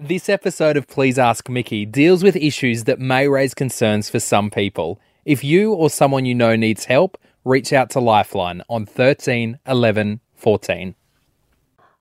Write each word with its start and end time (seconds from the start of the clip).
This 0.00 0.28
episode 0.28 0.76
of 0.76 0.86
Please 0.86 1.18
Ask 1.18 1.48
Mickey 1.48 1.84
deals 1.84 2.22
with 2.22 2.36
issues 2.36 2.84
that 2.84 3.00
may 3.00 3.26
raise 3.26 3.52
concerns 3.52 4.08
for 4.08 4.20
some 4.20 4.48
people. 4.48 5.00
If 5.24 5.42
you 5.42 5.72
or 5.72 5.90
someone 5.90 6.24
you 6.24 6.36
know 6.36 6.54
needs 6.54 6.84
help, 6.84 7.18
reach 7.44 7.72
out 7.72 7.90
to 7.90 8.00
Lifeline 8.00 8.62
on 8.68 8.86
13 8.86 9.58
11 9.66 10.20
14. 10.36 10.94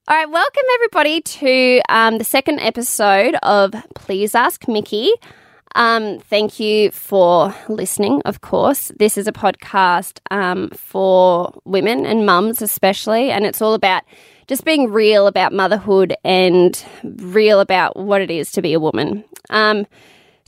All 0.07 0.15
right, 0.15 0.29
welcome 0.29 0.63
everybody 0.75 1.21
to 1.21 1.81
um, 1.89 2.20
the 2.20 2.23
second 2.23 2.60
episode 2.60 3.36
of 3.41 3.73
Please 3.96 4.36
Ask 4.36 4.68
Mickey. 4.68 5.12
Um, 5.74 6.20
thank 6.20 6.60
you 6.60 6.92
for 6.92 7.56
listening, 7.68 8.22
of 8.26 8.42
course. 8.42 8.92
This 9.00 9.18
is 9.18 9.28
a 9.28 9.32
podcast 9.32 10.20
um, 10.29 10.70
for 10.70 11.52
women 11.66 12.06
and 12.06 12.28
mums, 12.28 12.62
especially, 12.62 13.32
and 13.32 13.44
it's 13.44 13.60
all 13.60 13.74
about 13.74 14.04
just 14.48 14.64
being 14.64 14.92
real 14.92 15.28
about 15.28 15.52
motherhood 15.54 16.16
and 16.23 16.84
real 17.04 17.59
about 17.59 17.98
what 17.98 18.22
it 18.22 18.32
is 18.32 18.52
to 18.54 18.62
be 18.62 18.73
a 18.73 18.80
woman. 18.80 19.23
Um, 19.50 19.86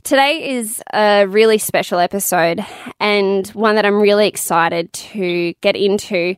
today 0.02 0.56
is 0.56 0.82
a 0.92 1.26
really 1.26 1.58
special 1.58 1.98
episode 1.98 2.64
and 2.98 3.46
one 3.48 3.74
that 3.74 3.84
I'm 3.84 4.00
really 4.00 4.26
excited 4.26 4.92
to 4.94 5.52
get 5.60 5.76
into. 5.76 6.34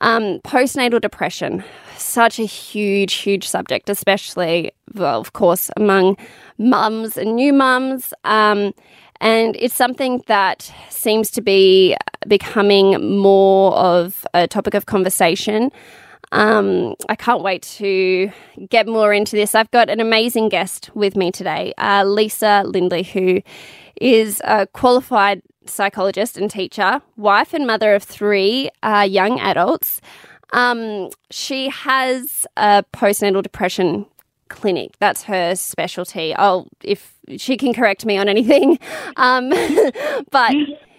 Um, 0.00 0.40
postnatal 0.40 1.00
depression, 1.00 1.64
such 1.96 2.38
a 2.38 2.44
huge, 2.44 3.14
huge 3.14 3.48
subject, 3.48 3.88
especially, 3.88 4.72
well, 4.94 5.20
of 5.20 5.32
course, 5.32 5.70
among 5.76 6.18
mums 6.58 7.16
and 7.16 7.36
new 7.36 7.52
mums. 7.52 8.12
Um, 8.24 8.74
and 9.20 9.56
it's 9.56 9.74
something 9.74 10.22
that 10.26 10.70
seems 10.90 11.30
to 11.30 11.40
be 11.40 11.96
becoming 12.26 13.18
more 13.18 13.72
of 13.74 14.26
a 14.34 14.46
topic 14.46 14.74
of 14.74 14.84
conversation. 14.86 15.70
Um, 16.32 16.94
I 17.08 17.14
can't 17.14 17.42
wait 17.42 17.62
to 17.62 18.30
get 18.68 18.86
more 18.86 19.12
into 19.12 19.36
this. 19.36 19.54
I've 19.54 19.70
got 19.70 19.88
an 19.88 20.00
amazing 20.00 20.48
guest 20.48 20.90
with 20.94 21.16
me 21.16 21.30
today, 21.30 21.72
uh, 21.78 22.04
Lisa 22.04 22.62
Lindley, 22.66 23.04
who 23.04 23.42
is 24.00 24.42
a 24.44 24.66
qualified 24.66 25.42
psychologist 25.66 26.36
and 26.36 26.50
teacher, 26.50 27.00
wife 27.16 27.54
and 27.54 27.66
mother 27.66 27.94
of 27.94 28.02
three 28.02 28.70
uh, 28.82 29.06
young 29.08 29.40
adults. 29.40 30.00
Um, 30.52 31.10
she 31.30 31.68
has 31.70 32.46
a 32.56 32.84
postnatal 32.92 33.42
depression 33.42 34.06
clinic. 34.48 34.92
That's 35.00 35.24
her 35.24 35.54
specialty. 35.56 36.34
Oh, 36.38 36.66
if 36.82 37.14
she 37.36 37.56
can 37.56 37.74
correct 37.74 38.06
me 38.06 38.16
on 38.16 38.28
anything. 38.28 38.78
Um, 39.18 39.48
but 40.30 40.54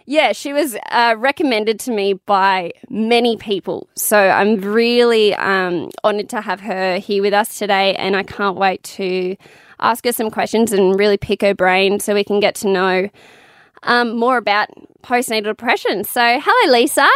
yeah, 0.09 0.31
she 0.31 0.53
was 0.53 0.77
uh, 0.89 1.15
recommended 1.17 1.81
to 1.81 1.91
me 1.91 2.13
by 2.13 2.71
many 2.89 3.35
people. 3.35 3.89
So 3.95 4.17
I'm 4.17 4.55
really 4.61 5.35
um, 5.35 5.91
honoured 6.01 6.29
to 6.29 6.39
have 6.39 6.61
her 6.61 6.97
here 6.97 7.21
with 7.21 7.33
us 7.33 7.59
today, 7.59 7.93
and 7.95 8.15
I 8.15 8.23
can't 8.23 8.55
wait 8.55 8.81
to 8.83 9.35
ask 9.81 10.05
her 10.05 10.13
some 10.13 10.31
questions 10.31 10.71
and 10.71 10.97
really 10.97 11.17
pick 11.17 11.41
her 11.41 11.53
brain 11.53 11.99
so 11.99 12.13
we 12.13 12.23
can 12.23 12.39
get 12.39 12.55
to 12.55 12.69
know 12.69 13.09
um, 13.83 14.15
more 14.15 14.37
about 14.37 14.69
postnatal 15.03 15.43
depression. 15.43 16.05
So, 16.05 16.39
hello, 16.41 16.71
Lisa. 16.71 17.09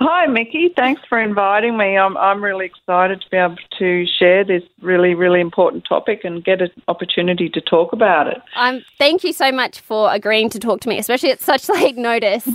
Hi, 0.00 0.26
Mickey. 0.26 0.72
Thanks 0.76 1.02
for 1.08 1.20
inviting 1.20 1.76
me. 1.76 1.98
I'm, 1.98 2.16
I'm 2.16 2.42
really 2.42 2.66
excited 2.66 3.20
to 3.20 3.30
be 3.30 3.36
able 3.36 3.56
to 3.80 4.06
share 4.06 4.44
this 4.44 4.62
really, 4.80 5.14
really 5.14 5.40
important 5.40 5.84
topic 5.88 6.20
and 6.22 6.44
get 6.44 6.62
an 6.62 6.70
opportunity 6.86 7.48
to 7.48 7.60
talk 7.60 7.92
about 7.92 8.28
it. 8.28 8.38
Um, 8.54 8.84
thank 8.96 9.24
you 9.24 9.32
so 9.32 9.50
much 9.50 9.80
for 9.80 10.12
agreeing 10.12 10.50
to 10.50 10.60
talk 10.60 10.80
to 10.82 10.88
me, 10.88 10.98
especially 10.98 11.32
at 11.32 11.40
such 11.40 11.68
late 11.68 11.96
notice. 11.96 12.46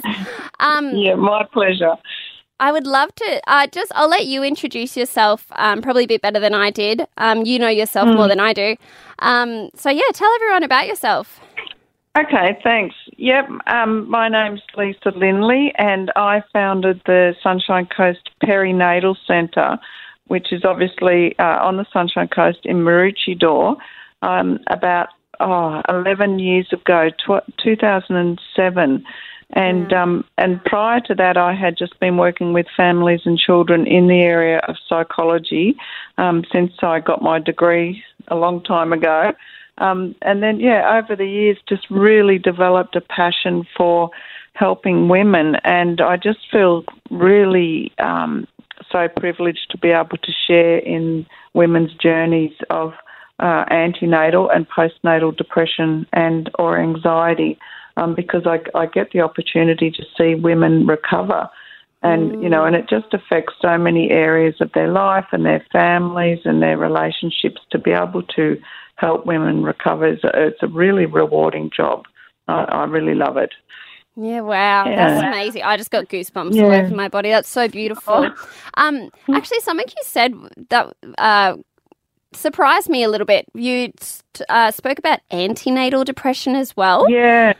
Um, 0.61 0.91
yeah, 0.95 1.15
my 1.15 1.45
pleasure. 1.51 1.97
I 2.61 2.71
would 2.71 2.87
love 2.87 3.13
to 3.15 3.41
uh, 3.45 3.67
just, 3.67 3.91
I'll 3.93 4.07
let 4.07 4.25
you 4.25 4.41
introduce 4.41 4.95
yourself 4.95 5.47
um, 5.57 5.81
probably 5.81 6.05
a 6.05 6.07
bit 6.07 6.21
better 6.21 6.39
than 6.39 6.53
I 6.53 6.69
did. 6.69 7.05
Um, 7.17 7.45
you 7.45 7.59
know 7.59 7.67
yourself 7.67 8.07
mm. 8.07 8.15
more 8.15 8.29
than 8.29 8.39
I 8.39 8.53
do. 8.53 8.77
Um, 9.19 9.69
so, 9.75 9.89
yeah, 9.89 10.03
tell 10.13 10.33
everyone 10.35 10.63
about 10.63 10.87
yourself. 10.87 11.41
Okay, 12.15 12.59
thanks. 12.63 12.95
Yep, 13.17 13.49
um, 13.65 14.07
my 14.07 14.29
name's 14.29 14.61
Lisa 14.77 15.11
Lindley, 15.15 15.73
and 15.79 16.11
I 16.15 16.43
founded 16.53 17.01
the 17.07 17.33
Sunshine 17.41 17.87
Coast 17.87 18.29
Perinatal 18.43 19.15
Centre, 19.25 19.79
which 20.27 20.53
is 20.53 20.63
obviously 20.63 21.37
uh, 21.39 21.65
on 21.65 21.77
the 21.77 21.87
Sunshine 21.91 22.27
Coast 22.27 22.59
in 22.65 22.77
Maroochydore, 22.77 23.77
um, 24.21 24.59
about 24.67 25.07
oh, 25.39 25.81
11 25.89 26.37
years 26.37 26.71
ago, 26.71 27.09
tw- 27.09 27.51
2007. 27.63 29.03
And 29.55 29.87
mm. 29.87 29.93
um, 29.93 30.23
and 30.37 30.63
prior 30.65 30.99
to 31.01 31.15
that, 31.15 31.35
I 31.35 31.53
had 31.55 31.77
just 31.77 31.99
been 31.99 32.17
working 32.17 32.53
with 32.53 32.67
families 32.77 33.21
and 33.25 33.39
children 33.39 33.87
in 33.87 34.07
the 34.07 34.21
area 34.21 34.59
of 34.67 34.75
psychology 34.87 35.75
um, 36.19 36.43
since 36.51 36.73
I 36.83 36.99
got 36.99 37.23
my 37.23 37.39
degree 37.39 38.03
a 38.27 38.35
long 38.35 38.63
time 38.63 38.93
ago. 38.93 39.33
Um, 39.79 40.15
and 40.21 40.43
then, 40.43 40.59
yeah, 40.59 40.99
over 41.01 41.15
the 41.15 41.27
years, 41.27 41.57
just 41.67 41.89
really 41.89 42.37
developed 42.37 42.95
a 42.95 43.01
passion 43.01 43.65
for 43.75 44.11
helping 44.53 45.09
women. 45.09 45.55
And 45.63 45.99
I 45.99 46.17
just 46.17 46.39
feel 46.51 46.83
really 47.09 47.91
um, 47.97 48.47
so 48.91 49.07
privileged 49.07 49.71
to 49.71 49.77
be 49.77 49.89
able 49.89 50.17
to 50.17 50.31
share 50.47 50.77
in 50.77 51.25
women's 51.53 51.93
journeys 51.95 52.53
of 52.69 52.93
uh, 53.39 53.65
antenatal 53.71 54.49
and 54.49 54.67
postnatal 54.69 55.35
depression 55.35 56.05
and 56.13 56.51
or 56.59 56.79
anxiety, 56.79 57.57
um, 57.97 58.13
because 58.13 58.43
I, 58.45 58.59
I 58.77 58.85
get 58.85 59.11
the 59.11 59.21
opportunity 59.21 59.89
to 59.89 60.03
see 60.17 60.35
women 60.35 60.85
recover 60.85 61.49
and 62.03 62.43
you 62.43 62.49
know 62.49 62.65
and 62.65 62.75
it 62.75 62.87
just 62.89 63.13
affects 63.13 63.53
so 63.61 63.77
many 63.77 64.11
areas 64.11 64.55
of 64.59 64.71
their 64.73 64.89
life 64.89 65.25
and 65.31 65.45
their 65.45 65.65
families 65.71 66.39
and 66.43 66.61
their 66.61 66.77
relationships 66.77 67.61
to 67.71 67.79
be 67.79 67.91
able 67.91 68.21
to 68.23 68.61
help 68.95 69.25
women 69.25 69.63
recover. 69.63 70.07
It's 70.07 70.23
a, 70.23 70.31
it's 70.47 70.63
a 70.63 70.67
really 70.67 71.05
rewarding 71.05 71.71
job. 71.75 72.05
I, 72.47 72.63
I, 72.63 72.83
really 72.85 73.15
love 73.15 73.37
it. 73.37 73.53
Yeah, 74.15 74.41
wow, 74.41 74.85
yeah. 74.85 74.95
that's 74.95 75.23
amazing. 75.23 75.63
I 75.63 75.77
just 75.77 75.89
got 75.89 76.09
goosebumps 76.09 76.53
yeah. 76.53 76.63
all 76.63 76.71
over 76.71 76.93
my 76.93 77.07
body. 77.07 77.29
That's 77.29 77.49
so 77.49 77.67
beautiful. 77.67 78.29
Oh. 78.29 78.49
Um, 78.75 79.09
actually, 79.33 79.59
something 79.61 79.87
you 79.87 80.03
said 80.03 80.33
that 80.69 80.95
uh, 81.17 81.57
surprised 82.33 82.89
me 82.89 83.03
a 83.03 83.09
little 83.09 83.25
bit. 83.25 83.45
You 83.53 83.91
uh, 84.49 84.71
spoke 84.71 84.99
about 84.99 85.19
antenatal 85.31 86.03
depression 86.03 86.55
as 86.55 86.77
well. 86.77 87.09
Yeah, 87.09 87.53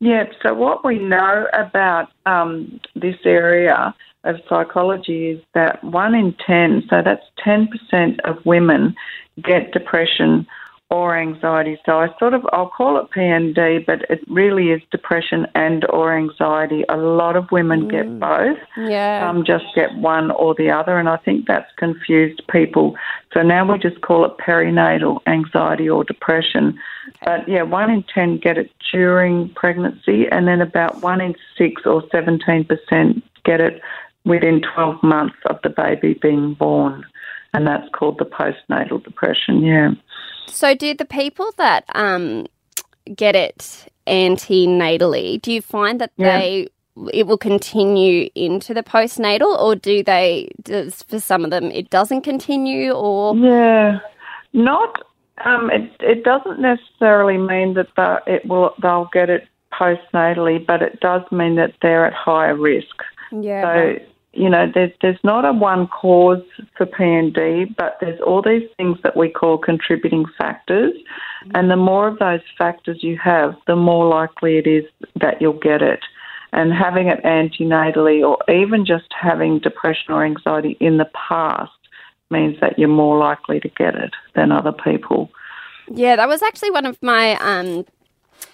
yeah. 0.00 0.24
So 0.42 0.52
what 0.52 0.84
we 0.84 0.98
know 0.98 1.46
about 1.54 2.10
um, 2.26 2.80
this 2.94 3.16
area 3.24 3.94
of 4.28 4.40
psychology 4.48 5.30
is 5.30 5.40
that 5.54 5.82
one 5.82 6.14
in 6.14 6.34
ten, 6.46 6.82
so 6.88 7.02
that's 7.02 7.24
ten 7.42 7.68
percent 7.68 8.20
of 8.20 8.44
women 8.44 8.94
get 9.42 9.72
depression 9.72 10.46
or 10.90 11.18
anxiety. 11.18 11.78
So 11.84 11.98
I 11.98 12.08
sort 12.18 12.32
of 12.32 12.46
I'll 12.52 12.68
call 12.70 12.98
it 12.98 13.10
PND, 13.10 13.84
but 13.84 14.02
it 14.08 14.20
really 14.28 14.70
is 14.70 14.80
depression 14.90 15.46
and 15.54 15.84
or 15.90 16.16
anxiety. 16.16 16.84
A 16.88 16.96
lot 16.96 17.36
of 17.36 17.50
women 17.50 17.82
mm. 17.82 17.90
get 17.90 18.18
both. 18.18 18.58
Yeah. 18.76 19.28
Um, 19.28 19.44
just 19.44 19.66
get 19.74 19.94
one 19.96 20.30
or 20.30 20.54
the 20.54 20.70
other, 20.70 20.98
and 20.98 21.08
I 21.08 21.18
think 21.18 21.46
that's 21.46 21.70
confused 21.76 22.42
people. 22.50 22.96
So 23.34 23.42
now 23.42 23.70
we 23.70 23.78
just 23.78 24.00
call 24.00 24.24
it 24.24 24.38
perinatal 24.38 25.20
anxiety 25.26 25.90
or 25.90 26.04
depression. 26.04 26.78
Okay. 27.08 27.18
But 27.24 27.48
yeah, 27.48 27.62
one 27.62 27.90
in 27.90 28.02
ten 28.14 28.38
get 28.38 28.56
it 28.56 28.70
during 28.90 29.50
pregnancy, 29.50 30.26
and 30.30 30.48
then 30.48 30.62
about 30.62 31.02
one 31.02 31.20
in 31.20 31.34
six 31.58 31.82
or 31.84 32.02
seventeen 32.10 32.64
percent 32.64 33.22
get 33.44 33.60
it 33.60 33.82
within 34.28 34.62
twelve 34.74 35.02
months 35.02 35.36
of 35.46 35.56
the 35.62 35.70
baby 35.70 36.14
being 36.20 36.54
born 36.54 37.04
and 37.54 37.66
that's 37.66 37.88
called 37.92 38.18
the 38.18 38.24
postnatal 38.24 39.02
depression. 39.02 39.62
Yeah. 39.62 39.90
So, 40.46 40.74
do 40.74 40.94
the 40.94 41.04
people 41.04 41.50
that 41.56 41.84
um, 41.94 42.46
get 43.14 43.34
it 43.34 43.88
antenatally, 44.06 45.40
do 45.40 45.52
you 45.52 45.62
find 45.62 46.00
that 46.00 46.12
yeah. 46.16 46.38
they 46.38 46.68
it 47.12 47.28
will 47.28 47.38
continue 47.38 48.28
into 48.34 48.74
the 48.74 48.82
postnatal, 48.82 49.58
or 49.60 49.76
do 49.76 50.02
they? 50.02 50.50
Does 50.62 51.02
for 51.04 51.20
some 51.20 51.44
of 51.44 51.50
them 51.50 51.70
it 51.70 51.90
doesn't 51.90 52.22
continue, 52.22 52.92
or 52.92 53.36
yeah, 53.36 53.98
not. 54.52 55.04
Um, 55.44 55.70
it 55.70 55.90
it 56.00 56.24
doesn't 56.24 56.60
necessarily 56.60 57.38
mean 57.38 57.74
that 57.74 57.88
the, 57.96 58.20
it 58.26 58.46
will 58.46 58.74
they'll 58.82 59.08
get 59.12 59.30
it 59.30 59.46
postnatally, 59.72 60.64
but 60.64 60.82
it 60.82 60.98
does 61.00 61.22
mean 61.30 61.54
that 61.56 61.74
they're 61.82 62.06
at 62.06 62.14
higher 62.14 62.56
risk. 62.56 63.02
Yeah. 63.30 63.62
So 63.62 64.04
you 64.32 64.48
know, 64.48 64.70
there's 64.72 64.92
there's 65.00 65.18
not 65.24 65.44
a 65.44 65.52
one 65.52 65.88
cause 65.88 66.42
for 66.76 66.86
PND, 66.86 67.74
but 67.76 67.96
there's 68.00 68.20
all 68.20 68.42
these 68.42 68.68
things 68.76 68.98
that 69.02 69.16
we 69.16 69.30
call 69.30 69.58
contributing 69.58 70.26
factors, 70.36 70.92
and 71.54 71.70
the 71.70 71.76
more 71.76 72.06
of 72.06 72.18
those 72.18 72.40
factors 72.56 73.02
you 73.02 73.18
have, 73.22 73.54
the 73.66 73.76
more 73.76 74.06
likely 74.06 74.58
it 74.58 74.66
is 74.66 74.84
that 75.20 75.40
you'll 75.40 75.58
get 75.58 75.82
it. 75.82 76.00
And 76.52 76.72
having 76.72 77.08
it 77.08 77.22
antenatally, 77.24 78.26
or 78.26 78.38
even 78.50 78.86
just 78.86 79.12
having 79.18 79.58
depression 79.58 80.14
or 80.14 80.24
anxiety 80.24 80.76
in 80.80 80.96
the 80.96 81.10
past, 81.28 81.72
means 82.30 82.58
that 82.60 82.78
you're 82.78 82.88
more 82.88 83.18
likely 83.18 83.60
to 83.60 83.68
get 83.68 83.94
it 83.94 84.12
than 84.34 84.52
other 84.52 84.72
people. 84.72 85.30
Yeah, 85.90 86.16
that 86.16 86.28
was 86.28 86.42
actually 86.42 86.70
one 86.70 86.86
of 86.86 87.02
my 87.02 87.36
um, 87.36 87.86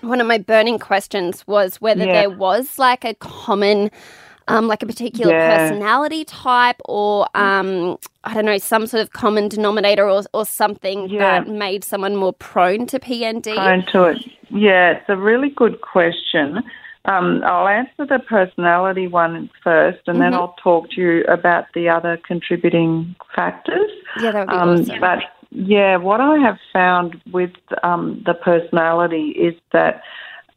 one 0.01 0.21
of 0.21 0.27
my 0.27 0.39
burning 0.39 0.79
questions 0.79 1.47
was 1.47 1.81
whether 1.81 2.05
yeah. 2.05 2.13
there 2.13 2.31
was 2.31 2.79
like 2.79 3.05
a 3.05 3.15
common 3.15 3.91
um, 4.49 4.69
like 4.69 4.83
a 4.83 4.87
particular 4.87 5.33
Yeah. 5.33 5.57
personality 5.59 6.25
type 6.25 6.77
or, 6.85 7.27
um, 7.35 7.99
I 8.25 8.35
don't 8.35 8.45
know, 8.45 8.59
some 8.59 8.87
sort 8.87 9.03
of 9.03 9.13
common 9.13 9.49
denominator 9.49 10.09
or, 10.09 10.23
or 10.33 10.45
something 10.45 11.09
Yeah. 11.09 11.41
that 11.41 11.49
made 11.49 11.85
someone 11.85 12.17
more 12.17 12.33
prone 12.33 12.87
to 12.87 12.99
PND? 12.99 13.55
prone 13.57 13.85
to 13.93 14.05
it? 14.05 14.19
Yeah, 14.51 14.93
it's 14.93 15.09
a 15.09 15.17
really 15.17 15.51
good 15.51 15.81
question. 15.81 16.63
Um, 17.07 17.43
I'll 17.45 17.69
answer 17.69 18.07
the 18.07 18.19
personality 18.19 19.09
one 19.09 19.51
first, 19.63 20.01
and 20.07 20.21
then 20.23 20.33
Mhm. 20.33 20.37
I'll 20.37 20.57
talk 20.63 20.91
to 20.93 21.01
you 21.01 21.25
about 21.25 21.67
the 21.75 21.89
other 21.89 22.17
contributing 22.27 23.15
factors. 23.35 23.91
yeah, 24.21 24.31
that 24.31 24.41
would 24.47 24.51
be 24.51 24.57
Um, 24.57 24.69
awesome. 24.81 25.01
But 25.01 25.25
yeah, 25.51 25.97
what 25.97 26.21
I 26.21 26.39
have 26.39 26.59
found 26.73 27.21
with 27.31 27.53
um, 27.83 28.23
the 28.25 28.35
personality 28.35 29.31
is 29.31 29.55
that 29.73 30.03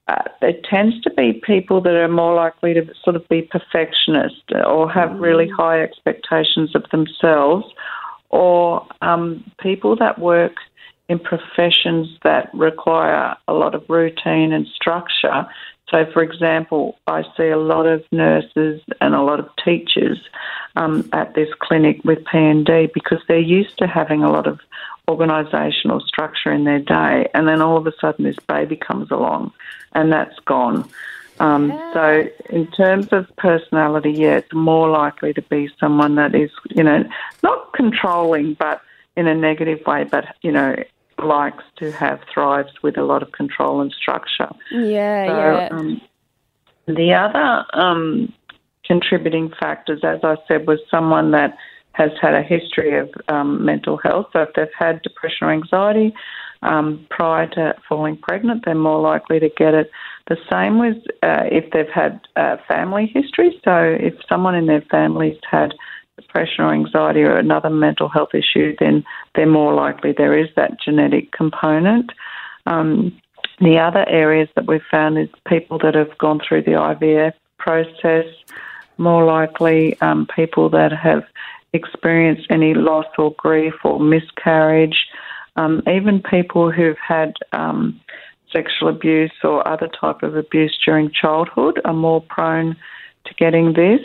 uh, 0.08 0.24
it 0.42 0.64
tends 0.64 1.00
to 1.02 1.10
be 1.12 1.42
people 1.46 1.82
that 1.82 1.94
are 1.94 2.08
more 2.08 2.34
likely 2.34 2.74
to 2.74 2.86
sort 3.04 3.16
of 3.16 3.28
be 3.28 3.42
perfectionist 3.42 4.42
or 4.66 4.90
have 4.90 5.20
really 5.20 5.50
high 5.50 5.82
expectations 5.82 6.74
of 6.76 6.84
themselves, 6.92 7.66
or 8.30 8.86
um, 9.02 9.44
people 9.60 9.96
that 9.98 10.20
work 10.20 10.54
in 11.10 11.20
professions 11.20 12.08
that 12.24 12.50
require 12.54 13.36
a 13.48 13.54
lot 13.54 13.76
of 13.76 13.84
routine 13.90 14.52
and 14.52 14.68
structure. 14.68 15.46
So, 15.90 16.06
for 16.12 16.22
example, 16.22 16.98
I 17.08 17.24
see 17.38 17.48
a 17.48 17.58
lot 17.58 17.86
of 17.86 18.04
nurses 18.12 18.82
and 19.00 19.16
a 19.16 19.22
lot 19.22 19.40
of 19.40 19.48
teachers 19.64 20.20
um, 20.76 21.08
at 21.14 21.34
this 21.34 21.48
clinic 21.60 22.04
with 22.04 22.20
PND 22.26 22.92
because 22.94 23.20
they're 23.28 23.40
used 23.40 23.78
to 23.78 23.88
having 23.88 24.22
a 24.24 24.30
lot 24.30 24.48
of 24.48 24.60
organisational 25.10 26.02
structure 26.06 26.52
in 26.52 26.64
their 26.66 26.80
day, 26.80 27.30
and 27.34 27.48
then 27.48 27.62
all 27.62 27.78
of 27.78 27.88
a 27.88 27.94
sudden 28.00 28.26
this 28.26 28.38
baby 28.48 28.76
comes 28.76 29.10
along, 29.12 29.52
and 29.94 30.12
that's 30.12 30.38
gone. 30.46 30.88
Um, 31.40 31.72
So, 31.94 32.28
in 32.50 32.68
terms 32.72 33.08
of 33.12 33.28
personality, 33.38 34.12
yeah, 34.12 34.38
it's 34.38 34.54
more 34.54 34.90
likely 34.90 35.34
to 35.34 35.42
be 35.44 35.70
someone 35.80 36.16
that 36.16 36.34
is, 36.36 36.50
you 36.76 36.84
know, 36.84 37.04
not 37.44 37.74
controlling, 37.74 38.56
but 38.56 38.82
in 39.16 39.28
a 39.28 39.36
negative 39.36 39.80
way, 39.86 40.04
but 40.04 40.26
you 40.42 40.52
know, 40.52 40.76
likes 41.24 41.64
to 41.78 41.92
have 41.92 42.20
thrives 42.34 42.72
with 42.84 42.98
a 42.98 43.04
lot 43.04 43.24
of 43.24 43.32
control 43.32 43.82
and 43.82 43.92
structure. 43.94 44.50
yeah, 44.72 45.26
So, 45.28 45.60
yeah. 45.60 45.68
um, 45.72 46.02
the 46.88 47.14
other 47.14 47.66
um, 47.74 48.34
contributing 48.86 49.52
factors, 49.60 50.02
as 50.04 50.20
I 50.24 50.38
said, 50.48 50.68
was 50.68 50.80
someone 50.90 51.32
that 51.32 51.58
has 51.98 52.12
had 52.22 52.36
a 52.36 52.44
history 52.44 52.98
of 52.98 53.10
um, 53.28 53.66
mental 53.66 53.98
health. 53.98 54.28
So 54.32 54.42
if 54.44 54.50
they've 54.56 54.68
had 54.78 55.02
depression 55.02 55.48
or 55.48 55.52
anxiety 55.52 56.14
um, 56.62 57.06
prior 57.10 57.48
to 57.48 57.74
falling 57.90 58.18
pregnant, 58.18 58.66
they're 58.66 58.76
more 58.76 59.02
likely 59.02 59.40
to 59.40 59.50
get 59.50 59.74
it. 59.74 59.90
The 60.28 60.38
same 60.52 60.78
with 60.78 60.98
uh, 61.24 61.46
if 61.52 61.72
they've 61.72 61.90
had 61.94 62.22
uh, 62.36 62.58
family 62.68 63.08
history. 63.12 63.60
So 63.66 63.98
if 64.00 64.14
someone 64.30 64.56
in 64.56 64.68
their 64.68 64.84
family's 64.92 65.40
had 65.50 65.74
depression 66.20 66.66
or 66.66 66.74
anxiety 66.74 67.22
or 67.22 67.38
another 67.38 67.70
mental 67.70 68.10
health 68.10 68.34
issue, 68.34 68.76
then 68.80 69.04
they're 69.36 69.48
more 69.48 69.74
likely 69.74 70.12
there 70.12 70.38
is 70.38 70.50
that 70.56 70.80
genetic 70.80 71.32
component. 71.32 72.12
Um, 72.66 73.20
the 73.60 73.80
other 73.80 74.08
areas 74.08 74.50
that 74.56 74.68
we've 74.68 74.82
found 74.92 75.18
is 75.18 75.30
people 75.48 75.80
that 75.80 75.96
have 75.96 76.16
gone 76.20 76.40
through 76.48 76.64
the 76.64 76.72
IVF 76.72 77.34
process, 77.58 78.26
more 78.98 79.26
likely 79.26 80.00
um, 80.02 80.28
people 80.36 80.70
that 80.70 80.92
have 80.92 81.24
experienced 81.74 82.48
any 82.50 82.74
loss 82.74 83.06
or 83.18 83.34
grief 83.38 83.74
or 83.84 84.00
miscarriage, 84.00 85.06
um, 85.56 85.82
even 85.88 86.22
people 86.22 86.72
who've 86.72 86.98
had 86.98 87.34
um, 87.52 88.00
sexual 88.52 88.90
abuse 88.90 89.32
or 89.44 89.68
other 89.68 89.88
type 89.88 90.24
of 90.24 90.36
abuse 90.36 90.78
during 90.86 91.12
childhood 91.12 91.82
are 91.86 91.94
more 91.94 92.22
prone 92.22 92.76
to 93.26 93.34
getting 93.36 93.74
this. 93.74 94.02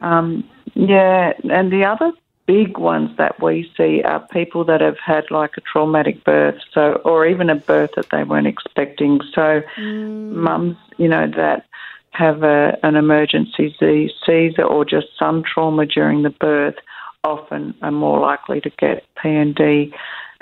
Um, 0.00 0.44
yeah, 0.74 1.32
and 1.50 1.72
the 1.72 1.84
other 1.84 2.12
big 2.46 2.76
ones 2.76 3.10
that 3.16 3.42
we 3.42 3.70
see 3.76 4.02
are 4.02 4.20
people 4.28 4.64
that 4.64 4.80
have 4.80 4.98
had 4.98 5.30
like 5.30 5.56
a 5.56 5.60
traumatic 5.62 6.24
birth, 6.24 6.58
so 6.72 7.00
or 7.04 7.26
even 7.26 7.48
a 7.48 7.54
birth 7.54 7.90
that 7.96 8.10
they 8.10 8.24
weren't 8.24 8.46
expecting. 8.46 9.20
So, 9.34 9.62
mums, 9.78 10.76
you 10.98 11.08
know, 11.08 11.26
that 11.36 11.64
have 12.14 12.42
a, 12.42 12.78
an 12.82 12.96
emergency 12.96 13.74
Caesar 13.80 14.62
or 14.62 14.84
just 14.84 15.08
some 15.18 15.42
trauma 15.42 15.84
during 15.84 16.22
the 16.22 16.30
birth, 16.30 16.76
often 17.24 17.74
are 17.82 17.90
more 17.90 18.20
likely 18.20 18.60
to 18.60 18.70
get 18.70 19.04
PND. 19.16 19.92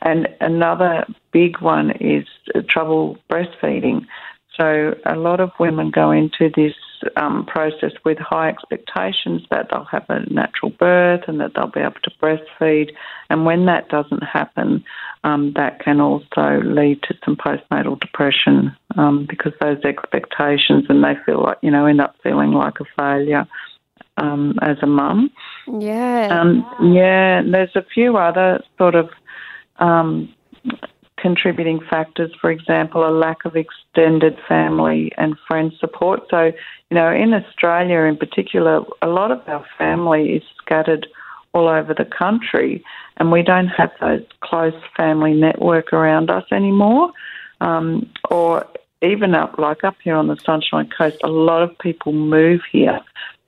And 0.01 0.29
another 0.41 1.07
big 1.33 1.61
one 1.61 1.93
is 1.93 2.27
trouble 2.69 3.19
breastfeeding. 3.31 4.07
So 4.57 4.95
a 5.07 5.17
lot 5.17 5.41
of 5.41 5.51
women 5.59 5.91
go 5.91 6.11
into 6.11 6.51
this 6.55 6.75
um, 7.17 7.47
process 7.47 7.93
with 8.05 8.19
high 8.19 8.49
expectations 8.49 9.43
that 9.51 9.69
they'll 9.71 9.85
have 9.85 10.05
a 10.09 10.21
natural 10.33 10.71
birth 10.71 11.23
and 11.27 11.41
that 11.41 11.53
they'll 11.55 11.67
be 11.67 11.81
able 11.81 12.01
to 12.03 12.11
breastfeed. 12.23 12.91
And 13.31 13.45
when 13.45 13.67
that 13.67 13.89
doesn't 13.89 14.23
happen, 14.23 14.85
um, 15.25 15.53
that 15.57 15.81
can 15.81 16.01
also 16.01 16.61
lead 16.65 17.03
to 17.05 17.15
some 17.25 17.37
postnatal 17.37 17.99
depression 17.99 18.77
um, 18.97 19.27
because 19.29 19.53
those 19.61 19.83
expectations 19.85 20.85
and 20.89 21.03
they 21.03 21.15
feel 21.25 21.43
like, 21.43 21.59
you 21.63 21.71
know, 21.71 21.87
end 21.87 22.01
up 22.01 22.17
feeling 22.23 22.53
like 22.53 22.75
a 22.81 22.85
failure 22.97 23.47
um, 24.19 24.59
as 24.63 24.77
a 24.83 24.87
mum. 24.87 25.31
Yeah. 25.67 26.29
Um, 26.31 26.93
yeah, 26.95 27.39
and 27.39 27.55
there's 27.55 27.75
a 27.75 27.85
few 27.95 28.17
other 28.17 28.63
sort 28.79 28.95
of 28.95 29.11
um, 29.79 30.33
contributing 31.23 31.81
factors. 31.89 32.33
For 32.41 32.51
example, 32.51 33.09
a 33.09 33.11
lack 33.11 33.45
of 33.45 33.55
extended 33.57 34.37
family 34.49 35.13
and 35.17 35.37
friend 35.47 35.73
support. 35.79 36.21
So, 36.31 36.53
you 36.91 36.95
know, 36.95 37.11
in 37.13 37.33
Australia 37.33 38.01
in 38.01 38.17
particular, 38.17 38.83
a 39.01 39.07
lot 39.07 39.31
of 39.31 39.41
our 39.47 39.65
family 39.79 40.33
is 40.33 40.43
scattered 40.59 41.07
all 41.55 41.69
over 41.69 41.95
the 41.95 42.05
country, 42.05 42.83
and 43.19 43.31
we 43.31 43.43
don't 43.43 43.69
have 43.69 43.93
those 44.01 44.25
close 44.41 44.75
family 44.97 45.35
network 45.35 45.93
around 45.93 46.31
us 46.31 46.45
anymore. 46.51 47.13
Um, 47.61 48.11
or 48.31 48.67
even 49.03 49.35
up, 49.35 49.59
like 49.59 49.85
up 49.85 49.97
here 50.03 50.17
on 50.17 50.29
the 50.29 50.37
Sunshine 50.37 50.91
Coast, 50.97 51.19
a 51.23 51.29
lot 51.29 51.63
of 51.63 51.79
people 51.79 52.13
move 52.13 52.63
here 52.71 53.01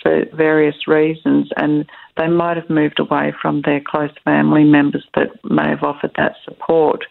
for 0.02 0.24
various 0.34 0.86
reasons, 0.86 1.48
and 1.56 1.86
they 2.16 2.28
might 2.28 2.56
have 2.56 2.70
moved 2.70 3.00
away 3.00 3.32
from 3.40 3.62
their 3.62 3.80
close 3.80 4.12
family 4.24 4.64
members 4.64 5.04
that 5.14 5.30
may 5.44 5.68
have 5.68 5.82
offered 5.82 6.12
that 6.16 6.36
support. 6.44 7.04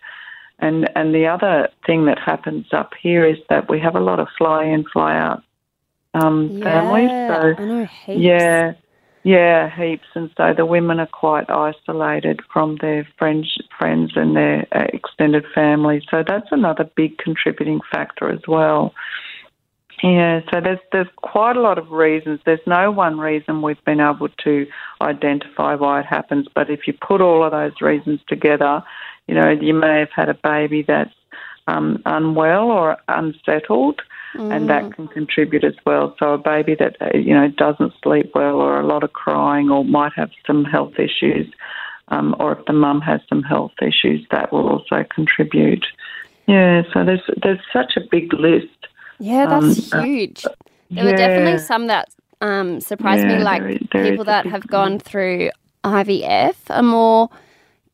And 0.63 0.89
and 0.95 1.13
the 1.13 1.27
other 1.27 1.68
thing 1.86 2.06
that 2.06 2.18
happens 2.18 2.68
up 2.71 2.92
here 3.01 3.25
is 3.25 3.38
that 3.50 3.69
we 3.69 3.81
have 3.81 3.95
a 3.95 4.00
lot 4.00 4.19
of 4.21 4.30
fly 4.38 4.63
in, 4.63 4.86
fly 4.94 5.18
out 5.18 5.44
um, 6.13 6.62
families. 6.62 7.10
Yeah, 7.10 7.27
So 7.27 7.62
I 7.62 7.65
know 7.65 7.86
heaps. 7.86 8.21
yeah, 8.21 8.74
yeah, 9.24 9.69
heaps. 9.75 10.07
And 10.15 10.30
so 10.38 10.54
the 10.56 10.65
women 10.65 11.01
are 11.01 11.07
quite 11.07 11.50
isolated 11.50 12.39
from 12.51 12.77
their 12.80 13.06
friends, 13.19 13.57
friends 13.77 14.13
and 14.15 14.38
their 14.38 14.65
uh, 14.71 14.86
extended 14.94 15.44
family. 15.54 16.01
So 16.10 16.24
that's 16.25 16.48
another 16.51 16.89
big 16.95 17.18
contributing 17.18 17.82
factor 17.91 18.29
as 18.29 18.41
well. 18.48 18.93
Yeah, 20.01 20.41
so 20.51 20.62
there's 20.62 20.79
there's 20.93 21.08
quite 21.17 21.58
a 21.58 21.62
lot 21.62 21.77
of 21.77 21.91
reasons. 21.91 22.39
There's 22.46 22.65
no 22.67 22.89
one 22.91 23.20
reason 23.20 23.62
we've 23.62 23.84
been 23.86 24.01
able 24.01 24.29
to 24.46 24.65
identify 25.01 25.75
why 25.75 26.01
it 26.01 26.05
happens, 26.05 26.48
but 26.53 26.70
if 26.70 26.88
you 26.88 26.93
put 26.93 27.22
all 27.22 27.43
of 27.43 27.51
those 27.51 27.79
reasons 27.82 28.20
together, 28.27 28.84
you 29.27 29.36
know, 29.36 29.50
you 29.50 29.74
may 29.74 30.00
have 30.00 30.12
had 30.15 30.30
a 30.30 30.34
baby 30.34 30.84
that's 30.84 31.13
um, 31.68 32.01
unwell 32.06 32.70
or 32.72 32.98
unsettled, 33.08 34.01
and 34.36 34.68
that 34.70 34.94
can 34.96 35.08
contribute 35.08 35.63
as 35.63 35.75
well. 35.86 36.15
So 36.20 36.34
a 36.34 36.38
baby 36.38 36.75
that 36.75 36.98
uh, 37.01 37.15
you 37.18 37.34
know 37.34 37.48
doesn't 37.50 37.94
sleep 38.03 38.32
well, 38.36 38.56
or 38.56 38.80
a 38.80 38.86
lot 38.86 39.03
of 39.03 39.13
crying, 39.13 39.70
or 39.70 39.86
might 39.86 40.13
have 40.15 40.32
some 40.48 40.65
health 40.65 40.98
issues, 41.00 41.48
um, 42.10 42.36
or 42.39 42.53
if 42.58 42.65
the 42.65 42.74
mum 42.74 43.00
has 43.01 43.22
some 43.30 43.44
health 43.44 43.72
issues, 43.82 44.25
that 44.32 44.51
will 44.51 44.68
also 44.68 45.06
contribute. 45.13 45.86
Yeah, 46.48 46.82
so 46.92 47.06
there's 47.06 47.22
there's 47.42 47.60
such 47.72 47.96
a 47.96 48.01
big 48.12 48.34
list. 48.34 48.68
Yeah, 49.20 49.46
that's 49.46 49.94
Um, 49.94 50.00
uh, 50.00 50.03
huge. 50.03 50.46
There 50.92 51.06
were 51.06 51.15
definitely 51.15 51.60
some 51.60 51.88
that 51.88 52.10
um, 52.42 52.82
surprised 52.82 53.25
me, 53.25 53.38
like 53.39 53.62
there 53.62 53.70
is- 53.72 53.88
there 53.94 54.03
is 54.03 54.10
people 54.10 54.25
that 54.25 54.46
have 54.48 54.68
gone 54.68 55.00
through 55.00 55.50
IVF 55.86 56.56
are 56.70 56.84
more, 56.84 57.30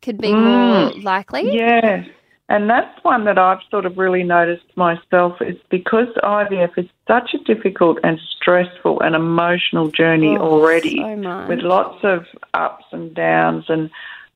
could 0.01 0.19
be 0.19 0.33
more 0.33 0.91
likely. 1.01 1.43
Mm. 1.43 1.53
Yeah. 1.53 2.03
And 2.49 2.67
that's 2.67 3.03
one 3.03 3.25
that 3.25 3.37
I've 3.37 3.59
sort 3.69 3.85
of 3.85 3.97
really 3.97 4.23
noticed 4.23 4.65
myself 4.75 5.39
is 5.39 5.55
because 5.69 6.07
IVF 6.23 6.77
is 6.77 6.87
such 7.07 7.35
a 7.35 7.37
difficult 7.43 7.99
and 8.03 8.19
stressful 8.35 9.01
and 9.01 9.15
emotional 9.15 9.91
journey 9.91 10.35
Oh, 10.35 10.53
already 10.53 10.97
so 10.97 11.45
with 11.47 11.59
lots 11.59 12.03
of 12.03 12.25
ups 12.55 12.85
and 12.91 13.13
downs 13.13 13.65
and 13.69 13.91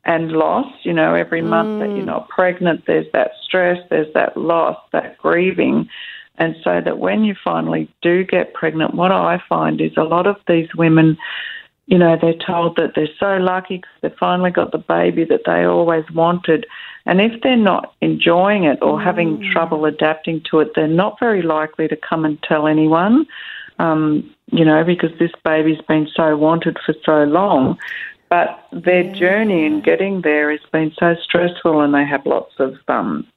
and 0.06 0.34
loss, 0.34 0.72
you 0.84 0.94
know, 0.94 1.16
every 1.16 1.42
month 1.42 1.80
that 1.80 1.90
Mm. 1.90 1.98
you're 1.98 2.06
not 2.06 2.28
pregnant 2.28 2.86
there's 2.86 3.10
that 3.14 3.32
stress, 3.42 3.80
there's 3.90 4.14
that 4.14 4.38
loss, 4.38 4.78
that 4.92 5.18
grieving. 5.18 5.90
And 6.38 6.56
so 6.64 6.82
that 6.82 7.00
when 7.00 7.24
you 7.24 7.36
finally 7.44 7.90
do 8.02 8.24
get 8.24 8.54
pregnant, 8.54 8.96
what 8.96 9.12
I 9.12 9.42
find 9.48 9.80
is 9.80 9.96
a 9.98 10.04
lot 10.04 10.28
of 10.28 10.36
these 10.48 10.68
women 10.76 11.18
you 11.88 11.98
know, 11.98 12.18
they're 12.20 12.34
told 12.34 12.78
that 12.78 12.94
they're 12.96 13.08
so 13.20 13.38
lucky 13.38 13.78
because 13.78 13.92
they 14.02 14.16
finally 14.18 14.52
got 14.52 14.72
the 14.72 14.78
baby 14.78 15.26
that 15.26 15.42
they 15.46 15.66
always 15.66 16.06
wanted. 16.12 16.66
And 17.06 17.20
if 17.20 17.42
they're 17.42 17.58
not 17.58 17.94
enjoying 18.02 18.64
it 18.64 18.80
or 18.82 19.02
having 19.02 19.52
trouble 19.52 19.86
adapting 19.86 20.42
to 20.50 20.62
it, 20.62 20.72
they're 20.76 20.88
not 20.88 21.20
very 21.20 21.42
likely 21.42 21.90
to 21.90 21.98
come 21.98 22.24
and 22.24 22.42
tell 22.44 22.68
anyone. 22.68 23.26
Um, 23.80 24.34
you 24.52 24.64
know, 24.64 24.84
because 24.84 25.12
this 25.20 25.32
baby's 25.44 25.82
been 25.88 26.08
so 26.16 26.38
wanted 26.38 26.78
for 26.86 26.94
so 27.04 27.24
long. 27.24 27.78
But 28.30 28.66
their 28.72 29.04
journey 29.14 29.66
in 29.66 29.82
getting 29.82 30.22
there 30.22 30.52
has 30.52 30.62
been 30.72 30.92
so 30.98 31.16
stressful, 31.22 31.82
and 31.82 31.94
they 31.94 32.06
have 32.06 32.26
lots 32.26 32.54
of, 32.60 32.76
um, 32.88 33.28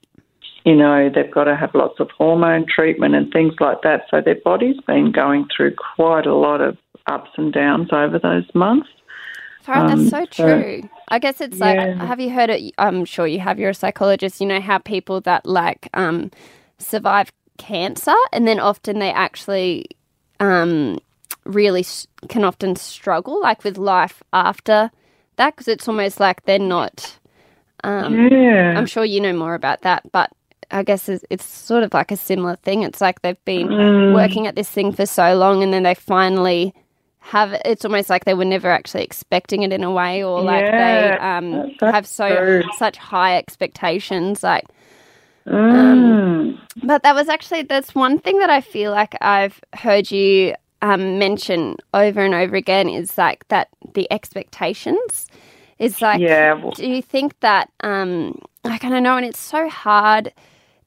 you 0.64 0.74
know, 0.74 1.10
they've 1.14 1.30
got 1.30 1.44
to 1.44 1.56
have 1.56 1.74
lots 1.74 2.00
of 2.00 2.10
hormone 2.10 2.64
treatment 2.66 3.14
and 3.14 3.30
things 3.32 3.54
like 3.60 3.82
that. 3.82 4.06
So 4.10 4.20
their 4.20 4.40
body's 4.42 4.80
been 4.86 5.10
going 5.12 5.48
through 5.54 5.74
quite 5.96 6.26
a 6.26 6.34
lot 6.34 6.60
of 6.60 6.78
ups 7.06 7.30
and 7.36 7.52
downs 7.52 7.88
over 7.92 8.18
those 8.18 8.44
months. 8.54 8.88
Farah, 9.64 9.88
that's 9.88 10.10
so 10.10 10.26
true. 10.26 10.88
I 11.08 11.18
guess 11.18 11.40
it's 11.40 11.58
like, 11.58 11.76
yeah. 11.76 12.04
have 12.06 12.20
you 12.20 12.30
heard 12.30 12.50
it? 12.50 12.72
I'm 12.78 13.04
sure 13.04 13.26
you 13.26 13.40
have. 13.40 13.58
You're 13.58 13.70
a 13.70 13.74
psychologist. 13.74 14.40
You 14.40 14.46
know 14.46 14.60
how 14.60 14.78
people 14.78 15.20
that 15.22 15.44
like 15.44 15.88
um, 15.94 16.30
survive 16.78 17.32
cancer 17.58 18.14
and 18.32 18.46
then 18.46 18.60
often 18.60 18.98
they 18.98 19.10
actually 19.10 19.86
um, 20.40 20.98
really 21.44 21.80
s- 21.80 22.06
can 22.28 22.44
often 22.44 22.76
struggle 22.76 23.40
like 23.40 23.64
with 23.64 23.78
life 23.78 24.22
after 24.32 24.90
that 25.36 25.54
because 25.56 25.68
it's 25.68 25.88
almost 25.88 26.20
like 26.20 26.44
they're 26.44 26.58
not. 26.58 27.18
Um, 27.82 28.28
Yeah. 28.30 28.74
I'm 28.76 28.86
sure 28.86 29.04
you 29.04 29.20
know 29.20 29.32
more 29.32 29.54
about 29.54 29.82
that, 29.82 30.10
but 30.12 30.30
I 30.70 30.82
guess 30.82 31.08
it's, 31.08 31.24
it's 31.30 31.44
sort 31.44 31.82
of 31.82 31.94
like 31.94 32.10
a 32.10 32.16
similar 32.16 32.56
thing. 32.56 32.82
It's 32.82 33.00
like 33.00 33.22
they've 33.22 33.44
been 33.44 33.68
Mm. 33.68 34.14
working 34.14 34.46
at 34.46 34.54
this 34.56 34.68
thing 34.70 34.92
for 34.92 35.06
so 35.06 35.34
long, 35.36 35.62
and 35.62 35.72
then 35.72 35.82
they 35.84 35.94
finally 35.94 36.74
have. 37.26 37.52
It's 37.64 37.84
almost 37.84 38.08
like 38.10 38.24
they 38.24 38.34
were 38.34 38.44
never 38.44 38.70
actually 38.70 39.04
expecting 39.04 39.62
it 39.62 39.72
in 39.72 39.82
a 39.84 39.90
way, 39.90 40.22
or 40.22 40.42
like 40.42 40.64
they 40.64 41.10
um, 41.10 41.74
have 41.80 42.06
so 42.06 42.36
true. 42.36 42.62
such 42.78 42.96
high 42.96 43.36
expectations. 43.36 44.42
Like, 44.42 44.64
Mm. 45.46 46.58
but 46.82 47.02
that 47.02 47.14
was 47.14 47.28
actually 47.28 47.62
that's 47.62 47.94
one 47.94 48.18
thing 48.18 48.38
that 48.40 48.50
I 48.50 48.60
feel 48.60 48.90
like 48.90 49.16
I've 49.20 49.60
heard 49.74 50.10
you 50.10 50.54
um, 50.82 51.18
mention 51.18 51.76
over 51.94 52.20
and 52.20 52.34
over 52.34 52.56
again 52.56 52.88
is 52.88 53.16
like 53.16 53.46
that 53.48 53.68
the 53.94 54.10
expectations 54.12 55.26
is 55.78 56.00
like 56.02 56.20
Yeah, 56.20 56.60
do 56.74 56.86
you 56.88 57.00
think 57.02 57.38
that 57.40 57.70
um 57.80 58.38
like 58.64 58.84
I 58.84 58.88
don't 58.88 59.02
know 59.02 59.16
and 59.16 59.26
it's 59.26 59.38
so 59.38 59.68
hard 59.68 60.32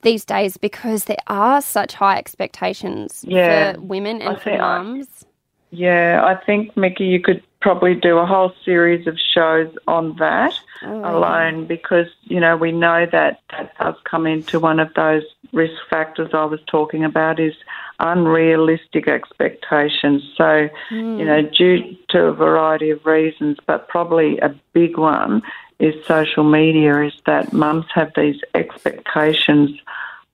these 0.01 0.25
days 0.25 0.57
because 0.57 1.05
there 1.05 1.17
are 1.27 1.61
such 1.61 1.93
high 1.93 2.17
expectations 2.17 3.25
Yeah, 3.27 3.73
for 3.73 3.81
women 3.81 4.21
and 4.21 4.39
for 4.39 4.57
mums. 4.57 5.25
Yeah, 5.71 6.23
I 6.25 6.43
think, 6.45 6.75
Mickey, 6.75 7.05
you 7.05 7.21
could 7.21 7.43
probably 7.61 7.93
do 7.93 8.17
a 8.17 8.25
whole 8.25 8.53
series 8.63 9.05
of 9.05 9.17
shows 9.33 9.71
on 9.87 10.15
that 10.17 10.53
Oh, 10.81 11.17
alone 11.17 11.65
because, 11.65 12.07
you 12.23 12.39
know, 12.39 12.55
we 12.55 12.71
know 12.71 13.05
that 13.11 13.41
that 13.51 13.77
does 13.77 13.95
come 14.05 14.25
into 14.25 14.59
one 14.59 14.79
of 14.79 14.93
those 14.93 15.23
risk 15.51 15.73
factors 15.89 16.29
I 16.33 16.45
was 16.45 16.61
talking 16.67 17.03
about 17.03 17.39
is 17.39 17.53
unrealistic 17.99 19.09
expectations. 19.09 20.23
So, 20.37 20.69
you 20.89 21.25
know, 21.25 21.41
hmm. 21.41 21.53
due 21.53 21.97
to 22.09 22.23
a 22.25 22.33
variety 22.33 22.91
of 22.91 23.05
reasons, 23.05 23.57
but 23.67 23.89
probably 23.89 24.37
a 24.39 24.55
big 24.71 24.97
one 24.97 25.41
is 25.79 25.93
social 26.05 26.43
media 26.43 27.03
is 27.03 27.13
that 27.25 27.51
mums 27.51 27.85
have 27.93 28.11
these 28.15 28.39
expectations 28.55 29.71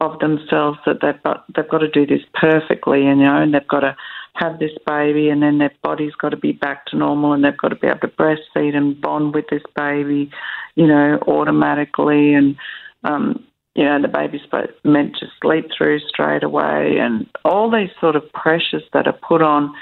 of 0.01 0.19
themselves 0.19 0.77
that 0.85 1.01
they've 1.01 1.21
got 1.23 1.45
they've 1.55 1.67
got 1.67 1.79
to 1.79 1.87
do 1.87 2.05
this 2.05 2.21
perfectly, 2.33 3.03
you 3.03 3.15
know, 3.15 3.41
and 3.41 3.53
they've 3.53 3.67
got 3.67 3.79
to 3.79 3.95
have 4.35 4.59
this 4.59 4.71
baby, 4.85 5.29
and 5.29 5.41
then 5.41 5.57
their 5.57 5.71
body's 5.81 6.15
got 6.15 6.29
to 6.29 6.37
be 6.37 6.51
back 6.51 6.85
to 6.87 6.97
normal, 6.97 7.33
and 7.33 7.43
they've 7.43 7.57
got 7.57 7.69
to 7.69 7.75
be 7.75 7.87
able 7.87 7.99
to 7.99 8.07
breastfeed 8.07 8.75
and 8.75 8.99
bond 8.99 9.33
with 9.33 9.45
this 9.49 9.63
baby, 9.75 10.29
you 10.75 10.85
know, 10.85 11.17
automatically, 11.27 12.33
and 12.33 12.55
um, 13.03 13.43
you 13.75 13.83
know, 13.83 14.01
the 14.01 14.07
baby's 14.07 14.41
meant 14.83 15.17
to 15.17 15.27
sleep 15.41 15.69
through 15.75 15.99
straight 15.99 16.43
away, 16.43 16.97
and 16.97 17.27
all 17.43 17.71
these 17.71 17.89
sort 17.99 18.15
of 18.15 18.31
pressures 18.33 18.83
that 18.93 19.07
are 19.07 19.19
put 19.27 19.41
on. 19.41 19.73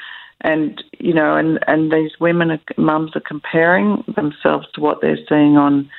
And 0.42 0.84
you 1.00 1.14
know, 1.14 1.36
and 1.38 1.60
and 1.68 1.92
these 1.92 2.12
women, 2.20 2.52
are, 2.52 2.60
mums, 2.78 3.16
are 3.16 3.22
comparing 3.22 4.04
themselves 4.14 4.68
to 4.74 4.82
what 4.82 5.00
they're 5.02 5.26
seeing 5.30 5.58
on 5.58 5.90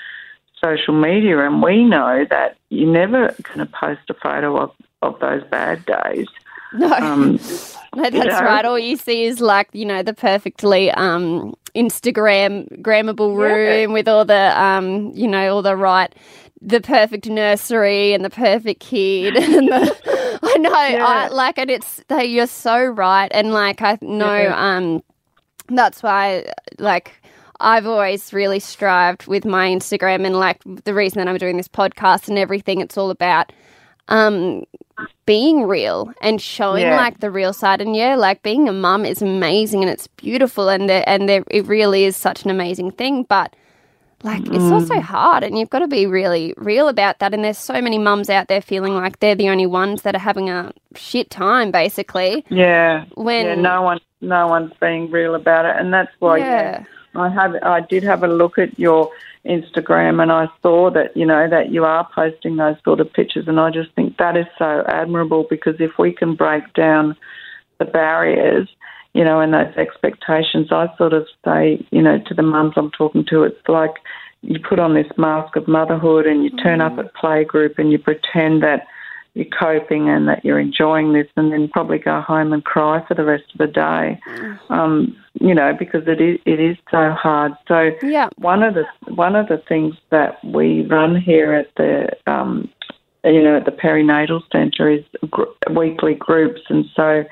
social 0.62 0.94
media, 0.94 1.38
and 1.40 1.62
we 1.62 1.84
know 1.84 2.26
that 2.30 2.56
you're 2.68 2.92
never 2.92 3.34
going 3.42 3.58
to 3.58 3.66
post 3.66 4.02
a 4.10 4.14
photo 4.14 4.56
of, 4.58 4.70
of 5.02 5.18
those 5.20 5.42
bad 5.50 5.84
days. 5.86 6.28
No. 6.72 6.92
Um, 6.92 7.38
No, 7.96 8.10
that's 8.10 8.40
know? 8.40 8.40
right. 8.40 8.64
All 8.64 8.76
you 8.76 8.96
see 8.96 9.22
is 9.24 9.40
like 9.40 9.68
you 9.72 9.84
know 9.84 10.02
the 10.02 10.14
perfectly 10.14 10.90
um, 10.90 11.54
Instagram 11.76 12.66
grammable 12.82 13.36
room 13.36 13.92
with 13.92 14.08
all 14.08 14.24
the 14.24 14.60
um, 14.60 15.12
you 15.14 15.28
know 15.28 15.54
all 15.54 15.62
the 15.62 15.76
right, 15.76 16.12
the 16.60 16.80
perfect 16.80 17.26
nursery 17.28 18.12
and 18.12 18.24
the 18.24 18.30
perfect 18.30 18.80
kid. 18.80 19.36
and 19.36 19.68
the, 19.68 20.38
I 20.42 20.56
know, 20.58 20.72
I 20.74 21.28
like, 21.28 21.56
and 21.56 21.70
it's 21.70 22.02
they, 22.08 22.24
you're 22.24 22.48
so 22.48 22.84
right, 22.84 23.30
and 23.32 23.52
like 23.52 23.80
I 23.80 23.96
know, 24.02 24.42
Yeah. 24.42 24.76
um, 24.76 25.02
that's 25.68 26.02
why 26.02 26.46
like. 26.78 27.12
I've 27.60 27.86
always 27.86 28.32
really 28.32 28.58
strived 28.58 29.28
with 29.28 29.44
my 29.44 29.68
Instagram 29.68 30.26
and 30.26 30.34
like 30.34 30.60
the 30.84 30.92
reason 30.92 31.18
that 31.20 31.28
I'm 31.28 31.38
doing 31.38 31.56
this 31.56 31.68
podcast 31.68 32.28
and 32.28 32.36
everything. 32.36 32.80
It's 32.80 32.98
all 32.98 33.10
about 33.10 33.52
um, 34.08 34.64
being 35.26 35.62
real 35.64 36.12
and 36.20 36.40
showing 36.40 36.82
Yeah. 36.82 36.96
like 36.96 37.20
the 37.20 37.30
real 37.30 37.52
side. 37.52 37.80
And 37.80 37.96
yeah, 37.96 38.14
like 38.16 38.42
being 38.42 38.68
a 38.68 38.72
mum 38.72 39.04
is 39.04 39.22
amazing 39.22 39.82
and 39.82 39.90
it's 39.90 40.06
beautiful 40.06 40.68
and 40.68 40.88
there, 40.88 41.04
and 41.06 41.28
there, 41.28 41.44
it 41.50 41.66
really 41.66 42.04
is 42.04 42.16
such 42.16 42.44
an 42.44 42.50
amazing 42.50 42.92
thing. 42.92 43.24
But 43.24 43.54
like 44.22 44.46
it's 44.46 44.70
also 44.72 45.00
hard 45.00 45.44
and 45.44 45.58
you've 45.58 45.68
got 45.68 45.80
to 45.80 45.88
be 45.88 46.06
really 46.06 46.54
real 46.56 46.88
about 46.88 47.18
that. 47.18 47.34
And 47.34 47.44
there's 47.44 47.58
so 47.58 47.80
many 47.82 47.98
mums 47.98 48.30
out 48.30 48.48
there 48.48 48.62
feeling 48.62 48.94
like 48.94 49.20
they're 49.20 49.34
the 49.34 49.50
only 49.50 49.66
ones 49.66 50.02
that 50.02 50.14
are 50.14 50.18
having 50.20 50.48
a 50.48 50.72
shit 50.94 51.28
time, 51.30 51.70
basically. 51.70 52.44
yeah, 52.48 53.04
When- 53.16 53.46
yeah, 53.46 53.54
no 53.56 53.82
one, 53.82 54.00
no 54.22 54.46
one's 54.46 54.72
being 54.80 55.10
real 55.10 55.34
about 55.34 55.66
it, 55.66 55.76
and 55.78 55.92
that's 55.92 56.10
why. 56.20 56.38
Yeah. 56.38 56.84
I 57.16 57.28
have. 57.30 57.54
I 57.62 57.80
did 57.80 58.02
have 58.02 58.22
a 58.22 58.28
look 58.28 58.58
at 58.58 58.78
your 58.78 59.10
Instagram, 59.44 60.22
and 60.22 60.32
I 60.32 60.48
saw 60.62 60.90
that 60.90 61.16
you 61.16 61.26
know 61.26 61.48
that 61.48 61.70
you 61.70 61.84
are 61.84 62.08
posting 62.14 62.56
those 62.56 62.76
sort 62.84 63.00
of 63.00 63.12
pictures, 63.12 63.48
and 63.48 63.60
I 63.60 63.70
just 63.70 63.92
think 63.92 64.16
that 64.16 64.36
is 64.36 64.46
so 64.58 64.84
admirable 64.88 65.46
because 65.48 65.76
if 65.80 65.92
we 65.98 66.12
can 66.12 66.34
break 66.34 66.72
down 66.74 67.16
the 67.78 67.84
barriers, 67.84 68.68
you 69.12 69.24
know, 69.24 69.40
and 69.40 69.54
those 69.54 69.74
expectations, 69.76 70.68
I 70.70 70.88
sort 70.96 71.12
of 71.12 71.26
say, 71.44 71.84
you 71.90 72.02
know, 72.02 72.18
to 72.26 72.34
the 72.34 72.42
mums 72.42 72.74
I'm 72.76 72.90
talking 72.90 73.24
to, 73.30 73.44
it's 73.44 73.68
like 73.68 73.94
you 74.42 74.58
put 74.58 74.78
on 74.78 74.94
this 74.94 75.10
mask 75.16 75.56
of 75.56 75.66
motherhood 75.66 76.26
and 76.26 76.44
you 76.44 76.50
turn 76.50 76.80
up 76.80 76.94
mm. 76.94 77.04
at 77.04 77.14
playgroup 77.14 77.78
and 77.78 77.90
you 77.90 77.98
pretend 77.98 78.62
that 78.62 78.86
you're 79.34 79.46
coping 79.46 80.08
and 80.08 80.28
that 80.28 80.44
you're 80.44 80.60
enjoying 80.60 81.12
this 81.12 81.26
and 81.36 81.52
then 81.52 81.68
probably 81.68 81.98
go 81.98 82.20
home 82.20 82.52
and 82.52 82.64
cry 82.64 83.04
for 83.06 83.14
the 83.14 83.24
rest 83.24 83.44
of 83.52 83.58
the 83.58 83.66
day. 83.66 84.18
Um, 84.68 85.16
you 85.40 85.54
know, 85.54 85.74
because 85.76 86.06
it 86.06 86.20
is 86.20 86.38
it 86.46 86.60
is 86.60 86.76
so 86.90 87.10
hard. 87.12 87.52
So 87.66 87.90
Yeah. 88.02 88.28
one 88.36 88.62
of 88.62 88.74
the 88.74 88.86
one 89.12 89.34
of 89.34 89.48
the 89.48 89.58
things 89.58 89.96
that 90.10 90.42
we 90.44 90.82
run 90.86 91.16
here 91.20 91.52
at 91.52 91.74
the 91.76 92.10
um, 92.26 92.68
you 93.24 93.42
know 93.42 93.56
at 93.56 93.64
the 93.64 93.72
perinatal 93.72 94.42
centre 94.52 94.88
is 94.88 95.04
gr- 95.30 95.44
weekly 95.70 96.14
groups, 96.14 96.60
and 96.68 96.84
so 96.94 97.24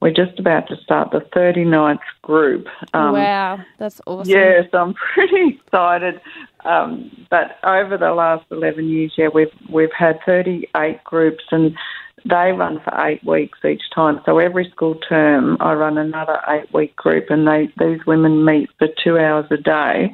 we're 0.00 0.12
just 0.12 0.38
about 0.38 0.68
to 0.68 0.76
start 0.76 1.10
the 1.10 1.20
39th 1.34 1.98
group. 2.22 2.66
Um, 2.94 3.14
wow. 3.14 3.58
That's 3.78 4.00
awesome. 4.06 4.32
Yes, 4.32 4.68
I'm 4.72 4.94
pretty 5.14 5.58
excited. 5.58 6.20
Um, 6.64 7.26
but 7.30 7.58
over 7.64 7.96
the 7.98 8.12
last 8.12 8.44
11 8.50 8.88
years, 8.88 9.12
yeah, 9.16 9.28
we've 9.32 9.52
we've 9.72 9.92
had 9.96 10.18
38 10.24 11.02
groups, 11.04 11.44
and 11.50 11.76
they 12.24 12.52
run 12.52 12.80
for 12.84 12.92
eight 13.06 13.24
weeks 13.24 13.58
each 13.64 13.82
time. 13.94 14.20
So 14.26 14.38
every 14.38 14.70
school 14.70 14.96
term, 15.08 15.56
I 15.60 15.72
run 15.74 15.98
another 15.98 16.40
eight-week 16.48 16.96
group, 16.96 17.26
and 17.30 17.46
they 17.46 17.68
these 17.78 18.04
women 18.06 18.44
meet 18.44 18.70
for 18.78 18.88
two 19.02 19.18
hours 19.18 19.46
a 19.50 19.56
day, 19.56 20.12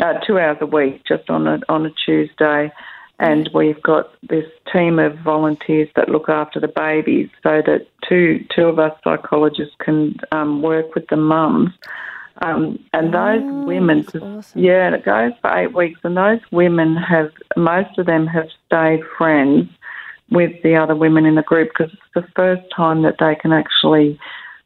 uh, 0.00 0.14
two 0.26 0.38
hours 0.38 0.58
a 0.60 0.66
week, 0.66 1.02
just 1.06 1.28
on 1.28 1.46
a 1.46 1.60
on 1.68 1.86
a 1.86 1.90
Tuesday. 2.04 2.72
And 3.20 3.50
we've 3.52 3.80
got 3.82 4.10
this 4.28 4.46
team 4.72 4.98
of 4.98 5.16
volunteers 5.18 5.90
that 5.94 6.08
look 6.08 6.30
after 6.30 6.58
the 6.58 6.68
babies, 6.68 7.28
so 7.42 7.60
that 7.66 7.86
two 8.08 8.42
two 8.54 8.64
of 8.64 8.78
us 8.78 8.98
psychologists 9.04 9.74
can 9.78 10.16
um, 10.32 10.62
work 10.62 10.94
with 10.94 11.06
the 11.08 11.16
mums. 11.16 11.70
Um, 12.42 12.82
and 12.94 13.12
those 13.12 13.42
women, 13.66 14.06
awesome. 14.06 14.58
yeah, 14.58 14.94
it 14.94 15.04
goes 15.04 15.32
for 15.42 15.54
eight 15.54 15.74
weeks, 15.74 16.00
and 16.02 16.16
those 16.16 16.40
women 16.50 16.96
have 16.96 17.30
most 17.58 17.98
of 17.98 18.06
them 18.06 18.26
have 18.26 18.46
stayed 18.66 19.02
friends 19.18 19.68
with 20.30 20.52
the 20.62 20.76
other 20.76 20.96
women 20.96 21.26
in 21.26 21.34
the 21.34 21.42
group 21.42 21.68
because 21.76 21.92
it's 21.92 22.14
the 22.14 22.32
first 22.34 22.62
time 22.74 23.02
that 23.02 23.16
they 23.20 23.34
can 23.34 23.52
actually, 23.52 24.18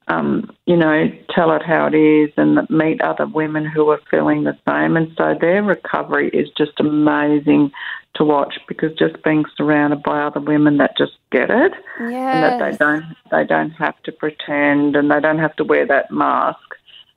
um, 0.06 0.48
you 0.66 0.76
know, 0.76 1.10
tell 1.30 1.50
it 1.50 1.62
how 1.62 1.86
it 1.86 1.94
is 1.94 2.30
and 2.36 2.68
meet 2.70 3.00
other 3.00 3.26
women 3.26 3.64
who 3.64 3.88
are 3.88 4.00
feeling 4.08 4.44
the 4.44 4.56
same. 4.68 4.96
And 4.96 5.10
so 5.16 5.34
their 5.40 5.62
recovery 5.62 6.28
is 6.28 6.48
just 6.56 6.78
amazing 6.78 7.72
to 8.16 8.24
watch 8.24 8.54
because 8.68 8.92
just 8.96 9.22
being 9.24 9.44
surrounded 9.56 10.02
by 10.02 10.22
other 10.22 10.40
women 10.40 10.76
that 10.78 10.96
just 10.96 11.12
get 11.32 11.50
it 11.50 11.72
and 11.98 12.12
that 12.14 12.58
they 12.70 12.76
don't 12.76 13.04
they 13.30 13.44
don't 13.44 13.70
have 13.70 14.00
to 14.04 14.12
pretend 14.12 14.94
and 14.96 15.10
they 15.10 15.20
don't 15.20 15.38
have 15.38 15.54
to 15.56 15.64
wear 15.64 15.86
that 15.86 16.10
mask. 16.10 16.58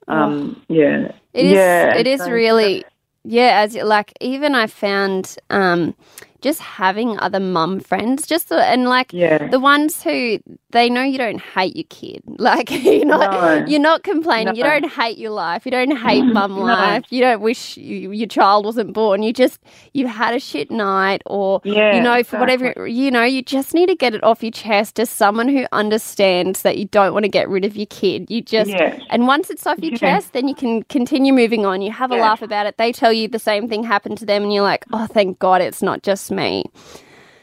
Um, 0.08 0.62
yeah, 0.70 1.12
It 1.34 1.46
is. 1.46 1.51
yeah. 1.51 1.96
It 1.96 2.08
is 2.08 2.22
so- 2.22 2.32
really. 2.32 2.86
Yeah, 3.30 3.60
as 3.62 3.75
like 3.75 4.13
even 4.22 4.56
I 4.56 4.68
found, 4.68 5.36
um, 5.50 5.96
just 6.41 6.60
having 6.62 7.17
other 7.20 7.39
mum 7.39 7.79
friends, 7.79 8.27
just 8.27 8.50
the, 8.50 8.63
and 8.63 8.86
like 8.86 9.12
Yeah. 9.13 9.48
the 9.48 9.60
ones 9.60 10.03
who 10.03 10.39
they 10.72 10.89
know 10.89 11.01
you 11.03 11.17
don't 11.17 11.39
hate 11.41 11.75
your 11.75 11.86
kid, 11.89 12.22
like 12.38 12.70
you're 12.72 13.06
not 13.06 13.32
No. 13.32 13.65
you're 13.67 13.79
not 13.79 14.03
complaining, 14.03 14.56
you 14.56 14.63
don't 14.63 14.89
hate 14.91 15.17
your 15.17 15.32
life, 15.32 15.65
you 15.65 15.72
don't 15.72 15.96
hate 15.98 16.24
mum 16.34 16.56
No. 16.56 16.62
life, 16.63 17.06
you 17.10 17.22
don't 17.22 17.41
wish 17.41 17.77
you, 17.77 18.12
your 18.12 18.27
child 18.27 18.65
wasn't 18.65 18.94
born. 18.94 19.24
You 19.24 19.34
just 19.34 19.60
you 19.94 20.08
had 20.08 20.34
a 20.36 20.39
shit 20.39 20.70
night, 20.72 21.22
or 21.25 21.62
Yeah, 21.63 21.96
you 21.96 22.01
know 22.01 22.24
for 22.24 22.39
whatever 22.39 22.88
you 22.88 23.10
know, 23.12 23.24
you 23.24 23.41
just 23.41 23.74
need 23.74 23.88
to 23.88 23.96
get 23.96 24.13
it 24.13 24.24
off 24.24 24.44
your 24.44 24.51
chest 24.51 25.00
as 25.00 25.10
someone 25.10 25.48
who 25.50 25.65
understands 25.72 26.62
that 26.62 26.77
you 26.77 26.86
don't 26.86 27.13
want 27.13 27.24
to 27.24 27.29
get 27.29 27.50
rid 27.50 27.65
of 27.65 27.75
your 27.75 27.88
kid. 27.88 28.29
You 28.29 28.41
just 28.41 28.70
Yeah. 28.72 29.00
and 29.10 29.27
once 29.27 29.50
it's 29.50 29.65
off 29.65 29.79
your 29.82 29.91
Yeah. 29.94 29.98
chest, 29.98 30.34
then 30.34 30.48
you 30.48 30.56
can 30.56 30.84
continue 30.84 31.34
moving 31.34 31.65
on. 31.65 31.82
You 31.82 31.91
have 31.91 32.12
a 32.12 32.15
laugh 32.15 32.41
about 32.41 32.65
it. 32.67 32.77
They 32.77 32.91
tell 32.91 33.12
you 33.13 33.27
the 33.27 33.39
same 33.39 33.67
thing 33.67 33.84
happened 33.84 34.17
to 34.20 34.25
them, 34.25 34.44
and 34.44 34.53
you're 34.53 34.63
like, 34.63 34.86
oh, 34.94 35.08
thank 35.08 35.39
God 35.39 35.62
it's 35.62 35.82
not 35.82 36.03
just 36.03 36.29
me. 36.32 36.37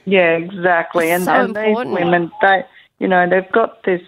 Yeah, 0.04 0.36
exactly. 0.36 1.10
It's 1.10 1.14
And, 1.16 1.24
so 1.24 1.32
and 1.32 1.56
these 1.56 1.92
women, 1.92 2.30
they, 2.40 2.64
you 2.98 3.08
know, 3.08 3.28
they've 3.28 3.50
got 3.52 3.82
this 3.84 4.02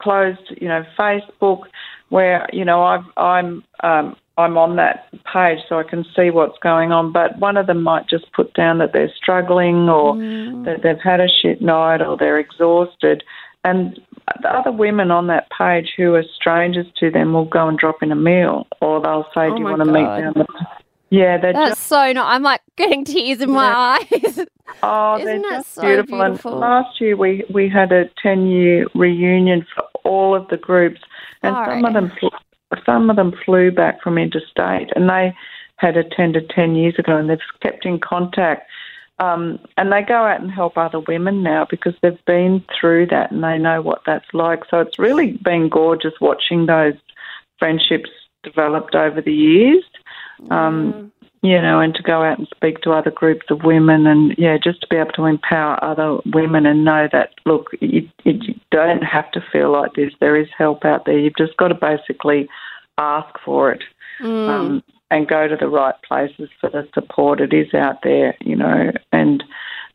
closed, 0.00 0.52
you 0.60 0.68
know, 0.68 0.84
Facebook 0.98 1.62
where, 2.08 2.48
you 2.52 2.64
know, 2.64 2.82
I've, 2.82 3.04
I'm, 3.16 3.64
um, 3.82 4.16
I'm 4.38 4.56
on 4.56 4.76
that 4.76 5.08
page 5.32 5.58
so 5.68 5.78
I 5.78 5.82
can 5.82 6.04
see 6.16 6.30
what's 6.30 6.58
going 6.62 6.92
on. 6.92 7.12
But 7.12 7.38
one 7.38 7.56
of 7.56 7.66
them 7.66 7.82
might 7.82 8.08
just 8.08 8.32
put 8.32 8.54
down 8.54 8.78
that 8.78 8.92
they're 8.92 9.12
struggling 9.14 9.88
or 9.88 10.14
Mm. 10.14 10.64
that 10.64 10.82
they've 10.82 11.00
had 11.02 11.20
a 11.20 11.28
shit 11.28 11.60
night 11.60 12.00
or 12.00 12.16
they're 12.16 12.38
exhausted. 12.38 13.22
And 13.64 14.00
the 14.42 14.48
other 14.48 14.72
women 14.72 15.10
on 15.10 15.26
that 15.26 15.48
page 15.56 15.92
who 15.96 16.14
are 16.14 16.24
strangers 16.34 16.86
to 17.00 17.10
them 17.10 17.32
will 17.34 17.44
go 17.44 17.68
and 17.68 17.78
drop 17.78 18.02
in 18.02 18.10
a 18.12 18.16
meal 18.16 18.66
or 18.80 19.00
they'll 19.02 19.26
say, 19.34 19.48
Oh 19.48 19.54
Do 19.54 19.62
you 19.62 19.68
want 19.68 19.84
to 19.84 19.92
meet 19.92 20.04
God. 20.04 20.20
down 20.20 20.32
the. 20.34 20.46
Yeah, 21.10 21.38
they're 21.38 21.52
That's 21.52 21.72
just 21.72 21.88
so 21.88 22.12
not. 22.12 22.32
I'm 22.32 22.42
like 22.42 22.60
getting 22.76 23.04
tears 23.04 23.40
in 23.40 23.50
my 23.50 23.98
eyes. 24.12 24.40
Oh, 24.84 25.16
Isn't 25.16 25.26
they're 25.26 25.40
that 25.42 25.56
just 25.58 25.74
so 25.74 25.82
beautiful. 25.82 26.18
beautiful? 26.18 26.52
And 26.52 26.60
last 26.60 27.00
year 27.00 27.16
we 27.16 27.44
we 27.52 27.68
had 27.68 27.90
a 27.90 28.04
ten 28.22 28.46
year 28.46 28.86
reunion 28.94 29.66
for 29.74 29.82
all 30.04 30.34
of 30.34 30.46
the 30.48 30.56
groups, 30.56 31.00
and 31.42 31.54
All 31.56 31.64
some 31.66 31.82
right. 31.82 31.96
of 31.96 32.10
them 32.10 32.12
some 32.86 33.10
of 33.10 33.16
them 33.16 33.34
flew 33.44 33.72
back 33.72 34.00
from 34.00 34.16
interstate, 34.16 34.90
and 34.94 35.10
they 35.10 35.34
had 35.76 35.96
attended 35.96 36.50
ten 36.50 36.76
years 36.76 36.94
ago, 36.98 37.16
and 37.16 37.28
they've 37.28 37.38
kept 37.60 37.84
in 37.84 37.98
contact. 37.98 38.68
Um, 39.18 39.58
and 39.76 39.92
they 39.92 40.02
go 40.02 40.24
out 40.24 40.40
and 40.40 40.50
help 40.50 40.78
other 40.78 41.00
women 41.00 41.42
now 41.42 41.66
because 41.68 41.94
they've 42.00 42.24
been 42.24 42.64
through 42.80 43.08
that 43.08 43.30
and 43.32 43.44
they 43.44 43.58
know 43.58 43.82
what 43.82 44.00
that's 44.06 44.32
like. 44.32 44.60
So 44.70 44.78
it's 44.80 44.98
really 44.98 45.32
been 45.44 45.68
gorgeous 45.68 46.14
watching 46.22 46.66
those 46.66 46.94
friendships 47.58 48.08
developed 48.42 48.94
over 48.94 49.20
the 49.20 49.32
years 49.34 49.84
um, 50.50 51.12
you 51.42 51.60
know, 51.60 51.80
and 51.80 51.94
to 51.94 52.02
go 52.02 52.22
out 52.22 52.38
and 52.38 52.48
speak 52.54 52.80
to 52.82 52.92
other 52.92 53.10
groups 53.10 53.46
of 53.50 53.62
women, 53.64 54.06
and 54.06 54.34
yeah, 54.36 54.58
just 54.62 54.80
to 54.82 54.86
be 54.88 54.96
able 54.96 55.12
to 55.12 55.24
empower 55.24 55.82
other 55.82 56.18
women 56.32 56.66
and 56.66 56.84
know 56.84 57.08
that 57.12 57.30
look, 57.46 57.70
you, 57.80 58.08
you 58.24 58.54
don't 58.70 59.02
have 59.02 59.30
to 59.32 59.44
feel 59.52 59.72
like 59.72 59.94
this. 59.94 60.12
There 60.20 60.36
is 60.36 60.48
help 60.56 60.84
out 60.84 61.06
there. 61.06 61.18
You've 61.18 61.36
just 61.38 61.56
got 61.56 61.68
to 61.68 61.74
basically 61.74 62.48
ask 62.98 63.34
for 63.44 63.72
it. 63.72 63.82
Mm. 64.22 64.48
Um, 64.48 64.82
and 65.10 65.26
go 65.26 65.48
to 65.48 65.56
the 65.56 65.68
right 65.68 65.94
places 66.06 66.48
for 66.60 66.70
the 66.70 66.88
support. 66.94 67.40
It 67.40 67.52
is 67.52 67.74
out 67.74 67.96
there, 68.02 68.36
you 68.40 68.54
know, 68.54 68.92
and 69.12 69.42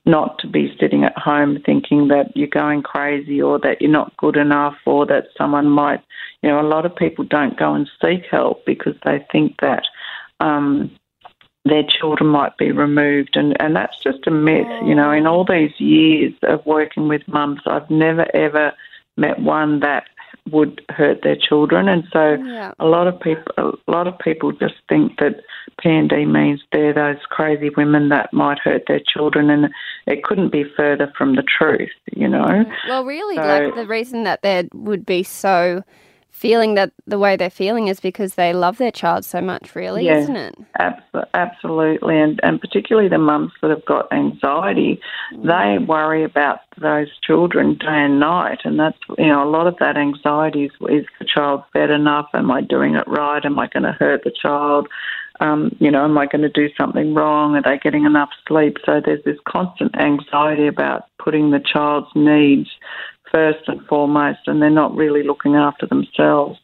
not 0.05 0.37
to 0.39 0.47
be 0.47 0.75
sitting 0.79 1.03
at 1.03 1.17
home 1.17 1.57
thinking 1.65 2.09
that 2.09 2.31
you're 2.35 2.47
going 2.47 2.83
crazy 2.83 3.41
or 3.41 3.57
that 3.59 3.81
you're 3.81 3.89
not 3.89 4.15
good 4.17 4.35
enough 4.35 4.75
or 4.85 5.05
that 5.07 5.27
someone 5.37 5.67
might, 5.67 6.01
you 6.41 6.49
know, 6.49 6.61
a 6.61 6.67
lot 6.67 6.85
of 6.85 6.95
people 6.95 7.25
don't 7.25 7.57
go 7.57 7.73
and 7.73 7.89
seek 8.01 8.23
help 8.29 8.65
because 8.65 8.93
they 9.03 9.25
think 9.31 9.55
that 9.61 9.83
um, 10.39 10.91
their 11.65 11.83
children 11.83 12.29
might 12.29 12.57
be 12.57 12.71
removed. 12.71 13.35
And, 13.35 13.59
and 13.59 13.75
that's 13.75 14.01
just 14.03 14.27
a 14.27 14.31
myth, 14.31 14.67
you 14.85 14.95
know. 14.95 15.11
In 15.11 15.27
all 15.27 15.45
these 15.45 15.71
years 15.79 16.33
of 16.43 16.65
working 16.65 17.07
with 17.07 17.21
mums, 17.27 17.61
I've 17.65 17.89
never 17.89 18.25
ever 18.35 18.71
met 19.17 19.39
one 19.39 19.79
that 19.79 20.03
would 20.51 20.81
hurt 20.89 21.21
their 21.23 21.35
children. 21.35 21.87
And 21.87 22.03
so 22.13 22.33
Yeah. 22.33 22.73
a 22.79 22.85
lot 22.85 23.07
of 23.07 23.19
people 23.19 23.51
a 23.57 23.91
lot 23.91 24.07
of 24.07 24.17
people 24.19 24.51
just 24.51 24.75
think 24.87 25.17
that 25.19 25.41
P 25.81 25.89
and 25.89 26.07
D 26.09 26.25
means 26.25 26.61
they're 26.71 26.93
those 26.93 27.17
crazy 27.29 27.69
women 27.75 28.09
that 28.09 28.31
might 28.31 28.59
hurt 28.59 28.83
their 28.87 28.99
children 28.99 29.49
and 29.49 29.69
it 30.05 30.23
couldn't 30.23 30.51
be 30.51 30.63
further 30.77 31.11
from 31.17 31.35
the 31.35 31.43
truth, 31.43 31.89
you 32.11 32.27
know. 32.27 32.63
Well, 32.87 33.05
really, 33.05 33.35
So- 33.35 33.41
like 33.41 33.75
the 33.75 33.87
reason 33.87 34.23
that 34.25 34.43
there 34.43 34.65
would 34.73 35.05
be 35.05 35.23
so 35.23 35.83
feeling 36.35 36.75
that 36.75 36.91
the 37.07 37.17
way 37.17 37.37
they're 37.37 37.49
feeling 37.49 37.87
is 37.87 38.01
because 38.01 38.35
they 38.35 38.51
love 38.51 38.77
their 38.77 38.91
child 38.91 39.23
so 39.23 39.39
much, 39.39 39.73
really, 39.73 40.05
Yeah. 40.05 40.17
isn't 40.17 40.35
it? 40.35 40.55
Abs- 40.77 41.29
absolutely, 41.33 42.19
and 42.19 42.39
and 42.43 42.59
particularly 42.59 43.07
the 43.07 43.17
mums 43.17 43.53
that 43.61 43.69
have 43.69 43.85
got 43.85 44.11
anxiety, 44.11 44.99
they 45.31 45.77
worry 45.77 46.23
about 46.23 46.59
those 46.77 47.07
children 47.23 47.75
day 47.75 47.87
and 47.87 48.19
night, 48.19 48.59
and 48.65 48.77
that's 48.77 48.97
you 49.17 49.27
know 49.27 49.43
a 49.43 49.49
lot 49.49 49.65
of 49.65 49.77
that 49.77 49.95
anxiety 49.95 50.65
is, 50.65 50.71
is 50.89 51.05
the 51.19 51.25
child 51.25 51.63
fed 51.71 51.89
enough? 51.89 52.27
Am 52.33 52.51
I 52.51 52.61
doing 52.61 52.95
it 52.95 53.07
right? 53.07 53.43
Am 53.45 53.57
I 53.57 53.67
going 53.67 53.83
to 53.83 53.93
hurt 53.93 54.25
the 54.25 54.31
child? 54.31 54.89
Um, 55.39 55.75
you 55.79 55.91
know, 55.91 56.03
am 56.05 56.17
I 56.17 56.27
going 56.27 56.43
to 56.43 56.49
do 56.49 56.69
something 56.77 57.13
wrong? 57.13 57.55
Are 57.55 57.61
they 57.61 57.77
getting 57.77 58.05
enough 58.05 58.29
sleep? 58.47 58.77
So 58.85 59.01
there's 59.03 59.23
this 59.23 59.37
constant 59.45 59.93
anxiety 59.97 60.67
about 60.67 61.07
putting 61.17 61.51
the 61.51 61.59
child's 61.59 62.07
needs 62.15 62.69
first 63.35 63.67
and 63.67 63.85
foremost, 63.87 64.39
and 64.47 64.61
they're 64.61 64.69
not 64.69 64.95
really 64.95 65.23
looking 65.23 65.55
after 65.55 65.85
themselves. 65.85 66.57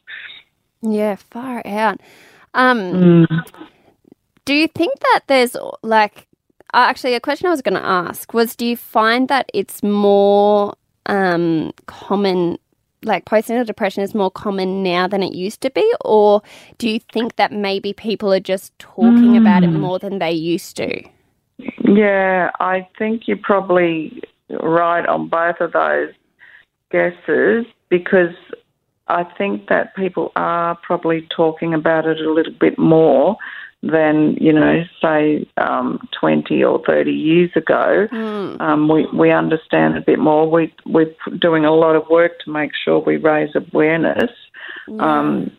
Yeah, 0.80 1.16
far 1.16 1.62
out. 1.66 2.00
Um, 2.54 3.26
Do 4.44 4.54
you 4.54 4.66
think 4.68 4.98
that 5.00 5.20
there's 5.26 5.54
like 5.82 6.26
uh, 6.74 6.86
actually 6.88 7.14
a 7.14 7.20
question 7.20 7.46
I 7.46 7.50
was 7.50 7.62
going 7.62 7.80
to 7.80 7.86
ask 7.86 8.32
was 8.32 8.56
do 8.56 8.66
you 8.66 8.76
find 8.76 9.28
that 9.28 9.50
it's 9.54 9.82
more 9.82 10.74
um, 11.06 11.72
common 11.86 12.58
like 13.04 13.24
postnatal 13.24 13.66
depression 13.66 14.02
is 14.02 14.14
more 14.14 14.30
common 14.30 14.82
now 14.82 15.08
than 15.08 15.22
it 15.22 15.34
used 15.34 15.60
to 15.60 15.70
be 15.70 15.92
or 16.04 16.40
do 16.78 16.88
you 16.88 17.00
think 17.12 17.36
that 17.36 17.52
maybe 17.52 17.92
people 17.92 18.32
are 18.32 18.40
just 18.40 18.76
talking 18.78 19.36
about 19.36 19.64
it 19.64 19.68
more 19.68 19.98
than 19.98 20.18
they 20.18 20.32
used 20.32 20.76
to? 20.76 21.02
Yeah, 21.84 22.50
I 22.60 22.88
think 22.98 23.26
you're 23.26 23.36
probably 23.36 24.22
right 24.62 25.04
on 25.06 25.28
both 25.28 25.60
of 25.60 25.72
those 25.72 26.12
guesses 26.92 27.66
because 27.88 28.34
I 29.08 29.24
think 29.24 29.68
that 29.68 29.96
people 29.96 30.32
are 30.36 30.76
probably 30.76 31.26
talking 31.34 31.74
about 31.74 32.06
it 32.06 32.20
a 32.20 32.32
little 32.32 32.52
bit 32.52 32.78
more 32.78 33.36
than, 33.82 34.36
you 34.40 34.52
know, 34.52 34.84
say 35.02 35.46
um, 35.56 35.98
20 36.18 36.62
or 36.62 36.80
30 36.86 37.10
years 37.10 37.50
ago. 37.56 38.06
Um, 38.60 38.88
we, 38.88 39.06
we 39.12 39.32
understand 39.32 39.96
a 39.96 40.00
bit 40.00 40.20
more. 40.20 40.48
We, 40.48 40.72
we're 40.86 41.14
doing 41.40 41.64
a 41.64 41.72
lot 41.72 41.96
of 41.96 42.08
work 42.08 42.38
to 42.44 42.50
make 42.50 42.70
sure 42.74 43.00
we 43.00 43.16
raise 43.16 43.54
awareness. 43.56 44.30
Um, 45.00 45.50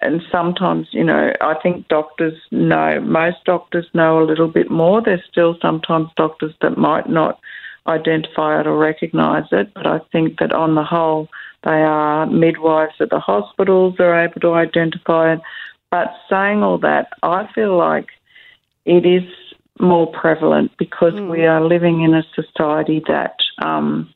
and 0.00 0.22
sometimes, 0.30 0.88
you 0.92 1.04
know, 1.04 1.32
I 1.40 1.54
think 1.62 1.88
doctors 1.88 2.40
know, 2.50 3.00
most 3.00 3.44
doctors 3.44 3.86
know 3.92 4.22
a 4.22 4.24
little 4.24 4.48
bit 4.48 4.70
more. 4.70 5.02
There's 5.02 5.24
still 5.30 5.56
sometimes 5.60 6.08
doctors 6.16 6.54
that 6.62 6.78
might 6.78 7.08
not 7.08 7.40
identify 7.88 8.60
it 8.60 8.66
or 8.66 8.76
recognise 8.76 9.46
it, 9.50 9.72
but 9.74 9.86
I 9.86 10.00
think 10.12 10.38
that 10.38 10.52
on 10.52 10.74
the 10.74 10.84
whole, 10.84 11.28
they 11.64 11.82
are 11.82 12.26
midwives 12.26 12.94
at 13.00 13.10
the 13.10 13.18
hospitals 13.18 13.96
are 13.98 14.24
able 14.24 14.40
to 14.40 14.52
identify 14.52 15.32
it. 15.32 15.40
But 15.90 16.14
saying 16.28 16.62
all 16.62 16.78
that, 16.78 17.08
I 17.22 17.48
feel 17.54 17.76
like 17.76 18.08
it 18.84 19.06
is 19.06 19.24
more 19.80 20.06
prevalent 20.06 20.72
because 20.78 21.18
we 21.20 21.46
are 21.46 21.64
living 21.64 22.02
in 22.02 22.14
a 22.14 22.22
society 22.34 23.02
that 23.08 23.36
um, 23.62 24.12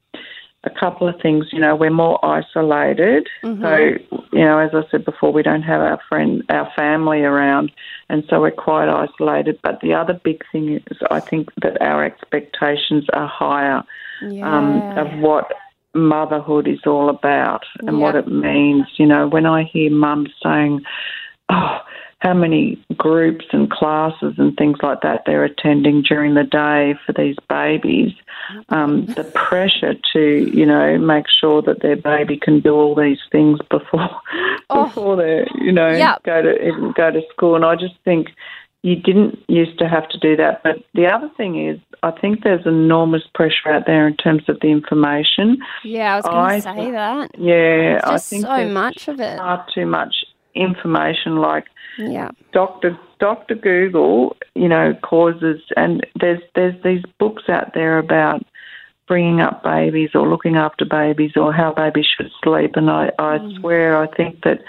a 0.65 0.71
couple 0.71 1.09
of 1.09 1.21
things, 1.21 1.47
you 1.53 1.59
know, 1.59 1.75
we're 1.75 1.91
more 1.91 2.25
isolated. 2.25 3.29
So, 3.63 4.17
you 4.33 4.45
know, 4.45 4.59
as 4.59 4.71
I 4.75 4.83
said 4.91 5.05
before, 5.05 5.33
we 5.33 5.43
don't 5.43 5.63
have 5.63 5.81
our 5.81 6.01
friend, 6.09 6.43
our 6.51 6.71
family 6.77 7.23
around, 7.23 7.73
and 8.09 8.25
so 8.29 8.41
we're 8.41 8.53
quite 8.53 8.89
isolated. 8.89 9.59
But 9.63 9.81
the 9.81 9.95
other 9.95 10.15
big 10.15 10.43
thing 10.53 10.75
is, 10.75 10.99
I 11.11 11.21
think 11.21 11.49
that 11.63 11.81
our 11.83 12.05
expectations 12.05 13.07
are 13.13 13.27
higher 13.27 13.83
um, 14.43 14.81
of 14.97 15.19
what 15.19 15.51
motherhood 15.95 16.69
is 16.69 16.81
all 16.87 17.09
about 17.11 17.65
and 17.81 18.01
what 18.01 18.15
it 18.15 18.29
means. 18.29 18.87
You 18.97 19.07
know, 19.07 19.27
when 19.29 19.47
I 19.47 19.65
hear 19.65 19.91
mums 19.91 20.31
saying, 20.43 20.83
oh, 21.49 21.79
how 22.23 22.33
many 22.33 22.79
groups 22.97 23.47
and 23.53 23.69
classes 23.69 24.35
and 24.39 24.57
things 24.57 24.79
like 24.81 25.01
that 25.01 25.23
they're 25.27 25.43
attending 25.43 26.03
during 26.03 26.35
the 26.35 26.45
day 26.45 26.95
for 27.05 27.13
these 27.13 27.35
babies. 27.49 28.13
Um, 28.69 29.07
the 29.07 29.25
pressure 29.35 29.95
to, 30.13 30.51
you 30.55 30.65
know, 30.65 30.99
make 30.99 31.27
sure 31.29 31.63
that 31.63 31.83
their 31.83 31.97
baby 31.97 32.37
can 32.41 32.61
do 32.61 32.75
all 32.75 32.95
these 32.95 33.19
things 33.33 33.59
before 33.71 34.09
Oh. 34.71 34.85
before 34.87 35.17
they, 35.17 35.45
you 35.61 35.73
know, 35.73 35.91
Yep. 35.91 36.23
go 36.23 36.43
to 36.43 36.67
even 36.67 36.93
go 36.93 37.11
to 37.11 37.21
school. 37.33 37.57
And 37.57 37.65
I 37.65 37.75
just 37.75 37.95
think 38.05 38.29
you 38.83 38.95
didn't 38.97 39.39
used 39.49 39.79
to 39.81 39.89
have 39.89 40.09
to 40.11 40.19
do 40.19 40.37
that. 40.37 40.63
But 40.63 40.77
the 40.95 41.07
other 41.07 41.29
thing 41.37 41.69
is, 41.69 41.81
I 42.05 42.13
think 42.13 42.43
there's 42.45 42.65
enormous 42.67 43.23
pressure 43.35 43.69
out 43.71 43.87
there 43.87 44.07
in 44.07 44.17
terms 44.17 44.45
of 44.49 44.61
the 44.61 44.69
information. 44.69 45.59
Yeah, 45.85 46.13
I 46.15 46.17
was 46.17 46.25
going 46.27 46.63
to 46.63 46.63
say 46.63 46.91
that. 46.93 47.31
Yeah, 47.39 48.01
I 48.05 48.19
think 48.19 48.43
so 48.47 48.69
much 48.69 49.09
of 49.09 49.21
it. 49.21 49.39
far 49.39 49.67
too 49.75 49.87
much 49.87 50.15
information. 50.55 51.37
Like, 51.37 51.67
Yeah. 51.99 52.31
Doctor 52.53 52.99
Doctor 53.19 53.55
Google, 53.55 54.37
you 54.55 54.69
know, 54.69 54.95
causes 55.03 55.61
and 55.77 56.07
there's 56.21 56.43
there's 56.55 56.81
these 56.83 57.03
books 57.19 57.45
out 57.49 57.75
there 57.75 57.99
about 57.99 58.45
bringing 59.07 59.41
up 59.41 59.63
babies 59.63 60.11
or 60.15 60.29
looking 60.29 60.57
after 60.57 60.85
babies 60.85 61.33
or 61.37 61.53
how 61.53 61.73
babies 61.73 62.07
should 62.07 62.31
sleep, 62.43 62.73
and 62.77 62.91
I 62.91 63.11
I 63.19 63.39
swear 63.59 63.97
I 63.97 64.07
think 64.07 64.43
that 64.45 64.63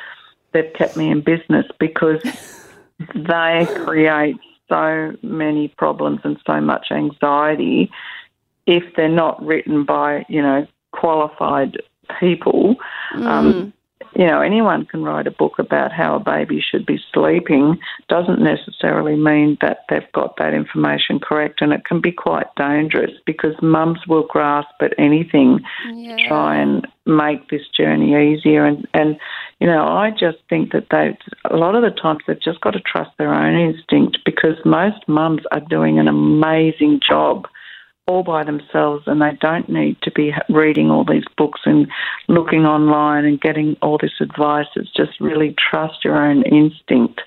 they've 0.52 0.74
kept 0.74 0.98
me 0.98 1.10
in 1.10 1.22
business 1.22 1.66
because 1.80 2.22
they 3.16 3.68
create 3.86 4.38
so 4.70 5.14
many 5.22 5.68
problems 5.70 6.22
and 6.24 6.38
so 6.46 6.60
much 6.62 6.88
anxiety 6.92 7.92
if 8.66 8.84
they're 8.96 9.10
not 9.10 9.44
written 9.44 9.84
by 9.84 10.26
you 10.30 10.42
know 10.42 10.68
qualified 10.92 11.78
people. 12.20 12.76
Um, 13.14 13.74
you 14.16 14.26
know, 14.26 14.42
anyone 14.42 14.86
can 14.86 15.04
write 15.04 15.28
a 15.28 15.32
book 15.32 15.58
about 15.58 15.92
how 15.92 16.16
a 16.16 16.20
baby 16.20 16.62
should 16.62 16.86
be 16.86 17.00
sleeping. 17.14 17.80
Doesn't 18.10 18.42
necessarily 18.42 19.16
mean 19.16 19.58
that 19.62 19.86
they've 19.90 20.12
got 20.14 20.38
that 20.38 20.54
information 20.54 21.20
correct, 21.20 21.62
and 21.62 21.74
it 21.74 21.86
can 21.86 22.00
be 22.00 22.12
quite 22.12 22.48
dangerous 22.56 23.12
because 23.26 23.56
mums 23.62 24.00
will 24.08 24.24
grasp 24.24 24.74
at 24.82 24.94
anything 24.98 25.62
Yeah. 25.94 26.18
to 26.18 26.28
try 26.28 26.56
and 26.58 26.88
make 27.06 27.50
this 27.50 27.68
journey 27.76 28.34
easier. 28.34 28.66
And 28.66 28.88
and 28.94 29.18
you 29.60 29.68
know, 29.68 29.88
I 29.88 30.12
just 30.12 30.38
think 30.50 30.72
that 30.74 30.88
they 30.92 31.18
a 31.46 31.58
lot 31.58 31.76
of 31.76 31.82
the 31.82 31.92
times 31.92 32.22
they've 32.28 32.40
just 32.40 32.62
got 32.62 32.72
to 32.72 32.82
trust 32.82 33.12
their 33.18 33.34
own 33.34 33.56
instinct 33.56 34.20
because 34.26 34.58
most 34.66 35.08
mums 35.08 35.42
are 35.52 35.62
doing 35.62 36.00
an 36.00 36.08
amazing 36.08 37.00
job 37.08 37.48
all 38.08 38.24
by 38.24 38.44
themselves 38.44 39.04
and 39.08 39.22
they 39.22 39.32
don't 39.40 39.70
need 39.70 39.98
to 40.02 40.12
be 40.12 40.34
reading 40.50 40.92
all 40.92 41.06
these 41.06 41.24
books 41.38 41.62
and 41.66 41.88
looking 42.28 42.66
online 42.66 43.24
and 43.24 43.40
getting 43.40 43.78
all 43.82 43.98
this 43.98 44.12
advice. 44.20 44.68
It's 44.76 44.92
just 44.92 45.20
really 45.22 45.56
trust 45.58 46.04
your 46.04 46.22
own 46.22 46.44
instinct. 46.44 47.22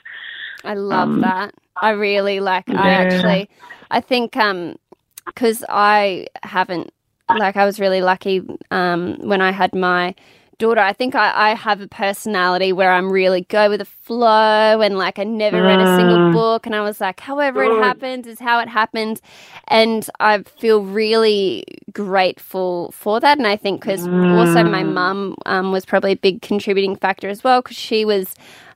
I 0.64 0.74
love 0.74 1.08
Um, 1.08 1.20
that. 1.22 1.54
I 1.76 1.90
really 1.90 2.40
like. 2.40 2.68
I 2.68 2.90
actually, 2.90 3.48
I 3.90 4.00
think, 4.00 4.36
um, 4.36 4.76
because 5.24 5.64
I 5.68 6.26
haven't, 6.42 6.92
like, 7.28 7.56
I 7.56 7.64
was 7.64 7.80
really 7.80 8.00
lucky, 8.02 8.42
um, 8.70 9.16
when 9.20 9.40
I 9.40 9.52
had 9.52 9.74
my 9.74 10.14
daughter. 10.58 10.80
I 10.80 10.92
think 10.92 11.14
I, 11.14 11.50
I 11.50 11.54
have 11.54 11.80
a 11.80 11.88
personality 11.88 12.72
where 12.72 12.92
I'm 12.92 13.10
really 13.12 13.42
go 13.42 13.68
with 13.68 13.80
the 13.80 13.84
flow 13.84 14.80
and 14.80 14.96
like 14.98 15.18
I 15.18 15.24
never 15.24 15.62
read 15.62 15.80
a 15.80 15.86
single 15.96 16.18
Mm. 16.18 16.32
book 16.32 16.66
and 16.66 16.74
I 16.74 16.80
was 16.82 17.00
like, 17.00 17.20
however 17.20 17.62
it 17.62 17.72
happens 17.82 18.26
is 18.26 18.40
how 18.40 18.58
it 18.60 18.68
happens, 18.68 19.20
and 19.68 20.08
I 20.20 20.42
feel 20.42 20.82
really 20.82 21.64
grateful 21.92 22.90
for 22.92 23.20
that. 23.20 23.38
And 23.38 23.46
I 23.46 23.56
think 23.56 23.80
because 23.80 24.08
also 24.30 24.62
my 24.64 24.82
Mm. 24.82 24.92
mum 24.94 25.36
um, 25.46 25.72
was 25.72 25.84
probably 25.84 26.12
a 26.12 26.16
big 26.16 26.42
contributing 26.42 26.96
factor 26.96 27.28
as 27.28 27.44
well 27.44 27.62
because 27.62 27.76
she 27.76 28.04
was 28.04 28.34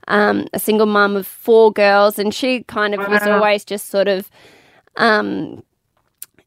um, 0.09 0.47
a 0.53 0.59
single 0.59 0.87
mum 0.87 1.17
of 1.17 1.27
four 1.27 1.73
girls, 1.73 2.19
and 2.19 2.35
she 2.35 2.63
kind 2.65 2.95
of 2.95 3.07
was 3.09 3.27
always 3.27 3.65
just 3.65 3.89
sort 3.91 4.09
of, 4.09 4.29
um, 4.97 5.63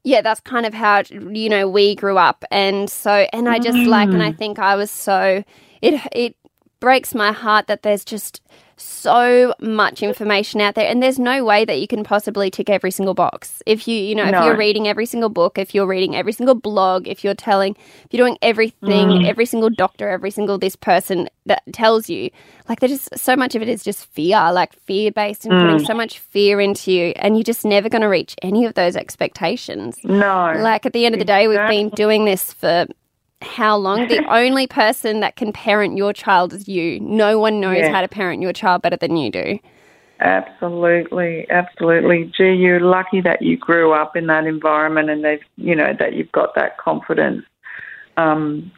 yeah, 0.03 0.21
that's 0.21 0.39
kind 0.41 0.65
of 0.65 0.73
how 0.73 1.03
you 1.09 1.49
know 1.49 1.67
we 1.69 1.95
grew 1.95 2.17
up, 2.17 2.43
and 2.51 2.89
so 2.89 3.25
and 3.31 3.47
I 3.47 3.59
just 3.59 3.77
like, 3.77 4.09
and 4.09 4.21
I 4.21 4.31
mm. 4.31 4.37
think 4.37 4.59
I 4.59 4.75
was 4.75 4.91
so 4.91 5.43
it 5.81 6.01
it 6.11 6.35
breaks 6.79 7.15
my 7.15 7.31
heart 7.31 7.67
that 7.67 7.83
there's 7.83 8.03
just 8.03 8.41
so 8.77 9.53
much 9.59 10.01
information 10.01 10.61
out 10.61 10.75
there 10.75 10.87
and 10.87 11.01
there's 11.01 11.19
no 11.19 11.43
way 11.43 11.65
that 11.65 11.79
you 11.79 11.87
can 11.87 12.03
possibly 12.03 12.49
tick 12.49 12.69
every 12.69 12.91
single 12.91 13.13
box. 13.13 13.61
If 13.65 13.87
you 13.87 13.95
you 13.95 14.15
know 14.15 14.25
if 14.25 14.45
you're 14.45 14.57
reading 14.57 14.87
every 14.87 15.05
single 15.05 15.29
book 15.29 15.57
if 15.57 15.73
you're 15.73 15.87
reading 15.87 16.15
every 16.15 16.33
single 16.33 16.55
blog 16.55 17.07
if 17.07 17.23
you're 17.23 17.33
telling 17.35 17.75
if 18.05 18.13
you're 18.13 18.25
doing 18.25 18.37
everything 18.41 19.07
mm. 19.09 19.27
every 19.27 19.45
single 19.45 19.69
doctor 19.69 20.09
every 20.09 20.31
single 20.31 20.57
this 20.57 20.75
person 20.75 21.29
that 21.45 21.61
tells 21.73 22.09
you 22.09 22.29
like 22.69 22.79
there's 22.79 22.91
just 22.91 23.17
so 23.17 23.35
much 23.35 23.55
of 23.55 23.61
it 23.61 23.67
is 23.67 23.83
just 23.83 24.05
fear 24.05 24.51
like 24.51 24.73
fear 24.81 25.11
based 25.11 25.45
and 25.45 25.53
putting 25.59 25.77
mm. 25.77 25.85
so 25.85 25.93
much 25.93 26.19
fear 26.19 26.59
into 26.59 26.91
you 26.91 27.13
and 27.17 27.35
you're 27.35 27.43
just 27.43 27.65
never 27.65 27.89
going 27.89 28.01
to 28.01 28.07
reach 28.07 28.35
any 28.41 28.65
of 28.65 28.73
those 28.73 28.95
expectations. 28.95 29.97
No. 30.03 30.53
like 30.57 30.85
at 30.85 30.93
the 30.93 31.05
end 31.05 31.15
of 31.15 31.19
the 31.19 31.25
day, 31.25 31.47
we've 31.47 31.67
been 31.67 31.89
doing 31.89 32.25
this 32.25 32.53
for 32.53 32.85
how 33.43 33.75
long? 33.77 34.07
The 34.07 34.25
only 34.33 34.67
person 34.67 35.19
that 35.19 35.35
can 35.35 35.53
parent 35.53 35.97
your 35.97 36.13
child 36.13 36.53
is 36.53 36.67
you. 36.67 36.99
No 36.99 37.39
one 37.39 37.59
knows 37.59 37.79
Yeah. 37.79 37.91
how 37.91 38.01
to 38.01 38.07
parent 38.07 38.41
your 38.41 38.53
child 38.53 38.81
better 38.81 38.97
than 38.97 39.15
you 39.17 39.29
do. 39.31 39.59
Absolutely, 40.19 41.45
absolutely. 41.49 42.31
Gee, 42.35 42.53
you're 42.53 42.79
lucky 42.79 43.19
that 43.21 43.41
you 43.41 43.57
grew 43.57 43.91
up 43.93 44.15
in 44.15 44.27
that 44.27 44.45
environment 44.45 45.09
and 45.09 45.23
they've, 45.23 45.43
you 45.57 45.75
know, 45.75 45.93
that 45.99 46.13
you've 46.13 46.31
got 46.31 46.55
that 46.55 46.77
confidence 46.77 47.43
um, 48.15 48.71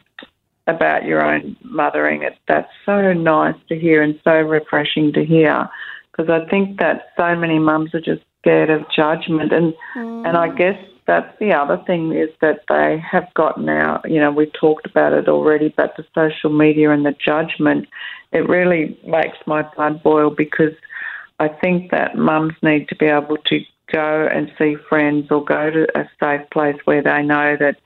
about 0.66 1.04
your 1.04 1.24
own 1.24 1.56
mothering. 1.62 2.22
It, 2.22 2.36
that's 2.48 2.70
so 2.84 3.12
nice 3.12 3.54
to 3.68 3.78
hear 3.78 4.02
and 4.02 4.18
so 4.24 4.32
refreshing 4.32 5.12
to 5.12 5.24
hear 5.24 5.68
because 6.16 6.30
I 6.30 6.48
think 6.48 6.78
that 6.78 7.08
so 7.16 7.36
many 7.36 7.58
mums 7.58 7.94
are 7.94 8.00
just 8.00 8.22
scared 8.40 8.70
of 8.70 8.82
judgment 8.94 9.52
and 9.52 9.74
and 9.94 10.36
I 10.36 10.48
guess 10.48 10.78
that's 11.06 11.38
the 11.38 11.52
other 11.52 11.80
thing 11.86 12.12
is 12.12 12.30
that 12.40 12.62
they 12.68 12.98
have 12.98 13.32
gotten 13.34 13.68
out, 13.68 14.08
you 14.10 14.20
know, 14.20 14.30
we've 14.30 14.52
talked 14.52 14.86
about 14.86 15.12
it 15.12 15.28
already, 15.28 15.72
but 15.76 15.96
the 15.96 16.04
social 16.14 16.50
media 16.50 16.90
and 16.90 17.06
the 17.06 17.12
judgment, 17.12 17.86
it 18.32 18.48
really 18.48 18.98
makes 19.06 19.38
my 19.46 19.62
blood 19.62 20.02
boil 20.02 20.30
because 20.30 20.74
I 21.38 21.48
think 21.48 21.90
that 21.90 22.16
mums 22.16 22.54
need 22.62 22.88
to 22.88 22.96
be 22.96 23.06
able 23.06 23.36
to 23.36 23.60
go 23.92 24.28
and 24.32 24.52
see 24.58 24.76
friends 24.88 25.30
or 25.30 25.44
go 25.44 25.70
to 25.70 25.86
a 25.98 26.08
safe 26.18 26.48
place 26.50 26.76
where 26.84 27.02
they 27.02 27.22
know 27.22 27.56
that 27.60 27.76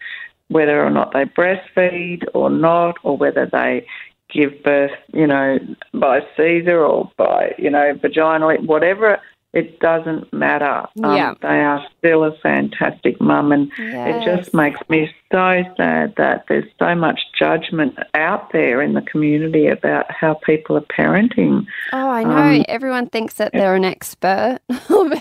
whether 0.49 0.85
or 0.85 0.91
not 0.91 1.13
they 1.13 1.25
breastfeed 1.25 2.25
or 2.35 2.51
not, 2.51 2.97
or 3.03 3.17
whether 3.17 3.47
they 3.47 3.87
give 4.31 4.63
birth, 4.63 4.91
you 5.13 5.27
know, 5.27 5.59
by 5.95 6.21
Caesar 6.37 6.85
or 6.85 7.11
by, 7.17 7.55
you 7.59 7.71
know, 7.71 7.93
vaginal, 8.01 8.57
whatever, 8.65 9.21
it 9.53 9.81
doesn't 9.81 10.33
matter. 10.33 10.87
Um, 11.03 11.17
Yeah. 11.17 11.35
They 11.43 11.49
are 11.65 11.85
still 11.99 12.25
a 12.25 12.33
fantastic 12.39 13.21
mum, 13.21 13.53
and 13.53 13.71
it 13.79 14.25
just 14.25 14.55
makes 14.55 14.81
me 14.89 15.11
so 15.33 15.65
sad 15.77 16.15
that 16.17 16.45
there's 16.49 16.69
so 16.79 16.95
much 16.95 17.21
judgment 17.39 17.99
out 18.15 18.53
there 18.53 18.81
in 18.81 18.95
the 18.95 19.03
community 19.03 19.67
about 19.67 20.11
how 20.11 20.35
people 20.35 20.77
are 20.77 20.83
parenting. 20.83 21.67
Oh, 21.93 22.11
I 22.11 22.23
know. 22.23 22.61
Um, 22.61 22.65
Everyone 22.69 23.09
thinks 23.09 23.35
that 23.35 23.53
they're 23.53 23.75
an 23.75 23.85
expert. 23.85 24.59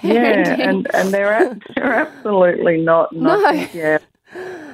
Yeah, 0.04 0.56
and 0.60 0.88
and 0.94 1.12
they're 1.14 1.58
they're 1.76 1.94
absolutely 1.94 2.78
not. 2.82 3.12
No. 3.12 3.52
think, 3.52 3.74
yeah, 3.74 3.98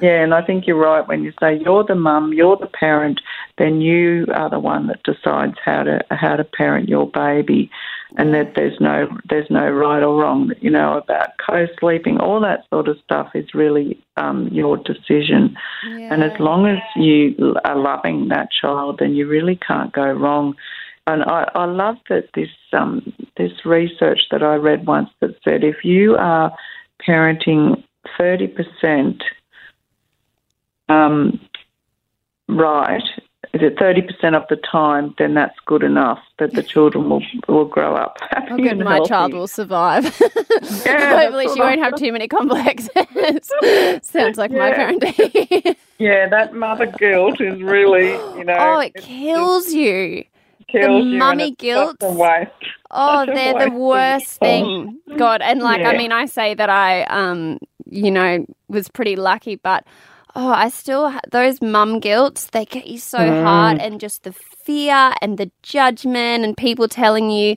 yeah, 0.02 0.22
and 0.22 0.34
I 0.34 0.42
think 0.42 0.66
you're 0.66 0.76
right 0.76 1.06
when 1.06 1.22
you 1.24 1.32
say 1.40 1.58
you're 1.58 1.84
the 1.84 1.94
mum, 1.94 2.32
you're 2.32 2.56
the 2.56 2.66
parent, 2.66 3.20
then 3.58 3.80
you 3.80 4.26
are 4.34 4.50
the 4.50 4.58
one 4.60 4.86
that 4.88 5.02
decides 5.02 5.56
how 5.64 5.82
to 5.84 6.04
how 6.10 6.36
to 6.36 6.44
parent 6.44 6.88
your 6.88 7.08
baby, 7.10 7.70
and 8.16 8.32
that 8.34 8.54
there's 8.54 8.80
no 8.80 9.08
there's 9.28 9.50
no 9.50 9.68
right 9.68 10.02
or 10.02 10.20
wrong. 10.20 10.52
You 10.60 10.70
know 10.70 10.96
about 10.98 11.28
co-sleeping, 11.46 12.18
all 12.18 12.40
that 12.40 12.64
sort 12.70 12.88
of 12.88 12.98
stuff 13.04 13.30
is 13.34 13.54
really 13.54 14.02
um, 14.16 14.48
your 14.48 14.76
decision. 14.78 15.56
And 16.12 16.24
as 16.24 16.38
long 16.40 16.66
as 16.66 16.78
you 16.96 17.56
are 17.64 17.76
loving 17.76 18.28
that 18.28 18.48
child, 18.50 18.98
then 19.00 19.14
you 19.14 19.26
really 19.28 19.56
can't 19.56 19.92
go 19.92 20.10
wrong. 20.10 20.54
And 21.06 21.22
I, 21.22 21.48
I 21.54 21.66
love 21.66 21.96
that 22.08 22.30
this 22.34 22.48
um, 22.72 23.12
this 23.36 23.52
research 23.64 24.20
that 24.30 24.42
I 24.42 24.54
read 24.54 24.86
once 24.86 25.10
that 25.20 25.36
said 25.44 25.62
if 25.62 25.84
you 25.84 26.16
are 26.16 26.52
parenting 27.06 27.84
thirty 28.18 28.48
percent 28.48 29.22
um, 30.88 31.40
right, 32.48 33.02
is 33.52 33.62
it 33.62 33.78
thirty 33.78 34.02
percent 34.02 34.34
of 34.36 34.44
the 34.48 34.56
time, 34.56 35.14
then 35.18 35.34
that's 35.34 35.56
good 35.66 35.82
enough 35.82 36.18
that 36.38 36.52
the 36.52 36.62
children 36.62 37.08
will 37.08 37.22
will 37.48 37.64
grow 37.64 37.94
up 37.94 38.18
happy 38.30 38.62
good. 38.62 38.78
My 38.78 38.94
healthy. 38.96 39.08
child 39.08 39.32
will 39.34 39.48
survive. 39.48 40.04
Yeah, 40.84 41.20
Hopefully, 41.20 41.48
she 41.52 41.60
won't 41.60 41.80
have 41.80 41.96
too 41.96 42.12
many 42.12 42.28
complexes. 42.28 42.88
Sounds 44.02 44.38
like 44.38 44.50
my 44.50 44.72
parenting. 44.72 45.76
Yeah, 45.98 46.28
that 46.28 46.54
mother 46.54 46.86
guilt 46.86 47.40
is 47.40 47.60
really, 47.62 48.12
you 48.38 48.44
know, 48.44 48.56
oh, 48.58 48.78
it 48.78 48.94
kills 48.94 49.72
you. 49.72 50.24
kills 50.68 51.04
you 51.04 51.10
and 51.10 51.18
mummy 51.18 51.52
guilt. 51.52 51.96
Oh, 52.00 53.26
they're 53.26 53.68
the 53.68 53.70
worst 53.70 54.38
thing. 54.38 54.98
God, 55.16 55.42
and 55.42 55.60
like 55.60 55.82
I 55.82 55.96
mean, 55.96 56.12
I 56.12 56.26
say 56.26 56.54
that 56.54 56.70
I, 56.70 57.02
um, 57.04 57.58
you 57.84 58.10
know, 58.10 58.46
was 58.68 58.88
pretty 58.88 59.16
lucky, 59.16 59.56
but 59.56 59.84
oh, 60.36 60.50
I 60.50 60.68
still 60.68 61.10
ha- 61.10 61.20
those 61.32 61.60
mum 61.60 61.98
guilts. 61.98 62.46
They 62.52 62.64
get 62.66 62.86
you 62.86 62.98
so 62.98 63.18
Mm. 63.18 63.42
hard, 63.42 63.78
and 63.78 63.98
just 63.98 64.22
the 64.22 64.32
fear 64.32 65.12
and 65.20 65.36
the 65.38 65.50
judgment, 65.62 66.44
and 66.44 66.56
people 66.56 66.86
telling 66.88 67.30
you. 67.30 67.56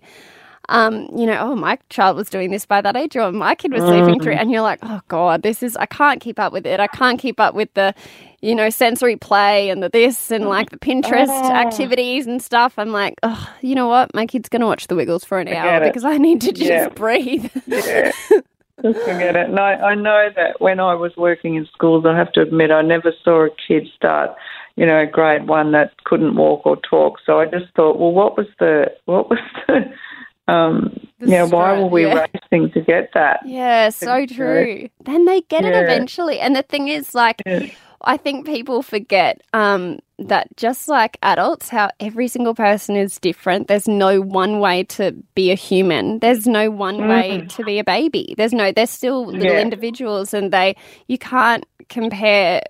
Um, 0.71 1.07
you 1.17 1.25
know, 1.25 1.35
oh, 1.39 1.55
my 1.55 1.79
child 1.89 2.15
was 2.15 2.29
doing 2.29 2.51
this 2.51 2.63
by 2.67 2.79
that 2.81 2.95
age, 2.95 3.17
or 3.17 3.31
my 3.31 3.55
kid 3.55 3.73
was 3.73 3.81
sleeping 3.85 4.19
Mm. 4.19 4.23
through, 4.23 4.33
and 4.33 4.51
you're 4.51 4.61
like, 4.61 4.77
oh 4.83 5.01
god, 5.07 5.41
this 5.41 5.63
is 5.63 5.75
I 5.75 5.87
can't 5.87 6.21
keep 6.21 6.37
up 6.39 6.53
with 6.53 6.67
it. 6.67 6.79
I 6.79 6.85
can't 6.85 7.17
keep 7.19 7.39
up 7.39 7.55
with 7.55 7.73
the, 7.73 7.95
you 8.41 8.53
know, 8.53 8.69
sensory 8.69 9.15
play 9.15 9.71
and 9.71 9.81
the 9.81 9.89
this 9.89 10.29
and 10.29 10.47
like 10.47 10.69
the 10.69 10.77
Pinterest 10.77 11.27
Oh. 11.31 11.51
activities 11.55 12.27
and 12.27 12.39
stuff. 12.39 12.75
I'm 12.77 12.91
like, 12.91 13.15
oh, 13.23 13.49
you 13.61 13.73
know 13.73 13.87
what? 13.87 14.13
My 14.13 14.27
kid's 14.27 14.47
gonna 14.47 14.67
watch 14.67 14.85
The 14.85 14.95
Wiggles 14.95 15.25
for 15.25 15.39
an 15.39 15.47
hour 15.47 15.79
because 15.87 16.03
I 16.05 16.19
need 16.19 16.39
to 16.41 16.51
just 16.61 16.69
Yeah. 16.69 16.89
breathe. 16.89 17.49
Yeah. 17.65 18.11
Just 18.81 18.99
forget 18.99 19.35
it. 19.35 19.49
And 19.49 19.59
I, 19.59 19.73
I 19.73 19.95
know 19.95 20.29
that 20.35 20.59
when 20.59 20.79
I 20.79 20.93
was 20.95 21.11
working 21.17 21.55
in 21.55 21.67
schools, 21.73 22.05
I 22.07 22.17
have 22.17 22.31
to 22.33 22.41
admit, 22.41 22.71
I 22.71 22.81
never 22.81 23.13
saw 23.23 23.45
a 23.45 23.49
kid 23.67 23.87
start, 23.95 24.31
you 24.75 24.85
know, 24.85 25.05
grade 25.05 25.47
one 25.47 25.71
that 25.73 25.91
couldn't 26.05 26.35
walk 26.35 26.65
or 26.65 26.77
talk. 26.77 27.19
So 27.25 27.39
I 27.39 27.45
just 27.45 27.73
thought, 27.75 27.99
well, 27.99 28.11
what 28.11 28.37
was 28.37 28.47
the, 28.59 28.91
what 29.05 29.29
was 29.29 29.39
the, 29.67 30.51
Um, 30.51 30.99
The 31.19 31.29
yeah, 31.29 31.43
why 31.43 31.77
were 31.77 31.87
we 31.87 32.07
yeah. 32.07 32.25
things 32.49 32.73
to 32.73 32.81
get 32.81 33.11
that? 33.13 33.41
Yeah, 33.45 33.89
so 33.89 34.25
true. 34.25 34.89
Then 35.05 35.25
they 35.25 35.41
get 35.41 35.63
it 35.63 35.75
eventually. 35.75 36.39
And 36.39 36.55
the 36.55 36.63
thing 36.63 36.87
is, 36.87 37.13
like, 37.13 37.41
Yeah. 37.45 37.67
I 38.01 38.17
think 38.17 38.45
people 38.45 38.81
forget 38.81 39.41
um, 39.53 39.99
that 40.19 40.47
just 40.57 40.87
like 40.87 41.17
adults, 41.21 41.69
how 41.69 41.89
every 41.99 42.27
single 42.27 42.55
person 42.55 42.95
is 42.95 43.19
different. 43.19 43.67
There's 43.67 43.87
no 43.87 44.21
one 44.21 44.59
way 44.59 44.83
to 44.85 45.11
be 45.35 45.51
a 45.51 45.55
human. 45.55 46.19
There's 46.19 46.47
no 46.47 46.69
one 46.71 47.07
way 47.07 47.45
to 47.49 47.63
be 47.63 47.77
a 47.79 47.83
baby. 47.83 48.33
There's 48.37 48.53
no. 48.53 48.71
They're 48.71 48.87
still 48.87 49.25
little 49.25 49.41
Mm. 49.41 49.53
Yeah. 49.53 49.61
individuals, 49.61 50.33
and 50.33 50.51
they 50.53 50.75
you 51.07 51.17
can't 51.17 51.65
compare. 51.89 52.61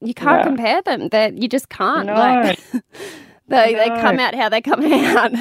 You 0.00 0.14
can't 0.14 0.38
No. 0.38 0.44
compare 0.44 0.80
them. 0.82 1.08
That 1.08 1.36
you 1.36 1.46
just 1.48 1.68
can't. 1.68 2.06
No. 2.06 2.14
Like 2.14 2.58
they 3.48 3.74
they 3.74 3.88
come 4.00 4.18
out 4.18 4.34
how 4.34 4.48
they 4.48 4.62
come 4.62 4.82
out. 4.92 5.32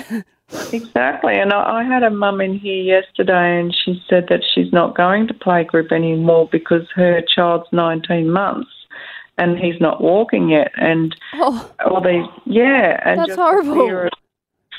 Exactly. 0.73 1.35
And 1.39 1.53
I, 1.53 1.79
I 1.79 1.83
had 1.83 2.03
a 2.03 2.09
mum 2.09 2.41
in 2.41 2.57
here 2.57 2.81
yesterday 2.81 3.59
and 3.59 3.73
she 3.73 4.01
said 4.09 4.25
that 4.29 4.41
she's 4.53 4.73
not 4.73 4.97
going 4.97 5.27
to 5.27 5.33
playgroup 5.33 5.91
anymore 5.91 6.49
because 6.51 6.87
her 6.95 7.21
child's 7.21 7.67
19 7.71 8.31
months 8.31 8.69
and 9.39 9.57
he's 9.57 9.79
not 9.81 10.01
walking 10.01 10.49
yet. 10.49 10.71
And 10.77 11.15
oh, 11.35 11.71
all 11.85 12.01
these, 12.01 12.25
yeah. 12.45 12.99
And 13.05 13.19
That's 13.19 13.35
horrible. 13.35 13.73
Fear 13.73 14.05
of, 14.05 14.11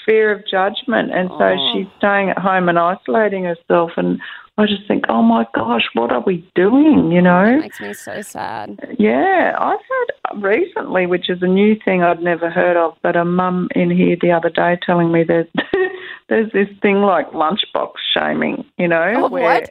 fear 0.06 0.32
of 0.32 0.46
judgment. 0.46 1.12
And 1.12 1.28
so 1.30 1.56
Oh. 1.58 1.72
she's 1.72 1.86
staying 1.98 2.30
at 2.30 2.38
home 2.38 2.68
and 2.68 2.78
isolating 2.78 3.44
herself. 3.44 3.92
And 3.96 4.20
I 4.58 4.66
just 4.66 4.86
think, 4.86 5.04
oh 5.08 5.22
my 5.22 5.46
gosh, 5.54 5.84
what 5.94 6.12
are 6.12 6.20
we 6.20 6.46
doing, 6.54 7.10
you 7.12 7.22
know? 7.22 7.46
that 7.46 7.60
makes 7.60 7.80
me 7.80 7.94
so 7.94 8.20
sad. 8.20 8.78
Yeah, 8.98 9.56
I've 9.58 9.78
had 9.80 10.42
recently, 10.42 11.06
which 11.06 11.30
is 11.30 11.42
a 11.42 11.46
new 11.46 11.76
thing 11.84 12.02
I'd 12.02 12.22
never 12.22 12.50
heard 12.50 12.76
of, 12.76 12.94
but 13.02 13.16
a 13.16 13.24
mum 13.24 13.68
in 13.74 13.90
here 13.90 14.16
the 14.20 14.32
other 14.32 14.50
day 14.50 14.78
telling 14.84 15.10
me 15.12 15.24
that 15.24 15.48
there's 16.28 16.52
this 16.52 16.68
thing 16.82 16.96
like 17.02 17.30
lunchbox 17.30 17.92
shaming, 18.12 18.64
you 18.78 18.88
know? 18.88 19.12
Oh, 19.16 19.28
what? 19.28 19.70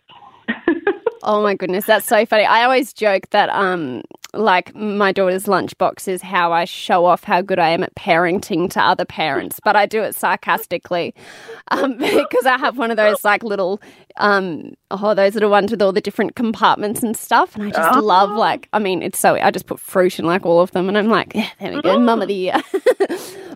Oh 1.21 1.43
my 1.43 1.54
goodness, 1.54 1.86
that's 1.86 2.08
so 2.08 2.25
funny. 2.25 2.45
I 2.45 2.63
always 2.63 2.93
joke 2.93 3.30
that 3.32 3.49
um 3.49 4.04
like 4.33 4.75
my 4.75 5.11
daughter's 5.11 5.45
lunchbox 5.45 6.07
is 6.07 6.21
how 6.21 6.53
I 6.53 6.65
show 6.65 7.05
off 7.05 7.23
how 7.23 7.41
good 7.41 7.57
I 7.59 7.69
am 7.69 7.81
at 7.83 7.95
parenting 7.95 8.69
to 8.71 8.81
other 8.81 9.05
parents, 9.05 9.59
but 9.63 9.75
I 9.75 9.85
do 9.87 10.03
it 10.03 10.13
sarcastically. 10.15 11.15
Um 11.71 11.97
because 11.97 12.45
I 12.45 12.57
have 12.57 12.77
one 12.77 12.91
of 12.91 12.97
those 12.97 13.23
like 13.25 13.43
little 13.43 13.81
um 14.17 14.73
oh 14.91 15.13
those 15.15 15.33
little 15.33 15.49
ones 15.49 15.71
with 15.71 15.81
all 15.81 15.91
the 15.91 16.01
different 16.01 16.35
compartments 16.35 17.01
and 17.01 17.15
stuff 17.17 17.55
and 17.55 17.63
I 17.65 17.71
just 17.71 17.97
Oh. 17.97 17.99
love 18.01 18.29
like 18.31 18.69
I 18.73 18.79
mean 18.79 19.01
it's 19.01 19.17
so 19.17 19.35
I 19.35 19.49
just 19.51 19.65
put 19.65 19.79
fruit 19.79 20.19
in 20.19 20.25
like 20.25 20.45
all 20.45 20.61
of 20.61 20.71
them 20.71 20.89
and 20.89 20.97
I'm 20.97 21.07
like, 21.09 21.33
yeah, 21.33 21.49
there 21.59 21.73
we 21.73 21.81
go, 21.81 21.97
mum 21.99 22.21
of 22.21 22.27
the 22.27 22.33
year. 22.35 22.61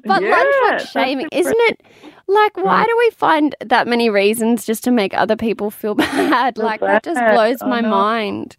but 0.05 0.21
Yeah, 0.21 0.43
lunchbox 0.43 0.88
shaming, 0.89 1.27
isn't 1.31 1.55
it? 1.57 1.81
Like, 2.25 2.55
why 2.55 2.86
do 2.86 2.95
we 2.97 3.09
find 3.12 3.53
that 3.59 3.86
many 3.86 4.09
reasons 4.09 4.65
just 4.65 4.83
to 4.86 4.91
make 4.91 5.13
other 5.13 5.36
people 5.36 5.69
feel 5.69 5.93
bad? 5.95 6.57
Like, 6.57 6.79
that 6.79 7.03
just 7.03 7.19
blows 7.19 7.62
I 7.62 7.67
my 7.67 7.81
know. 7.81 7.89
mind. 7.89 8.55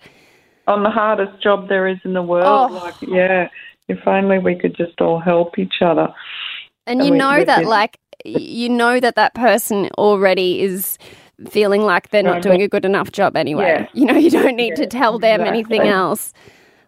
On 0.66 0.82
the 0.82 0.90
hardest 0.90 1.42
job 1.42 1.68
there 1.68 1.86
is 1.88 1.98
in 2.04 2.14
the 2.14 2.22
world. 2.22 2.70
Oh. 2.72 2.74
Like, 2.74 2.94
yeah, 3.02 3.48
if 3.88 4.06
only 4.06 4.38
we 4.38 4.54
could 4.54 4.74
just 4.76 5.00
all 5.00 5.18
help 5.20 5.58
each 5.58 5.82
other. 5.82 6.08
And 6.86 7.00
And 7.00 7.06
you 7.06 7.12
we- 7.12 7.18
know 7.18 7.44
that, 7.44 7.64
like, 7.66 7.98
you 8.24 8.68
know 8.68 9.00
that 9.00 9.14
that 9.16 9.34
person 9.34 9.90
already 9.98 10.62
is 10.62 10.98
feeling 11.48 11.82
like 11.82 12.10
they're 12.10 12.22
not 12.22 12.42
doing 12.42 12.62
a 12.62 12.68
good 12.68 12.84
enough 12.84 13.10
job 13.12 13.36
anyway. 13.36 13.64
Yeah. 13.64 13.86
You 13.92 14.06
know, 14.06 14.14
you 14.16 14.30
don't 14.30 14.56
need 14.56 14.76
to 14.76 14.86
tell 14.86 15.18
them 15.18 15.40
anything 15.42 15.82
else. 15.82 16.32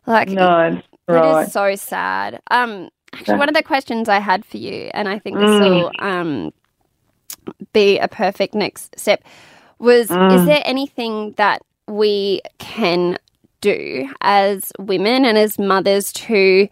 Like, 0.07 0.29
No, 0.29 0.81
It 1.09 1.13
right. 1.13 1.43
is 1.47 1.53
so 1.53 1.75
sad. 1.75 2.41
Um, 2.51 2.89
actually, 3.13 3.35
Yeah. 3.35 3.39
one 3.39 3.49
of 3.49 3.55
the 3.55 3.63
questions 3.63 4.09
I 4.09 4.21
had 4.21 4.45
for 4.45 4.57
you, 4.57 4.89
and 4.95 5.09
I 5.09 5.19
think 5.19 5.37
this 5.39 5.51
Mm. 5.51 5.61
will 5.71 5.91
um, 5.99 6.53
be 7.73 7.99
a 7.99 8.09
perfect 8.09 8.55
next 8.55 8.99
step, 8.99 9.23
was 9.79 10.11
is 10.11 10.17
Mm. 10.17 10.47
there 10.47 10.63
anything 10.65 11.33
that 11.37 11.61
we 11.89 12.41
can 12.59 13.19
do 13.61 14.09
as 14.21 14.73
women 14.79 15.25
and 15.25 15.39
as 15.39 15.59
mothers 15.59 16.13
to 16.13 16.69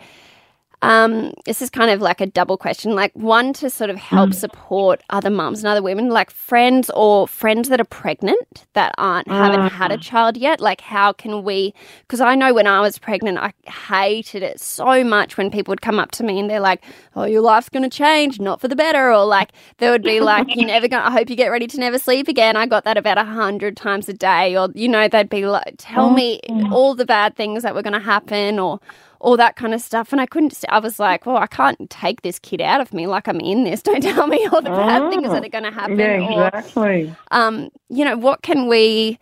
um, 0.84 1.32
this 1.46 1.62
is 1.62 1.70
kind 1.70 1.90
of 1.90 2.00
like 2.02 2.20
a 2.20 2.26
double 2.26 2.56
question. 2.56 2.94
Like, 2.94 3.12
one, 3.14 3.52
to 3.54 3.70
sort 3.70 3.90
of 3.90 3.96
help 3.96 4.30
Mm. 4.30 4.34
support 4.34 5.02
other 5.10 5.30
mums 5.30 5.58
and 5.60 5.68
other 5.68 5.82
women, 5.82 6.08
like 6.10 6.30
friends 6.30 6.90
or 6.94 7.26
friends 7.26 7.68
that 7.70 7.80
are 7.80 7.84
pregnant 8.02 8.66
that 8.74 8.94
aren't 8.98 9.28
haven't 9.28 9.68
had 9.72 9.90
a 9.92 9.96
child 9.96 10.36
yet. 10.36 10.60
Like, 10.60 10.80
how 10.80 11.12
can 11.12 11.42
we? 11.44 11.72
Because 12.02 12.20
I 12.20 12.34
know 12.34 12.52
when 12.54 12.66
I 12.66 12.80
was 12.80 12.98
pregnant, 12.98 13.38
I 13.38 13.52
hated 13.70 14.42
it 14.42 14.60
so 14.60 15.02
much 15.04 15.36
when 15.38 15.50
people 15.50 15.72
would 15.72 15.80
come 15.82 15.98
up 15.98 16.10
to 16.12 16.22
me 16.24 16.38
and 16.40 16.48
they're 16.50 16.60
like, 16.60 16.82
"Oh, 17.16 17.24
your 17.24 17.40
life's 17.40 17.68
going 17.70 17.82
to 17.88 17.96
change, 18.04 18.38
not 18.40 18.60
for 18.60 18.68
the 18.68 18.76
better," 18.76 19.12
or 19.12 19.24
like 19.24 19.50
they 19.78 19.90
would 19.90 20.02
be 20.02 20.20
like, 20.20 20.46
"You're 20.54 20.66
never 20.66 20.88
going. 20.88 21.02
I 21.02 21.10
hope 21.10 21.30
you 21.30 21.36
get 21.36 21.48
ready 21.48 21.66
to 21.68 21.78
never 21.80 21.98
sleep 21.98 22.28
again." 22.28 22.56
I 22.56 22.66
got 22.66 22.84
that 22.84 22.96
about 22.96 23.18
a 23.18 23.24
hundred 23.24 23.76
times 23.76 24.08
a 24.08 24.12
day, 24.14 24.56
or 24.56 24.68
you 24.74 24.88
know, 24.88 25.08
they'd 25.08 25.28
be 25.30 25.46
like, 25.46 25.74
"Tell 25.78 26.10
me 26.10 26.40
all 26.72 26.94
the 26.94 27.06
bad 27.06 27.36
things 27.36 27.62
that 27.62 27.74
were 27.74 27.82
going 27.82 27.94
to 27.94 28.06
happen," 28.14 28.58
or 28.58 28.80
all 29.24 29.38
that 29.38 29.56
kind 29.56 29.72
of 29.72 29.80
stuff. 29.80 30.12
And 30.12 30.20
I 30.20 30.26
couldn't, 30.26 30.62
I 30.68 30.78
was 30.78 31.00
like, 31.00 31.24
well, 31.24 31.38
I 31.38 31.46
can't 31.46 31.88
take 31.88 32.20
this 32.20 32.38
kid 32.38 32.60
out 32.60 32.82
of 32.82 32.92
me 32.92 33.06
like 33.06 33.26
I'm 33.26 33.40
in 33.40 33.64
this. 33.64 33.82
Don't 33.88 34.02
tell 34.02 34.26
me 34.26 34.46
all 34.46 34.60
the 34.60 34.68
bad 34.68 35.10
things 35.10 35.30
that 35.30 35.42
are 35.42 35.48
going 35.48 35.64
to 35.64 35.70
happen. 35.70 35.98
Yeah, 35.98 36.18
Or, 36.20 36.48
exactly. 36.48 37.16
um, 37.30 37.70
you 37.88 38.04
know, 38.04 38.18
what 38.18 38.42
can 38.42 38.68
we 38.68 39.18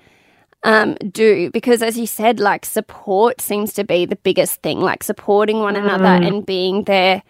um, 0.65 0.95
do? 1.13 1.51
Because 1.53 1.83
as 1.83 1.97
you 1.97 2.09
said, 2.09 2.41
like 2.41 2.65
support 2.65 3.41
seems 3.41 3.73
to 3.75 3.85
be 3.85 4.05
the 4.05 4.17
biggest 4.17 4.61
thing, 4.63 4.81
like 4.81 5.05
supporting 5.05 5.61
one 5.61 5.77
another 5.77 6.05
and 6.05 6.45
being 6.45 6.85
there. 6.85 7.23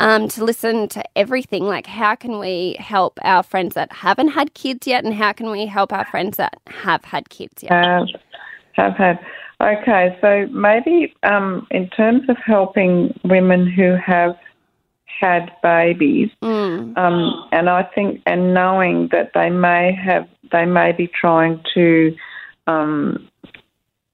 Um, 0.00 0.26
to 0.30 0.44
listen 0.44 0.88
to 0.88 1.04
everything, 1.14 1.62
like 1.62 1.86
how 1.86 2.16
can 2.16 2.40
we 2.40 2.74
help 2.80 3.20
our 3.22 3.44
friends 3.44 3.76
that 3.76 3.92
haven't 3.92 4.30
had 4.30 4.52
kids 4.54 4.88
yet, 4.88 5.04
and 5.04 5.14
how 5.14 5.32
can 5.32 5.50
we 5.50 5.66
help 5.66 5.92
our 5.92 6.04
friends 6.06 6.36
that 6.36 6.58
have 6.66 7.04
had 7.04 7.28
kids 7.28 7.62
yet? 7.62 7.70
have 7.70 8.08
have 8.72 8.96
had. 8.96 9.18
Okay, 9.60 10.16
so 10.20 10.46
maybe 10.52 11.14
um, 11.22 11.66
in 11.70 11.88
terms 11.90 12.28
of 12.28 12.36
helping 12.44 13.18
women 13.24 13.70
who 13.70 13.94
have 13.94 14.36
had 15.20 15.52
babies, 15.62 16.30
Mm. 16.42 16.96
um, 16.98 17.48
and 17.52 17.70
I 17.70 17.84
think 17.84 18.20
and 18.26 18.52
knowing 18.52 19.08
that 19.12 19.30
they 19.32 19.50
may 19.50 19.92
have, 19.92 20.28
they 20.50 20.64
may 20.66 20.92
be 20.92 21.06
trying 21.06 21.60
to 21.74 22.16
um, 22.66 23.28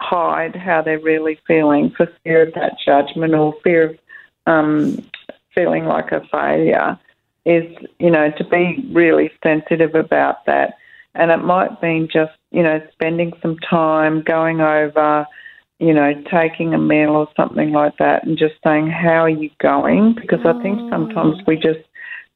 hide 0.01 0.55
how 0.57 0.83
they're 0.83 0.99
really 0.99 1.39
feeling 1.47 1.91
for 1.91 2.07
fear 2.23 2.43
of 2.43 2.55
that 2.55 2.77
judgment 2.85 3.35
or 3.35 3.55
fear 3.65 3.91
of 3.91 3.99
um, 4.47 4.99
feeling 5.55 5.87
like 5.87 6.13
a 6.13 6.21
failure. 6.31 6.99
Is 7.47 7.65
you 7.99 8.11
know 8.11 8.31
to 8.37 8.45
be 8.45 8.87
really 8.93 9.31
sensitive 9.43 9.95
about 9.95 10.45
that, 10.45 10.75
and 11.15 11.31
it 11.31 11.39
might 11.39 11.83
mean 11.83 12.09
just 12.13 12.33
you 12.51 12.63
know 12.63 12.81
spending 12.93 13.33
some 13.43 13.57
time 13.59 14.23
going 14.23 14.61
over 14.61 15.27
you 15.81 15.95
know, 15.95 16.13
taking 16.31 16.75
a 16.75 16.79
meal 16.79 17.17
or 17.17 17.27
something 17.35 17.73
like 17.73 17.97
that 17.99 18.27
and 18.27 18.37
just 18.37 18.55
saying, 18.65 18.89
How 18.89 19.25
are 19.25 19.31
you 19.31 19.49
going? 19.61 20.15
Because 20.15 20.41
I 20.45 20.53
think 20.63 20.79
sometimes 20.91 21.37
we 21.47 21.57
just 21.57 21.81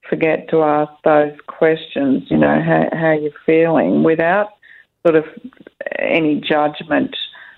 forget 0.08 0.48
to 0.48 0.62
ask 0.62 0.90
those 1.04 1.36
questions, 1.46 2.24
you 2.30 2.38
know, 2.38 2.60
how, 2.62 2.88
how 2.92 3.12
you're 3.12 3.32
feeling 3.44 4.02
without 4.02 4.48
sort 5.06 5.16
of 5.16 5.24
any 5.98 6.40
judgment. 6.40 7.14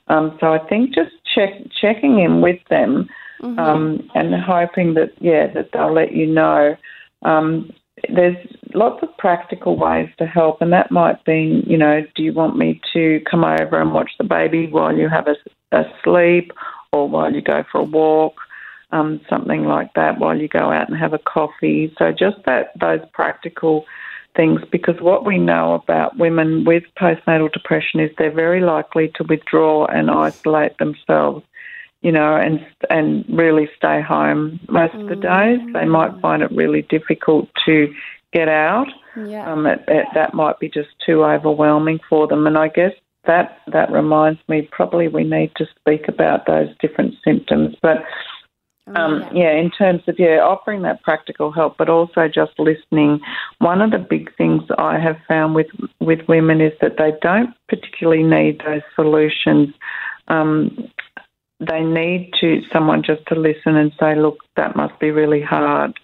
Um, 0.09 0.37
so 0.40 0.53
I 0.53 0.59
think 0.69 0.92
just 0.92 1.12
check, 1.35 1.51
checking 1.81 2.19
in 2.19 2.42
with 2.42 2.61
them 2.69 3.09
Mm-hmm. 3.42 3.59
um, 3.59 4.11
and 4.14 4.35
hoping 4.35 4.95
that, 4.95 5.12
yeah, 5.21 5.53
that 5.53 5.69
they'll 5.75 5.92
let 5.92 6.12
you 6.12 6.27
know. 6.27 6.75
Um, 7.21 7.71
there's 8.09 8.37
lots 8.75 9.03
of 9.03 9.17
practical 9.17 9.77
ways 9.77 10.09
to 10.19 10.27
help, 10.27 10.61
and 10.61 10.73
that 10.73 10.91
might 10.91 11.25
be, 11.25 11.63
you 11.67 11.79
know, 11.79 12.03
do 12.15 12.23
you 12.23 12.33
want 12.33 12.57
me 12.57 12.81
to 12.93 13.21
come 13.29 13.45
over 13.45 13.81
and 13.81 13.93
watch 13.93 14.11
the 14.19 14.25
baby 14.25 14.67
while 14.67 14.95
you 14.95 15.09
have 15.09 15.27
a, 15.29 15.37
a 15.77 15.85
sleep 16.05 16.53
or 16.93 17.09
while 17.09 17.33
you 17.33 17.41
go 17.41 17.65
for 17.71 17.81
a 17.81 17.85
walk? 17.85 18.35
Um, 18.93 19.21
something 19.29 19.65
like 19.65 19.93
that 19.95 20.21
while 20.21 20.39
you 20.39 20.47
go 20.47 20.71
out 20.71 20.89
and 20.89 20.97
have 20.97 21.13
a 21.13 21.19
coffee. 21.19 21.93
So 21.99 22.13
just 22.13 22.37
that 22.47 22.71
those 22.79 23.01
practical 23.13 23.85
things 24.37 24.61
because 24.71 25.01
what 25.01 25.25
we 25.27 25.39
know 25.39 25.75
about 25.75 26.19
women 26.19 26.65
with 26.65 26.85
postnatal 27.01 27.53
depression 27.53 27.99
is 28.01 28.11
they're 28.17 28.31
very 28.31 28.61
likely 28.61 29.11
to 29.17 29.25
withdraw 29.25 29.87
and 29.87 30.11
isolate 30.11 30.79
themselves, 30.79 31.45
you 32.07 32.12
know, 32.12 32.37
and 32.37 32.64
and 32.88 33.25
really 33.29 33.69
stay 33.77 34.01
home 34.01 34.61
most 34.69 34.95
of 34.95 35.09
the 35.09 35.16
days. 35.16 35.59
They 35.73 35.87
might 35.87 36.12
find 36.21 36.40
it 36.40 36.53
really 36.53 36.83
difficult 36.83 37.49
to 37.64 37.92
get 38.33 38.49
out. 38.49 38.87
Yeah. 39.16 39.51
Um, 39.51 39.66
it, 39.66 39.83
it, 39.88 40.07
that 40.14 40.33
might 40.33 40.61
be 40.61 40.69
just 40.69 40.90
too 41.05 41.25
overwhelming 41.25 41.99
for 42.09 42.29
them. 42.29 42.47
And 42.47 42.57
I 42.57 42.69
guess 42.69 42.92
that 43.27 43.59
that 43.73 43.90
reminds 43.90 44.38
me 44.49 44.69
probably 44.71 45.09
we 45.09 45.25
need 45.25 45.51
to 45.57 45.66
speak 45.81 46.07
about 46.07 46.47
those 46.47 46.69
different 46.81 47.14
symptoms, 47.25 47.75
but. 47.83 48.05
Um, 48.95 49.25
yeah. 49.35 49.51
in 49.51 49.73
terms 49.73 50.03
of 50.07 50.14
yeah, 50.16 50.38
offering 50.38 50.83
that 50.83 51.03
practical 51.03 51.51
help, 51.51 51.77
but 51.77 51.88
also 51.88 52.29
just 52.33 52.53
listening. 52.57 53.19
One 53.59 53.83
of 53.83 53.90
the 53.90 53.99
big 53.99 54.33
things 54.37 54.62
I 54.79 55.01
have 55.01 55.16
found 55.27 55.57
with 55.57 55.66
with 55.99 56.21
women 56.29 56.61
is 56.61 56.71
that 56.81 56.97
they 56.97 57.11
don't 57.21 57.53
particularly 57.69 58.23
need 58.23 58.62
those 58.64 58.83
solutions. 58.95 59.75
Um, 60.29 60.88
they 61.61 61.83
need 61.83 62.33
to 62.40 62.62
someone 62.73 63.03
just 63.03 63.25
to 63.29 63.35
listen 63.35 63.77
and 63.77 63.92
say, 63.99 64.14
"Look, 64.14 64.38
that 64.57 64.77
must 64.77 64.99
be 64.99 65.11
really 65.11 65.40
hard." 65.40 65.99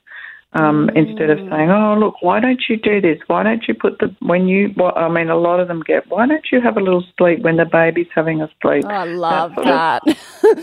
Um, 0.54 0.88
mm. 0.88 0.96
Instead 0.96 1.30
of 1.30 1.38
saying, 1.38 1.70
"Oh, 1.70 1.96
look, 1.98 2.14
why 2.20 2.40
don't 2.40 2.62
you 2.68 2.76
do 2.76 3.00
this? 3.00 3.18
Why 3.26 3.42
don't 3.42 3.66
you 3.66 3.74
put 3.74 3.98
the 3.98 4.14
when 4.20 4.48
you?" 4.48 4.72
Well, 4.76 4.92
I 4.96 5.08
mean, 5.08 5.30
a 5.30 5.36
lot 5.36 5.60
of 5.60 5.68
them 5.68 5.82
get, 5.82 6.08
"Why 6.08 6.26
don't 6.26 6.46
you 6.50 6.60
have 6.60 6.76
a 6.76 6.80
little 6.80 7.04
sleep 7.18 7.40
when 7.40 7.56
the 7.56 7.64
baby's 7.64 8.08
having 8.14 8.42
a 8.42 8.50
sleep?" 8.62 8.84
Oh, 8.86 8.90
I 8.90 9.04
love 9.04 9.56
of- 9.56 9.64
that. 9.64 10.02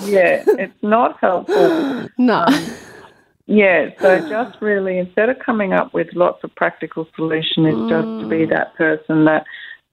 yeah, 0.04 0.44
it's 0.48 0.84
not 0.84 1.20
helpful. 1.20 2.08
no. 2.18 2.46
Um, 2.46 2.70
yeah, 3.52 3.90
so 4.00 4.30
just 4.30 4.62
really 4.62 5.00
instead 5.00 5.30
of 5.30 5.40
coming 5.40 5.74
up 5.74 5.92
with 5.92 6.08
lots 6.14 6.44
of 6.44 6.54
practical 6.54 7.08
solutions, 7.16 7.68
it's 7.68 7.90
just 7.90 8.06
to 8.06 8.28
be 8.30 8.46
mm. 8.46 8.50
that 8.50 8.76
person 8.76 9.26
that 9.26 9.44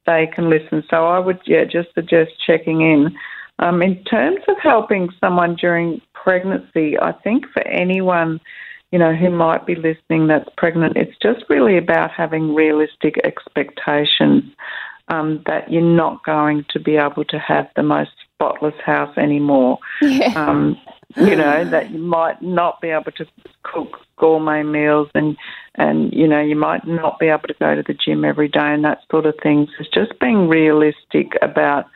they 0.06 0.28
can 0.34 0.50
listen. 0.50 0.84
So 0.90 1.06
I 1.06 1.18
would, 1.18 1.40
yeah, 1.46 1.64
just 1.64 1.94
suggest 1.94 2.32
checking 2.46 2.82
in. 2.82 3.16
Um, 3.58 3.82
in 3.82 4.02
terms 4.04 4.40
of 4.48 4.56
helping 4.62 5.08
someone 5.20 5.56
during 5.56 6.00
pregnancy, 6.12 6.98
I 6.98 7.12
think 7.12 7.44
for 7.52 7.66
anyone, 7.66 8.40
you 8.92 8.98
know, 8.98 9.14
who 9.14 9.30
might 9.30 9.66
be 9.66 9.74
listening 9.74 10.26
that's 10.26 10.48
pregnant, 10.56 10.96
it's 10.96 11.16
just 11.22 11.44
really 11.48 11.78
about 11.78 12.10
having 12.10 12.54
realistic 12.54 13.18
expectations 13.24 14.44
um, 15.08 15.42
that 15.46 15.70
you're 15.70 15.82
not 15.82 16.24
going 16.24 16.64
to 16.70 16.80
be 16.80 16.96
able 16.96 17.24
to 17.24 17.38
have 17.38 17.68
the 17.76 17.82
most 17.82 18.10
spotless 18.34 18.74
house 18.84 19.16
anymore 19.16 19.78
Yeah. 20.02 20.32
um, 20.36 20.76
you 21.16 21.36
know 21.36 21.64
that 21.70 21.90
you 21.90 21.98
might 21.98 22.40
not 22.42 22.80
be 22.80 22.88
able 22.88 23.12
to 23.12 23.26
cook 23.62 24.00
gourmet 24.16 24.62
meals 24.62 25.08
and 25.14 25.36
and 25.76 26.12
you 26.12 26.26
know 26.26 26.40
you 26.40 26.56
might 26.56 26.86
not 26.86 27.18
be 27.18 27.26
able 27.26 27.48
to 27.48 27.54
go 27.54 27.74
to 27.74 27.82
the 27.82 27.94
gym 27.94 28.24
every 28.24 28.48
day 28.48 28.74
and 28.74 28.84
that 28.84 29.02
sort 29.10 29.26
of 29.26 29.34
thing. 29.42 29.66
So 29.68 29.84
it's 29.84 29.90
just 29.90 30.18
being 30.20 30.48
realistic 30.48 31.32
about 31.42 31.86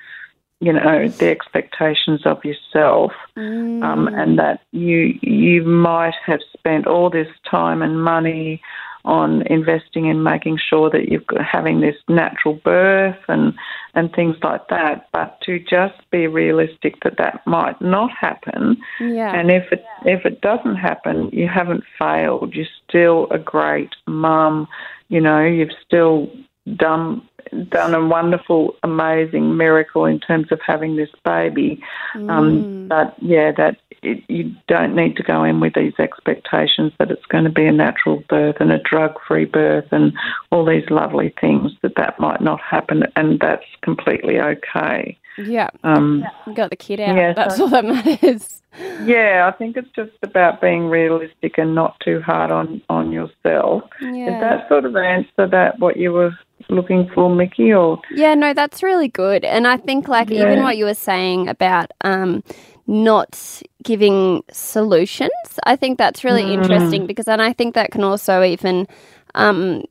you 0.61 0.73
know 0.73 1.09
the 1.09 1.29
expectations 1.31 2.27
of 2.27 2.45
yourself 2.45 3.13
um, 3.37 4.09
and 4.09 4.39
that 4.39 4.61
you 4.73 5.19
you 5.23 5.63
might 5.63 6.15
have 6.27 6.41
spent 6.53 6.87
all 6.87 7.09
this 7.11 7.29
time 7.51 7.83
and 7.83 8.03
money 8.03 8.61
on 9.05 9.43
investing 9.47 10.07
in 10.07 10.23
making 10.23 10.59
sure 10.59 10.91
that 10.91 11.09
you're 11.09 11.23
having 11.43 11.81
this 11.81 11.97
natural 12.09 12.55
birth 12.55 13.17
and 13.29 13.55
and 13.95 14.13
things 14.13 14.37
like 14.43 14.69
that. 14.69 15.09
But 15.13 15.41
to 15.43 15.59
just 15.59 15.99
be 16.11 16.27
realistic 16.27 17.03
that 17.03 17.17
that 17.17 17.41
might 17.47 17.81
not 17.81 18.11
happen, 18.11 18.77
Yeah. 19.01 19.35
and 19.35 19.51
if 19.51 19.73
it 19.73 19.85
if 20.05 20.27
it 20.27 20.41
doesn't 20.43 20.77
happen, 20.77 21.31
you 21.33 21.49
haven't 21.49 21.85
failed. 21.99 22.55
You're 22.55 22.67
still 22.89 23.27
a 23.31 23.39
great 23.39 23.91
mum. 24.07 24.69
You 25.09 25.21
know, 25.21 25.43
you've 25.45 25.73
still 25.85 26.31
done 26.77 27.23
done 27.69 27.95
a 27.95 28.05
wonderful, 28.07 28.77
amazing 28.83 29.57
miracle 29.57 30.05
in 30.05 30.21
terms 30.21 30.51
of 30.51 30.61
having 30.67 30.97
this 30.97 31.11
baby. 31.25 31.83
Um, 32.15 32.89
but 32.89 33.15
yeah, 33.23 33.53
that 33.57 33.77
it, 34.03 34.23
you 34.29 34.55
don't 34.67 34.95
need 34.95 35.17
to 35.17 35.23
go 35.23 35.45
in 35.45 35.61
with 35.61 35.75
these 35.75 35.93
expectations 35.99 36.93
that 36.99 37.11
it's 37.11 37.27
going 37.27 37.45
to 37.45 37.51
be 37.51 37.67
a 37.67 37.73
natural 37.73 38.23
birth 38.29 38.57
and 38.61 38.73
a 38.73 38.79
drug-free 38.79 39.45
birth 39.47 39.87
and 39.91 40.13
all 40.51 40.65
these 40.65 40.89
lovely 40.91 41.35
things. 41.41 41.73
That 41.83 41.97
that 41.97 42.19
might 42.19 42.41
not 42.41 42.61
happen, 42.61 43.05
and 43.17 43.39
that's 43.41 43.67
completely 43.83 44.41
okay. 44.41 45.19
yeah. 45.39 45.71
Um, 45.85 46.25
got 46.55 46.71
the 46.71 46.77
kid 46.77 47.01
out. 47.01 47.17
Yeah, 47.17 47.33
That's 47.35 47.57
so- 47.57 47.65
all 47.65 47.69
that 47.71 47.85
matters. 47.85 48.63
yeah, 49.05 49.51
I 49.53 49.57
think 49.57 49.77
it's 49.77 49.91
just 49.97 50.13
about 50.23 50.61
being 50.61 50.87
realistic 50.87 51.59
and 51.59 51.75
not 51.75 51.99
too 52.01 52.21
hard 52.21 52.51
on 52.51 52.81
on 52.89 53.11
yourself. 53.13 53.83
Yeah. 54.01 54.35
Is 54.35 54.41
that 54.41 54.69
sort 54.69 54.85
of 54.85 54.95
answer 54.97 55.47
that 55.49 55.79
what 55.81 55.97
you 55.97 56.13
were 56.13 56.33
looking 56.71 57.09
for, 57.15 57.35
Mickey? 57.35 57.73
Or 57.73 58.01
Yeah, 58.15 58.35
no, 58.35 58.53
that's 58.55 58.83
really 58.83 59.09
good. 59.09 59.45
And 59.45 59.67
I 59.67 59.77
think 59.77 60.09
like 60.09 60.31
even 60.31 60.63
what 60.63 60.77
you 60.77 60.85
were 60.85 60.95
saying 60.95 61.49
about 61.49 61.91
um 62.03 62.43
not 62.87 63.63
giving 63.85 64.43
solutions, 64.53 65.31
I 65.65 65.77
think 65.77 65.99
that's 65.99 66.25
really 66.25 66.45
Mm. 66.45 66.55
interesting 66.55 67.07
because 67.07 67.29
and 67.29 67.43
I 67.43 67.53
think 67.53 67.75
that 67.75 67.91
can 67.93 68.05
also 68.05 68.43
even 68.43 68.87
um 69.35 69.85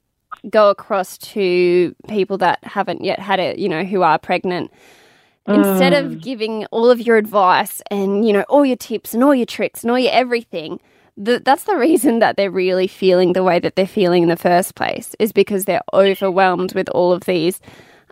go 0.50 0.70
across 0.70 1.18
to 1.18 1.94
people 2.08 2.38
that 2.38 2.60
haven't 2.64 3.04
yet 3.04 3.20
had 3.20 3.40
it, 3.40 3.60
you 3.60 3.68
know, 3.70 3.84
who 3.84 4.02
are 4.04 4.18
pregnant. 4.20 4.72
Instead 5.48 5.94
Mm. 5.94 6.06
of 6.06 6.22
giving 6.22 6.66
all 6.68 6.90
of 6.92 7.02
your 7.02 7.18
advice 7.18 7.82
and, 7.90 8.26
you 8.28 8.32
know, 8.34 8.44
all 8.50 8.64
your 8.66 8.78
tips 8.78 9.14
and 9.14 9.24
all 9.24 9.34
your 9.34 9.48
tricks 9.48 9.84
and 9.84 9.90
all 9.92 9.98
your 9.98 10.12
everything, 10.12 10.80
the, 11.20 11.40
that's 11.44 11.66
the 11.66 11.76
reason 11.76 12.20
that 12.20 12.38
they're 12.38 12.50
really 12.50 12.88
feeling 12.88 13.34
the 13.34 13.44
way 13.44 13.60
that 13.60 13.76
they're 13.76 13.86
feeling 13.86 14.24
in 14.24 14.30
the 14.30 14.38
first 14.38 14.76
place 14.76 15.16
is 15.20 15.32
because 15.32 15.66
they're 15.66 15.84
overwhelmed 15.94 16.74
with 16.74 16.90
all 16.90 17.12
of 17.12 17.26
these 17.26 17.60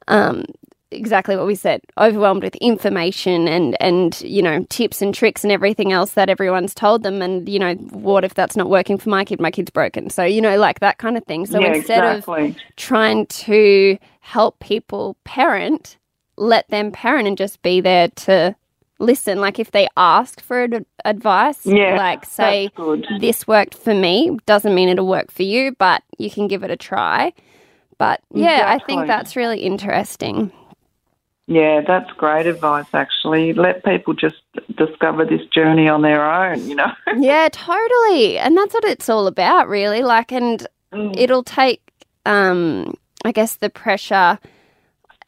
um, 0.10 0.44
exactly 0.92 1.36
what 1.36 1.46
we 1.46 1.56
said 1.56 1.82
overwhelmed 1.98 2.44
with 2.44 2.56
information 2.56 3.48
and 3.48 3.76
and 3.82 4.22
you 4.22 4.42
know 4.42 4.64
tips 4.70 5.02
and 5.02 5.14
tricks 5.14 5.44
and 5.44 5.52
everything 5.52 5.92
else 5.92 6.14
that 6.14 6.30
everyone's 6.30 6.74
told 6.74 7.04
them. 7.04 7.22
And 7.22 7.48
you 7.48 7.60
know 7.60 7.76
what 7.76 8.24
if 8.24 8.34
that's 8.34 8.56
not 8.56 8.70
working 8.70 8.98
for 8.98 9.10
my 9.10 9.26
kid? 9.26 9.40
My 9.40 9.52
kid's 9.52 9.72
broken. 9.72 10.10
So 10.10 10.24
you 10.24 10.42
know 10.42 10.58
like 10.58 10.80
that 10.80 10.98
kind 10.98 11.18
of 11.18 11.24
thing. 11.26 11.46
So 11.46 11.60
yeah, 11.60 11.74
instead 11.74 12.18
exactly. 12.18 12.50
of 12.50 12.56
trying 12.76 13.26
to 13.28 13.98
help 14.22 14.60
people 14.60 15.18
parent 15.24 15.98
let 16.38 16.68
them 16.70 16.92
parent 16.92 17.28
and 17.28 17.38
just 17.38 17.62
be 17.62 17.82
there 17.82 18.10
to 18.10 18.56
listen 19.00 19.40
like 19.40 19.60
if 19.60 19.72
they 19.72 19.88
ask 19.96 20.42
for 20.42 20.64
ad- 20.64 20.86
advice 21.06 21.66
Yeah, 21.66 21.96
like 21.98 22.26
say 22.26 22.70
this 23.20 23.48
worked 23.48 23.76
for 23.76 23.94
me 23.94 24.38
doesn't 24.46 24.74
mean 24.74 24.90
it'll 24.90 25.08
work 25.08 25.32
for 25.32 25.44
you 25.44 25.74
but 25.78 26.04
you 26.18 26.30
can 26.30 26.48
give 26.48 26.64
it 26.64 26.72
a 26.72 26.78
try 26.78 27.34
but 27.98 28.22
yeah 28.34 28.66
i 28.68 28.80
think 28.86 29.08
that's 29.08 29.36
really 29.36 29.60
interesting 29.60 30.52
Yeah, 31.50 31.80
that's 31.88 32.12
great 32.18 32.46
advice. 32.46 32.88
Actually, 32.94 33.54
let 33.54 33.82
people 33.86 34.14
just 34.14 34.42
discover 34.76 35.24
this 35.24 35.46
journey 35.48 35.88
on 35.88 36.02
their 36.02 36.22
own. 36.22 36.68
You 36.68 36.76
know. 36.76 36.92
yeah, 37.18 37.48
totally. 37.50 38.38
And 38.38 38.58
that's 38.58 38.74
what 38.74 38.84
it's 38.84 39.08
all 39.08 39.28
about, 39.28 39.70
really. 39.70 40.04
Like, 40.04 40.34
and 40.34 40.68
it'll 41.16 41.46
take, 41.46 41.82
um, 42.26 42.94
I 43.24 43.32
guess, 43.32 43.56
the 43.56 43.70
pressure 43.70 44.38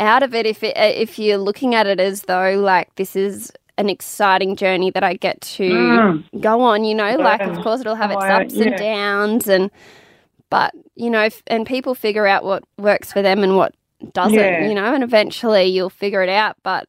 out 0.01 0.21
of 0.21 0.33
it 0.35 0.45
if 0.45 0.61
it, 0.61 0.75
if 0.75 1.19
you're 1.19 1.37
looking 1.37 1.73
at 1.73 1.87
it 1.87 1.99
as 1.99 2.23
though 2.23 2.59
like 2.59 2.93
this 2.95 3.15
is 3.15 3.51
an 3.79 3.89
exciting 3.89 4.55
journey 4.55 4.91
that 4.91 5.03
I 5.03 5.13
get 5.15 5.41
to 5.57 6.23
go 6.39 6.61
on. 6.61 6.83
You 6.83 6.93
know, 6.93 7.15
like 7.15 7.41
of 7.41 7.57
course 7.63 7.79
it'll 7.81 7.95
have 7.95 8.11
its 8.11 8.21
Oh, 8.23 8.27
ups 8.27 8.53
and 8.55 8.75
downs, 8.77 9.47
and 9.47 9.71
but 10.49 10.73
you 10.95 11.09
know, 11.09 11.21
f- 11.21 11.41
and 11.47 11.65
people 11.65 11.95
figure 11.95 12.27
out 12.27 12.43
what 12.43 12.63
works 12.77 13.11
for 13.11 13.21
them 13.21 13.43
and 13.43 13.55
what 13.55 13.73
doesn't. 14.13 14.37
Yeah. 14.37 14.67
You 14.67 14.75
know, 14.75 14.93
and 14.93 15.03
eventually 15.03 15.63
you'll 15.65 15.89
figure 15.89 16.21
it 16.21 16.29
out. 16.29 16.57
But 16.63 16.85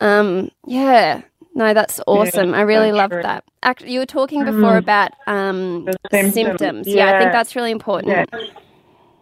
um, 0.00 0.50
yeah. 0.66 1.22
No, 1.54 1.74
that's 1.74 2.00
awesome. 2.06 2.54
I 2.54 2.60
really 2.60 2.92
love 2.92 3.10
that. 3.10 3.42
Actually, 3.64 3.92
you 3.92 3.98
were 3.98 4.06
talking 4.06 4.44
before 4.44 4.76
about 4.76 5.10
um, 5.26 5.88
symptoms. 6.12 6.34
symptoms, 6.34 6.86
Yeah. 6.86 7.16
I 7.16 7.18
think 7.18 7.32
that's 7.32 7.56
really 7.56 7.72
important. 7.72 8.30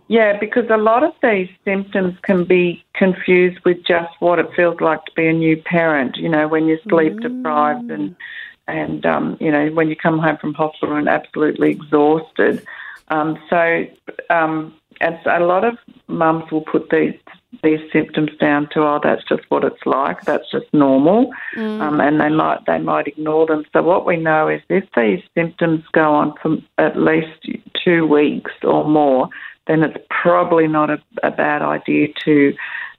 Yeah. 0.09 0.39
Because 0.39 0.65
a 0.71 0.77
lot 0.77 1.03
of 1.03 1.13
these 1.23 1.49
symptoms 1.65 2.17
can 2.23 2.45
be 2.45 2.85
confused 2.95 3.59
with 3.65 3.79
just 3.87 4.13
what 4.21 4.39
it 4.39 4.47
feels 4.55 4.81
like 4.81 5.05
to 5.05 5.13
be 5.15 5.27
a 5.27 5.33
new 5.33 5.57
parent. 5.57 6.17
You 6.17 6.29
know, 6.29 6.49
when 6.49 6.67
you're 6.67 6.79
sleep 6.89 7.21
deprived 7.21 7.91
and 7.91 8.17
and 8.69 9.07
um, 9.07 9.37
you 9.41 9.51
know 9.51 9.69
when 9.69 9.89
you 9.89 9.97
come 9.97 10.19
home 10.19 10.37
from 10.39 10.55
hospital 10.55 10.97
and 10.97 11.09
absolutely 11.09 11.71
exhausted. 11.71 12.65
Um, 13.09 13.39
so, 13.49 13.87
um, 14.31 14.75
and 15.01 15.19
a 15.27 15.41
lot 15.41 15.65
of 15.65 15.79
mums 16.09 16.51
will 16.51 16.63
put 16.63 16.91
these 16.91 17.15
these 17.63 17.81
symptoms 17.93 18.31
down 18.39 18.69
to 18.71 18.81
oh 18.81 19.01
that's 19.03 19.23
just 19.29 19.43
what 19.49 19.65
it's 19.65 19.87
like 19.87 20.21
that's 20.23 20.51
just 20.51 20.67
normal 20.73 21.31
um, 21.57 22.01
and 22.01 22.21
they 22.21 22.29
might 22.29 22.59
they 22.67 22.79
might 22.79 23.07
ignore 23.07 23.47
them 23.47 23.65
so 23.73 23.83
what 23.83 24.05
we 24.05 24.17
know 24.17 24.49
is 24.49 24.61
if 24.69 24.85
these 24.97 25.23
symptoms 25.35 25.83
go 25.93 26.13
on 26.13 26.35
for 26.43 26.57
at 26.77 27.01
least 27.01 27.49
two 27.83 28.07
weeks 28.07 28.53
or 28.63 28.85
more 28.85 29.29
then 29.67 29.83
it's 29.83 30.05
probably 30.11 30.67
not 30.69 30.91
a, 30.91 31.01
a 31.23 31.31
bad 31.31 31.63
idea 31.63 32.09
to 32.25 32.55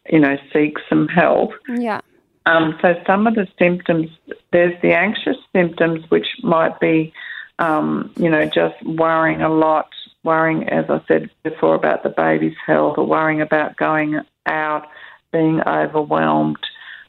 you 0.10 0.19
know 0.19 0.38
seek 0.53 0.77
some 0.89 1.08
help 1.08 1.51
Yeah. 1.67 2.01
um, 2.45 2.77
so 2.82 2.95
some 3.06 3.27
of 3.27 3.36
the 3.36 3.47
symptoms, 3.60 4.10
there's 4.51 4.80
the 4.82 4.93
anxious 4.93 5.38
symptoms, 5.53 6.10
which 6.10 6.27
might 6.43 6.80
be, 6.80 7.13
um, 7.60 8.10
you 8.17 8.30
know, 8.30 8.45
just 8.45 8.82
worrying 8.86 9.41
a 9.41 9.49
lot, 9.49 9.89
worrying, 10.23 10.67
as 10.69 10.86
I 10.89 11.01
said 11.08 11.30
before, 11.43 11.75
about 11.75 12.03
the 12.03 12.10
baby's 12.10 12.56
health, 12.65 12.97
or 12.97 13.06
worrying 13.06 13.41
about 13.41 13.75
going 13.75 14.21
out, 14.45 14.88
being 15.34 15.62
overwhelmed 15.67 16.58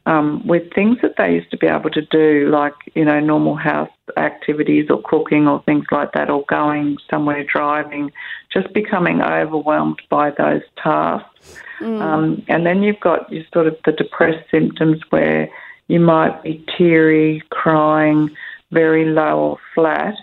um, 0.08 0.44
with 0.46 0.72
things 0.72 0.96
that 1.02 1.16
they 1.18 1.34
used 1.34 1.50
to 1.50 1.58
be 1.58 1.66
able 1.66 1.90
to 1.90 2.00
do, 2.00 2.48
like 2.50 2.72
you 2.94 3.04
know, 3.04 3.20
normal 3.20 3.56
house 3.56 3.90
activities 4.16 4.86
or 4.88 5.02
cooking 5.02 5.46
or 5.46 5.62
things 5.64 5.84
like 5.90 6.12
that, 6.12 6.30
or 6.30 6.44
going 6.48 6.96
somewhere 7.10 7.44
driving, 7.44 8.10
just 8.50 8.72
becoming 8.72 9.20
overwhelmed 9.20 10.00
by 10.08 10.30
those 10.30 10.62
tasks. 10.82 11.58
Um, 12.00 12.42
and 12.48 12.64
then 12.64 12.82
you've 12.82 13.00
got 13.00 13.30
your 13.30 13.44
sort 13.52 13.66
of 13.66 13.76
the 13.84 13.92
depressed 13.92 14.50
symptoms 14.50 14.98
where 15.10 15.50
you 15.88 16.00
might 16.00 16.42
be 16.42 16.64
teary, 16.76 17.42
crying, 17.50 18.30
very 18.72 19.04
low 19.04 19.38
or 19.38 19.58
flat. 19.74 20.14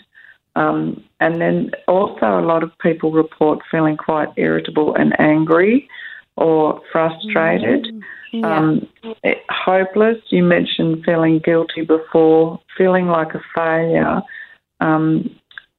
Um, 0.55 1.03
and 1.19 1.39
then 1.39 1.71
also 1.88 2.39
a 2.39 2.41
lot 2.41 2.63
of 2.63 2.75
people 2.79 3.11
report 3.11 3.59
feeling 3.69 3.97
quite 3.97 4.29
irritable 4.36 4.95
and 4.95 5.17
angry 5.19 5.88
or 6.38 6.81
frustrated. 6.91 7.88
Yeah. 8.33 8.59
Um, 8.59 8.88
hopeless. 9.49 10.17
You 10.29 10.43
mentioned 10.43 11.03
feeling 11.05 11.39
guilty 11.43 11.81
before, 11.81 12.59
feeling 12.77 13.07
like 13.07 13.33
a 13.33 13.41
failure. 13.55 14.21
Um, 14.81 15.29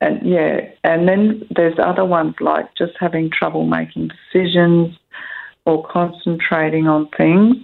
and 0.00 0.26
yeah, 0.26 0.60
and 0.84 1.08
then 1.08 1.42
there's 1.54 1.78
other 1.82 2.04
ones 2.04 2.34
like 2.40 2.74
just 2.76 2.92
having 2.98 3.30
trouble 3.30 3.66
making 3.66 4.08
decisions 4.08 4.96
or 5.64 5.86
concentrating 5.86 6.86
on 6.86 7.08
things. 7.16 7.56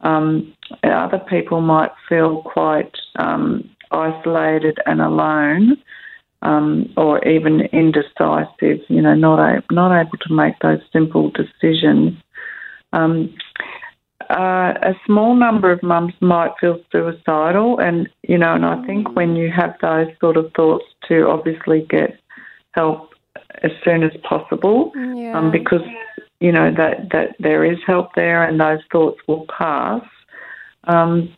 Um, 0.00 0.54
other 0.82 1.18
people 1.18 1.60
might 1.60 1.90
feel 2.08 2.42
quite 2.42 2.94
um, 3.18 3.68
isolated 3.90 4.78
and 4.86 5.00
alone, 5.00 5.76
um, 6.42 6.92
or 6.96 7.26
even 7.26 7.62
indecisive. 7.72 8.80
You 8.88 9.02
know, 9.02 9.14
not 9.14 9.38
a, 9.38 9.62
not 9.70 9.98
able 9.98 10.18
to 10.18 10.32
make 10.32 10.58
those 10.60 10.80
simple 10.92 11.30
decisions. 11.30 12.14
Um, 12.92 13.34
uh, 14.30 14.74
a 14.82 14.94
small 15.06 15.34
number 15.34 15.72
of 15.72 15.82
mums 15.82 16.12
might 16.20 16.52
feel 16.60 16.80
suicidal, 16.92 17.78
and 17.78 18.08
you 18.22 18.36
know, 18.36 18.54
and 18.54 18.64
I 18.64 18.84
think 18.86 19.16
when 19.16 19.36
you 19.36 19.50
have 19.50 19.74
those 19.80 20.08
sort 20.20 20.36
of 20.36 20.52
thoughts, 20.54 20.84
to 21.08 21.26
obviously 21.28 21.86
get 21.88 22.18
help 22.72 23.14
as 23.62 23.70
soon 23.84 24.02
as 24.02 24.12
possible, 24.22 24.92
Yeah. 24.94 25.38
um, 25.38 25.50
because 25.50 25.82
you 26.40 26.52
know 26.52 26.70
that 26.76 27.10
that 27.10 27.36
there 27.38 27.64
is 27.64 27.78
help 27.86 28.14
there, 28.14 28.44
and 28.44 28.60
those 28.60 28.80
thoughts 28.92 29.18
will 29.26 29.46
pass. 29.46 30.04
Um, 30.84 31.30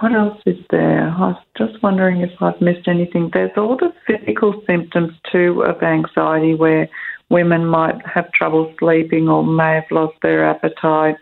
what 0.00 0.12
else 0.12 0.40
is 0.46 0.58
there? 0.70 1.08
I 1.08 1.18
was 1.18 1.42
just 1.56 1.82
wondering 1.82 2.20
if 2.20 2.30
I've 2.40 2.60
missed 2.60 2.88
anything. 2.88 3.30
There's 3.32 3.56
all 3.56 3.76
the 3.76 3.92
physical 4.06 4.62
symptoms 4.66 5.12
too 5.30 5.62
of 5.62 5.82
anxiety, 5.82 6.54
where 6.54 6.88
women 7.30 7.66
might 7.66 8.04
have 8.06 8.30
trouble 8.32 8.74
sleeping, 8.78 9.28
or 9.28 9.44
may 9.44 9.74
have 9.74 9.90
lost 9.90 10.16
their 10.22 10.48
appetite 10.48 11.16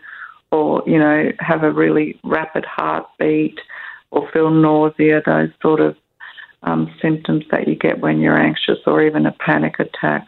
or 0.51 0.83
you 0.85 0.97
know 0.97 1.31
have 1.39 1.63
a 1.63 1.71
really 1.71 2.19
rapid 2.23 2.65
heartbeat 2.65 3.59
or 4.11 4.29
feel 4.31 4.49
nausea 4.49 5.21
those 5.25 5.49
sort 5.61 5.79
of 5.79 5.95
um, 6.63 6.91
symptoms 7.01 7.43
that 7.51 7.67
you 7.67 7.75
get 7.75 7.99
when 7.99 8.19
you're 8.19 8.37
anxious 8.37 8.79
or 8.87 9.03
even 9.03 9.25
a 9.25 9.31
panic 9.33 9.79
attack 9.79 10.25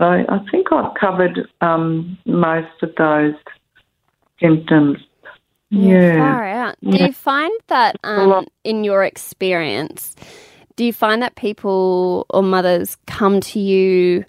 so 0.00 0.06
I 0.06 0.38
think 0.50 0.72
I've 0.72 0.94
covered 0.94 1.48
um, 1.60 2.18
most 2.26 2.82
of 2.82 2.94
those 2.96 3.34
symptoms 4.40 4.98
yeah, 5.74 6.18
Far 6.18 6.44
out. 6.46 6.76
Do 6.82 6.98
Yeah. 6.98 7.06
you 7.06 7.12
find 7.12 7.52
that 7.68 7.96
um, 8.04 8.46
in 8.64 8.84
your 8.84 9.04
experience, 9.04 10.14
do 10.76 10.84
you 10.84 10.92
find 10.92 11.22
that 11.22 11.34
people 11.36 12.26
or 12.30 12.42
mothers 12.42 12.96
come 13.06 13.40
to 13.40 13.60
you 13.60 14.24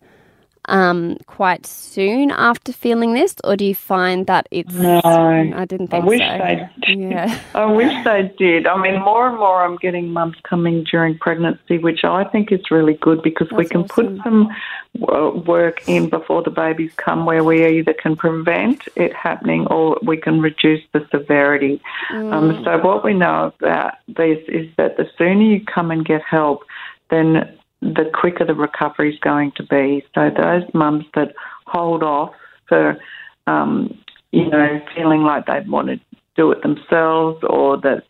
um, 0.67 1.17
quite 1.25 1.65
soon 1.65 2.31
after 2.31 2.71
feeling 2.71 3.13
this, 3.13 3.35
or 3.43 3.55
do 3.55 3.65
you 3.65 3.75
find 3.75 4.27
that 4.27 4.47
it's? 4.51 4.73
No. 4.73 5.01
I 5.03 5.65
didn't 5.65 5.93
I 5.93 5.97
think 5.97 6.05
wish 6.05 6.19
so. 6.19 6.37
they 6.37 6.69
Yeah. 6.93 7.39
I 7.55 7.65
wish 7.65 8.03
they 8.03 8.33
did. 8.37 8.67
I 8.67 8.81
mean, 8.81 9.01
more 9.01 9.27
and 9.27 9.37
more 9.37 9.63
I'm 9.63 9.77
getting 9.77 10.11
mums 10.11 10.37
coming 10.43 10.83
during 10.83 11.17
pregnancy, 11.17 11.77
which 11.77 12.03
I 12.03 12.23
think 12.25 12.51
is 12.51 12.71
really 12.71 12.95
good 12.95 13.21
because 13.21 13.51
we 13.51 13.65
can 13.65 13.81
awesome. 13.83 14.17
put 14.17 14.23
some 14.23 14.49
work 15.45 15.87
in 15.87 16.09
before 16.09 16.41
the 16.43 16.49
babies 16.49 16.91
come 16.97 17.25
where 17.25 17.43
we 17.43 17.65
either 17.65 17.93
can 17.93 18.15
prevent 18.15 18.87
it 18.95 19.13
happening 19.13 19.67
or 19.67 19.99
we 20.01 20.17
can 20.17 20.41
reduce 20.41 20.81
the 20.93 21.05
severity. 21.11 21.81
Um, 22.11 22.63
so, 22.63 22.77
what 22.79 23.03
we 23.03 23.13
know 23.13 23.53
about 23.59 23.95
this 24.07 24.39
is 24.47 24.69
that 24.77 24.97
the 24.97 25.09
sooner 25.17 25.41
you 25.41 25.63
come 25.65 25.91
and 25.91 26.05
get 26.05 26.21
help, 26.21 26.63
then 27.09 27.57
the 27.93 28.09
quicker 28.13 28.45
the 28.45 28.55
recovery 28.55 29.13
is 29.13 29.19
going 29.19 29.51
to 29.57 29.63
be. 29.63 30.03
So, 30.13 30.29
those 30.29 30.63
mums 30.73 31.05
that 31.15 31.33
hold 31.65 32.03
off 32.03 32.33
for 32.67 32.97
um, 33.47 33.97
you 34.31 34.49
know, 34.49 34.81
feeling 34.95 35.23
like 35.23 35.45
they'd 35.45 35.69
want 35.69 35.87
to 35.87 35.99
do 36.35 36.51
it 36.51 36.61
themselves 36.61 37.43
or 37.49 37.77
that 37.77 38.03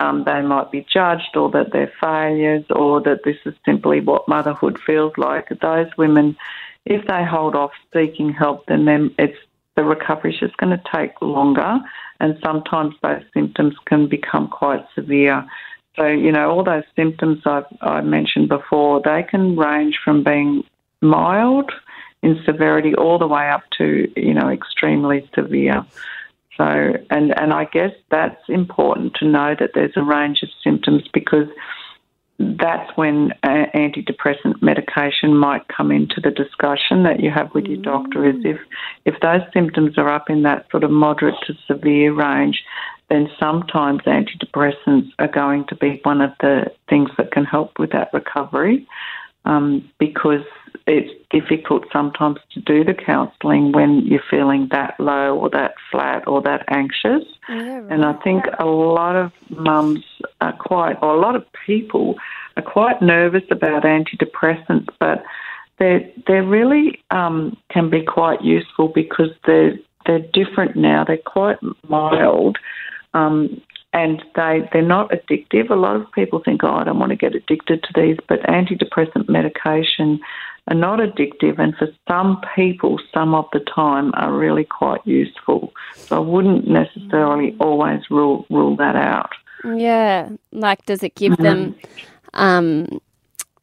um, 0.00 0.24
they 0.24 0.42
might 0.42 0.70
be 0.70 0.86
judged 0.92 1.36
or 1.36 1.50
that 1.50 1.72
they're 1.72 1.92
failures 2.00 2.64
or 2.70 3.00
that 3.02 3.20
this 3.24 3.36
is 3.46 3.54
simply 3.64 4.00
what 4.00 4.28
motherhood 4.28 4.78
feels 4.84 5.12
like. 5.16 5.48
Those 5.60 5.88
women, 5.96 6.36
if 6.84 7.06
they 7.06 7.24
hold 7.24 7.54
off 7.54 7.72
seeking 7.92 8.32
help, 8.32 8.66
then 8.66 8.84
then 8.84 9.14
it's 9.18 9.38
the 9.76 9.84
recovery 9.84 10.34
is 10.34 10.40
just 10.40 10.56
going 10.56 10.76
to 10.76 10.82
take 10.92 11.12
longer 11.22 11.78
and 12.18 12.38
sometimes 12.44 12.94
those 13.02 13.22
symptoms 13.32 13.74
can 13.86 14.06
become 14.08 14.48
quite 14.48 14.84
severe. 14.94 15.46
So, 15.96 16.06
you 16.06 16.32
know, 16.32 16.50
all 16.50 16.64
those 16.64 16.84
symptoms 16.96 17.42
I've, 17.44 17.64
I 17.80 18.00
mentioned 18.00 18.48
before, 18.48 19.02
they 19.04 19.24
can 19.28 19.56
range 19.56 19.98
from 20.04 20.22
being 20.22 20.62
mild 21.00 21.70
in 22.22 22.40
severity 22.44 22.94
all 22.94 23.18
the 23.18 23.26
way 23.26 23.48
up 23.48 23.62
to, 23.78 24.10
you 24.16 24.34
know, 24.34 24.48
extremely 24.48 25.28
severe. 25.34 25.84
So, 26.56 26.64
and, 27.10 27.38
and 27.40 27.52
I 27.52 27.64
guess 27.64 27.92
that's 28.10 28.42
important 28.48 29.14
to 29.14 29.26
know 29.26 29.54
that 29.58 29.70
there's 29.74 29.96
a 29.96 30.02
range 30.02 30.42
of 30.42 30.50
symptoms 30.62 31.08
because 31.12 31.48
that's 32.38 32.90
when 32.96 33.32
uh, 33.42 33.66
antidepressant 33.74 34.62
medication 34.62 35.36
might 35.36 35.66
come 35.68 35.90
into 35.90 36.20
the 36.22 36.30
discussion 36.30 37.02
that 37.02 37.20
you 37.20 37.30
have 37.30 37.52
with 37.54 37.66
your 37.66 37.82
doctor 37.82 38.26
is 38.28 38.36
if, 38.44 38.58
if 39.04 39.14
those 39.20 39.42
symptoms 39.52 39.98
are 39.98 40.08
up 40.08 40.30
in 40.30 40.42
that 40.42 40.66
sort 40.70 40.82
of 40.82 40.90
moderate 40.90 41.34
to 41.46 41.54
severe 41.66 42.14
range, 42.14 42.62
then 43.10 43.28
sometimes 43.38 44.00
antidepressants 44.02 45.10
are 45.18 45.28
going 45.28 45.66
to 45.66 45.74
be 45.74 46.00
one 46.04 46.20
of 46.20 46.30
the 46.40 46.72
things 46.88 47.10
that 47.18 47.32
can 47.32 47.44
help 47.44 47.78
with 47.78 47.90
that 47.90 48.08
recovery 48.14 48.86
um, 49.44 49.88
because 49.98 50.44
it's 50.86 51.10
difficult 51.30 51.84
sometimes 51.92 52.38
to 52.52 52.60
do 52.60 52.84
the 52.84 52.94
counselling 52.94 53.72
when 53.72 54.00
you're 54.00 54.22
feeling 54.30 54.68
that 54.70 54.98
low 54.98 55.36
or 55.36 55.50
that 55.50 55.74
flat 55.90 56.26
or 56.26 56.40
that 56.42 56.64
anxious. 56.68 57.24
Yeah, 57.48 57.82
And 57.90 58.04
I 58.04 58.12
think 58.24 58.44
a 58.58 58.64
lot 58.64 59.16
of 59.16 59.32
mums 59.50 60.04
are 60.40 60.52
quite, 60.52 60.96
or 61.02 61.14
a 61.14 61.20
lot 61.20 61.36
of 61.36 61.44
people 61.66 62.16
are 62.56 62.62
quite 62.62 63.02
nervous 63.02 63.44
about 63.50 63.82
antidepressants, 63.82 64.88
but 64.98 65.22
they 65.78 66.12
they 66.26 66.40
really 66.40 67.02
um, 67.10 67.56
can 67.70 67.90
be 67.90 68.02
quite 68.02 68.42
useful 68.42 68.88
because 68.88 69.30
they're 69.46 69.78
they're 70.06 70.26
different 70.32 70.76
now. 70.76 71.04
They're 71.04 71.18
quite 71.18 71.58
mild. 71.88 72.58
Um, 73.14 73.60
and 73.92 74.22
they, 74.36 74.68
they're 74.72 74.82
not 74.82 75.10
addictive. 75.10 75.68
A 75.70 75.74
lot 75.74 75.96
of 75.96 76.10
people 76.12 76.40
think, 76.44 76.62
oh, 76.62 76.74
I 76.74 76.84
don't 76.84 76.98
want 77.00 77.10
to 77.10 77.16
get 77.16 77.34
addicted 77.34 77.82
to 77.82 77.88
these, 77.94 78.16
but 78.28 78.40
antidepressant 78.42 79.28
medication 79.28 80.20
are 80.68 80.76
not 80.76 81.00
addictive, 81.00 81.58
and 81.58 81.74
for 81.76 81.88
some 82.06 82.40
people, 82.54 83.00
some 83.12 83.34
of 83.34 83.46
the 83.52 83.60
time, 83.74 84.12
are 84.14 84.32
really 84.32 84.62
quite 84.64 85.04
useful. 85.04 85.72
So 85.94 86.16
I 86.16 86.20
wouldn't 86.20 86.68
necessarily 86.68 87.56
always 87.58 88.02
rule 88.10 88.46
rule 88.50 88.76
that 88.76 88.94
out. 88.94 89.30
Yeah. 89.64 90.28
Like, 90.52 90.86
does 90.86 91.02
it 91.02 91.16
give 91.16 91.36
them, 91.38 91.74
um, 92.34 93.00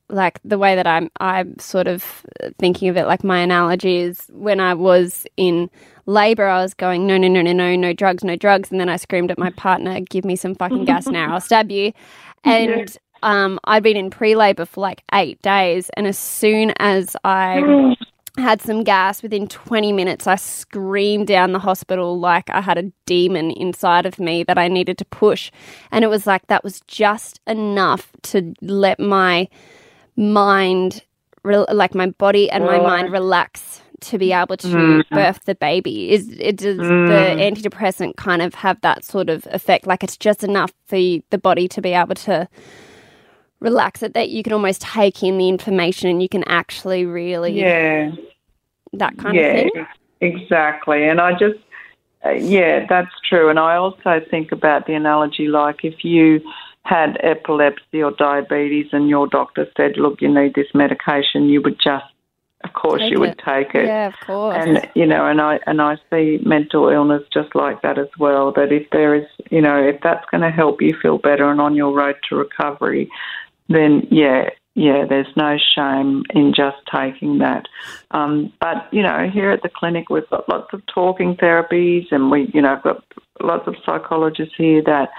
like 0.10 0.39
the 0.43 0.58
way 0.58 0.76
that 0.76 0.88
I'm, 0.88 1.10
I'm 1.20 1.58
sort 1.60 1.88
of 1.88 2.26
thinking 2.60 2.89
of 2.89 2.98
it, 2.98 3.06
like 3.06 3.24
my 3.24 3.39
analogy 3.39 3.98
is 3.98 4.28
when 4.34 4.60
I 4.60 4.74
was 4.74 5.26
in 5.38 5.70
labor, 6.08 6.47
I 6.47 6.62
was 6.62 6.74
going, 6.74 7.05
no, 7.05 7.18
no, 7.18 7.28
no, 7.28 7.41
no, 7.41 7.53
no, 7.53 7.76
no 7.76 7.93
drugs, 7.93 8.24
no 8.24 8.36
drugs. 8.36 8.72
And 8.72 8.80
then 8.80 8.89
I 8.89 8.95
screamed 8.95 9.30
at 9.30 9.38
my 9.38 9.51
partner, 9.51 9.99
give 10.01 10.26
me 10.26 10.36
some 10.36 10.55
fucking 10.55 10.86
gas 10.86 11.05
now, 11.08 11.34
I'll 11.34 11.41
stab 11.41 11.70
you. 11.70 11.93
And, 12.43 12.97
um, 13.24 13.60
I'd 13.66 13.84
been 13.84 13.97
in 13.97 14.10
pre 14.10 14.36
labor 14.36 14.66
for 14.66 14.82
like 14.82 15.03
eight 15.14 15.41
days. 15.41 15.89
And 15.95 16.08
as 16.08 16.18
soon 16.18 16.74
as 16.80 17.16
I 17.24 17.95
had 18.38 18.62
some 18.62 18.84
gas 18.84 19.24
within 19.24 19.47
20 19.47 19.91
minutes 19.91 20.28
i 20.28 20.36
screamed 20.36 21.26
down 21.26 21.53
the 21.53 21.60
hospital 21.60 22.20
like 22.20 22.47
i 22.51 22.62
had 22.62 22.78
a 22.78 22.91
demon 23.08 23.49
inside 23.49 24.05
of 24.05 24.20
me 24.20 24.43
that 24.43 24.60
i 24.60 24.68
needed 24.68 24.95
to 24.95 25.05
push 25.05 25.51
and 25.91 26.03
it 26.03 26.08
was 26.08 26.28
like 26.28 26.45
that 26.45 26.64
was 26.64 26.82
just 26.82 27.41
enough 27.47 28.12
to 28.22 28.53
let 28.62 28.99
my 28.99 29.47
mind 30.16 31.03
re- 31.43 31.66
like 31.72 31.95
my 31.95 32.08
body 32.12 32.49
and 32.51 32.64
my 32.64 32.80
mind 32.80 33.12
relax 33.12 33.82
to 34.02 34.18
be 34.18 34.32
able 34.32 34.56
to 34.58 35.04
birth 35.12 35.45
the 35.45 35.56
baby 35.56 36.12
is 36.12 36.30
it 36.39 36.58
does 36.58 36.78
the 36.78 37.36
antidepressant 37.39 38.16
kind 38.16 38.41
of 38.41 38.54
have 38.54 38.80
that 38.82 39.04
sort 39.04 39.30
of 39.30 39.48
effect 39.52 39.88
like 39.88 40.04
it's 40.04 40.18
just 40.18 40.43
enough 40.43 40.72
for 40.86 40.98
y- 40.98 41.22
the 41.32 41.38
body 41.38 41.68
to 41.68 41.82
be 41.82 41.93
able 41.93 42.14
to 42.14 42.48
relax 43.60 44.04
it 44.04 44.14
that 44.14 44.30
you 44.30 44.43
can 44.43 44.54
almost 44.54 44.82
take 44.82 45.24
in 45.24 45.38
the 45.38 45.50
information 45.50 46.10
and 46.10 46.22
you 46.22 46.30
can 46.30 46.43
actually 46.43 47.06
really 47.06 47.60
Yeah. 47.60 48.12
that 48.93 49.18
kind 49.18 49.36
yeah, 49.36 49.48
of 49.48 49.72
thing. 49.74 49.88
exactly. 50.22 51.08
And 51.08 51.20
I 51.20 51.32
just, 51.34 51.58
uh, 52.26 52.30
yeah, 52.32 52.86
that's 52.88 53.12
true. 53.28 53.50
And 53.50 53.58
I 53.58 53.76
also 53.78 54.22
think 54.30 54.52
about 54.52 54.86
the 54.86 54.93
analogy 54.93 55.48
like 55.48 55.84
if 55.84 56.06
you 56.06 56.39
had 56.84 57.18
epilepsy 57.22 58.02
or 58.04 58.12
diabetes 58.12 58.88
and 58.91 59.10
your 59.10 59.28
doctor 59.28 59.68
said, 59.76 59.98
look, 59.98 60.22
you 60.22 60.32
need 60.34 60.54
this 60.54 60.68
medication, 60.74 61.50
you 61.50 61.62
would 61.64 61.80
just, 61.84 62.06
of 62.68 62.74
course, 62.74 63.01
Take 63.01 63.11
you 63.11 63.20
would 63.20 63.39
take 63.39 63.74
it. 63.74 63.86
Yeah, 63.86 64.07
of 64.07 64.13
course. 64.26 64.55
And 64.59 64.89
you 64.95 65.05
know, 65.05 65.28
and 65.28 65.41
I 65.41 65.59
and 65.65 65.82
I 65.82 65.97
see 66.09 66.39
mental 66.43 66.89
illness 66.89 67.24
just 67.32 67.55
like 67.55 67.82
that 67.82 67.97
as 67.97 68.09
well. 68.20 68.51
That 68.51 68.72
if 68.72 68.89
there 68.91 69.15
is, 69.15 69.26
you 69.49 69.61
know, 69.61 69.78
if 69.82 70.01
that's 70.01 70.26
going 70.30 70.41
to 70.41 70.51
help 70.51 70.82
you 70.82 70.95
feel 71.01 71.18
better 71.18 71.49
and 71.49 71.61
on 71.61 71.76
your 71.76 71.93
road 71.93 72.15
to 72.30 72.36
recovery, 72.36 73.09
then 73.70 74.07
yeah, 74.11 74.49
yeah, 74.76 75.05
there's 75.07 75.34
no 75.36 75.57
shame 75.76 76.24
in 76.32 76.53
just 76.53 76.78
taking 76.93 77.39
that. 77.39 77.65
Um, 78.11 78.53
but 78.59 78.88
you 78.91 79.01
know, 79.01 79.30
here 79.32 79.51
at 79.51 79.63
the 79.63 79.70
clinic, 79.70 80.09
we've 80.09 80.30
got 80.30 80.47
lots 80.49 80.74
of 80.74 80.82
talking 80.93 81.36
therapies, 81.36 82.05
and 82.11 82.30
we, 82.30 82.51
you 82.53 82.61
know, 82.61 82.74
I've 82.74 82.84
got 82.84 83.03
lots 83.41 83.68
of 83.68 83.76
psychologists 83.86 84.55
here 84.57 84.82
that 84.84 85.09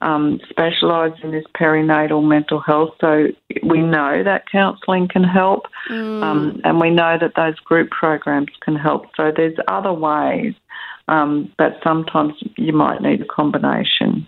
um, 0.00 0.40
specialise 0.48 1.12
in 1.22 1.32
this 1.32 1.44
perinatal 1.60 2.22
mental 2.26 2.60
health. 2.60 2.90
So 3.00 3.28
we 3.64 3.80
know 3.80 4.22
that 4.22 4.44
counselling 4.50 5.08
can 5.08 5.24
help, 5.24 5.66
Mm. 5.90 6.22
um, 6.22 6.60
and 6.64 6.80
we 6.80 6.90
know 6.90 7.18
that 7.18 7.34
those 7.34 7.58
group 7.60 7.90
programs 7.90 8.48
can 8.60 8.76
help. 8.76 9.06
So 9.16 9.32
there's 9.34 9.56
other 9.66 9.92
ways, 9.92 10.54
um, 11.08 11.50
but 11.58 11.78
sometimes 11.82 12.34
you 12.56 12.72
might 12.72 13.00
need 13.02 13.22
a 13.22 13.24
combination. 13.24 14.26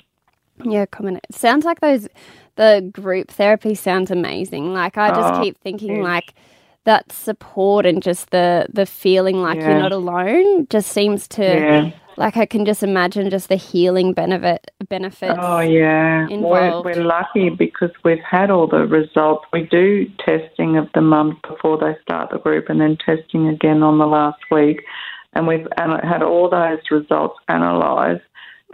Yeah. 0.64 0.84
It 1.02 1.20
sounds 1.30 1.64
like 1.64 1.80
those 1.80 2.08
the 2.56 2.86
group 2.92 3.30
therapy 3.30 3.74
sounds 3.74 4.10
amazing. 4.10 4.74
Like 4.74 4.98
I 4.98 5.08
just 5.10 5.34
Oh, 5.34 5.42
keep 5.42 5.56
thinking 5.58 5.96
yes. 5.96 6.04
like 6.04 6.34
that 6.84 7.12
support 7.12 7.86
and 7.86 8.02
just 8.02 8.30
the 8.30 8.66
the 8.72 8.84
feeling 8.86 9.40
like 9.40 9.58
you're 9.60 9.78
not 9.78 9.92
alone 9.92 10.66
just 10.68 10.90
seems 10.92 11.28
to 11.28 11.42
Yeah. 11.44 11.90
Like 12.20 12.36
I 12.36 12.44
can 12.44 12.66
just 12.66 12.82
imagine 12.82 13.30
just 13.30 13.48
the 13.48 13.56
healing 13.56 14.12
benefit 14.12 14.70
benefits. 14.88 15.38
Oh 15.40 15.60
yeah, 15.60 16.28
we're, 16.28 16.82
we're 16.82 17.02
lucky 17.02 17.48
because 17.48 17.90
we've 18.04 18.22
had 18.22 18.50
all 18.50 18.66
the 18.66 18.86
results. 18.86 19.46
We 19.54 19.62
do 19.62 20.06
testing 20.24 20.76
of 20.76 20.88
the 20.94 21.00
mums 21.00 21.36
before 21.48 21.78
they 21.78 21.96
start 22.02 22.30
the 22.30 22.38
group, 22.38 22.68
and 22.68 22.78
then 22.78 22.98
testing 23.04 23.48
again 23.48 23.82
on 23.82 23.98
the 23.98 24.06
last 24.06 24.38
week, 24.50 24.82
and 25.32 25.46
we've 25.46 25.66
had 25.78 26.22
all 26.22 26.50
those 26.50 26.78
results 26.90 27.38
analysed, 27.48 28.22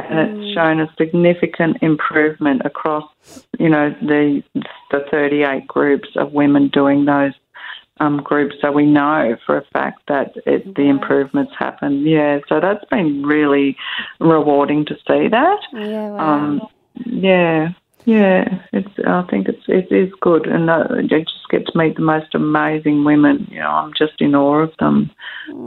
and 0.00 0.18
it's 0.18 0.38
mm. 0.38 0.54
shown 0.54 0.80
a 0.80 0.92
significant 0.98 1.76
improvement 1.82 2.62
across, 2.64 3.08
you 3.60 3.68
know, 3.68 3.94
the 4.02 4.42
the 4.90 5.04
38 5.08 5.68
groups 5.68 6.08
of 6.16 6.32
women 6.32 6.68
doing 6.68 7.04
those. 7.04 7.32
Um, 7.98 8.18
groups, 8.22 8.56
so 8.60 8.70
we 8.72 8.84
know 8.84 9.36
for 9.46 9.56
a 9.56 9.64
fact 9.72 10.02
that 10.08 10.34
it, 10.44 10.74
the 10.74 10.82
improvements 10.82 11.52
happen. 11.58 12.06
Yeah, 12.06 12.40
so 12.46 12.60
that's 12.60 12.84
been 12.90 13.24
really 13.24 13.74
rewarding 14.20 14.84
to 14.86 14.94
see 15.08 15.28
that. 15.28 15.58
yeah, 15.72 16.10
wow. 16.10 16.18
Um, 16.34 16.60
yeah, 17.06 17.68
yeah. 18.04 18.60
It's. 18.74 18.90
I 19.06 19.22
think 19.30 19.48
it's. 19.48 19.62
It 19.66 19.90
is 19.90 20.12
good, 20.20 20.46
and 20.46 20.70
I 20.70 20.84
just 21.08 21.32
get 21.50 21.66
to 21.68 21.78
meet 21.78 21.96
the 21.96 22.02
most 22.02 22.34
amazing 22.34 23.04
women. 23.04 23.48
You 23.50 23.60
know, 23.60 23.70
I'm 23.70 23.92
just 23.96 24.20
in 24.20 24.34
awe 24.34 24.64
of 24.64 24.72
them. 24.78 25.10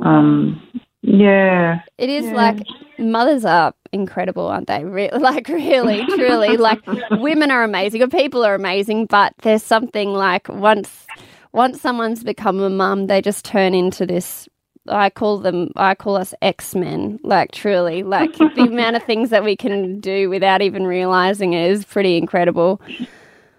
Um, 0.03 0.61
yeah, 1.01 1.79
It 1.97 2.09
is 2.09 2.25
Yeah. 2.25 2.33
like 2.35 2.59
mothers 2.99 3.43
are 3.45 3.73
incredible, 3.91 4.45
aren't 4.47 4.67
they? 4.67 4.83
Re- 4.83 5.09
like 5.17 5.47
really, 5.47 6.05
truly, 6.05 6.57
like 6.57 6.79
women 7.11 7.49
are 7.49 7.63
amazing, 7.63 8.03
or 8.03 8.07
people 8.07 8.45
are 8.45 8.53
amazing, 8.53 9.07
but 9.07 9.33
there's 9.41 9.63
something 9.63 10.09
like 10.13 10.47
once 10.49 11.07
once 11.51 11.81
someone's 11.81 12.23
become 12.23 12.59
a 12.61 12.69
mum, 12.69 13.07
they 13.07 13.21
just 13.21 13.45
turn 13.45 13.73
into 13.73 14.05
this. 14.05 14.47
I 14.87 15.09
call 15.09 15.37
them. 15.39 15.71
I 15.75 15.93
call 15.95 16.15
us 16.15 16.33
X 16.41 16.73
Men. 16.75 17.19
Like 17.23 17.51
truly, 17.51 18.03
like 18.03 18.33
the 18.37 18.67
amount 18.69 18.95
of 18.95 19.03
things 19.03 19.29
that 19.29 19.43
we 19.43 19.55
can 19.55 19.99
do 19.99 20.29
without 20.29 20.61
even 20.61 20.85
realizing 20.87 21.53
it 21.53 21.69
is 21.71 21.85
pretty 21.85 22.17
incredible. 22.17 22.81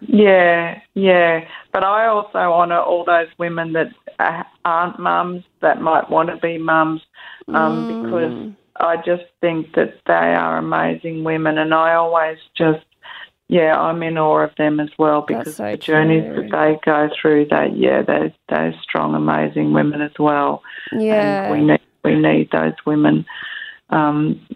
yeah, 0.01 0.80
yeah. 0.95 1.45
But 1.72 1.84
I 1.84 2.07
also 2.07 2.38
honour 2.38 2.80
all 2.80 3.05
those 3.05 3.28
women 3.38 3.72
that 3.74 3.88
aren't 4.64 4.99
mums 4.99 5.45
that 5.62 5.80
might 5.80 6.11
want 6.11 6.28
to 6.30 6.36
be 6.36 6.59
mums, 6.59 7.03
um, 7.49 7.88
Mm. 7.88 8.05
because 8.05 8.53
I 8.80 8.97
just 9.05 9.24
think 9.41 9.74
that 9.74 9.95
they 10.07 10.12
are 10.34 10.57
amazing 10.59 11.24
women, 11.24 11.59
and 11.59 11.72
I 11.74 11.95
always 11.95 12.38
just. 12.57 12.84
Yeah, 13.51 13.76
I'm 13.76 14.01
in 14.05 14.16
awe 14.16 14.44
of 14.44 14.55
them 14.57 14.78
as 14.78 14.90
well 14.96 15.24
because 15.26 15.57
so 15.57 15.72
the 15.72 15.76
journeys 15.76 16.22
true. 16.22 16.48
that 16.48 16.51
they 16.51 16.78
go 16.88 17.09
through. 17.20 17.46
They, 17.51 17.72
yeah, 17.74 18.03
they're 18.03 18.32
they're 18.48 18.74
strong, 18.80 19.14
amazing 19.14 19.72
women 19.72 20.01
as 20.01 20.12
well. 20.18 20.62
Yeah. 20.92 21.44
and 21.44 21.53
we 21.53 21.66
need 21.66 21.80
we 22.05 22.14
need 22.14 22.51
those 22.53 22.74
women. 22.86 23.26
Um, 23.90 24.46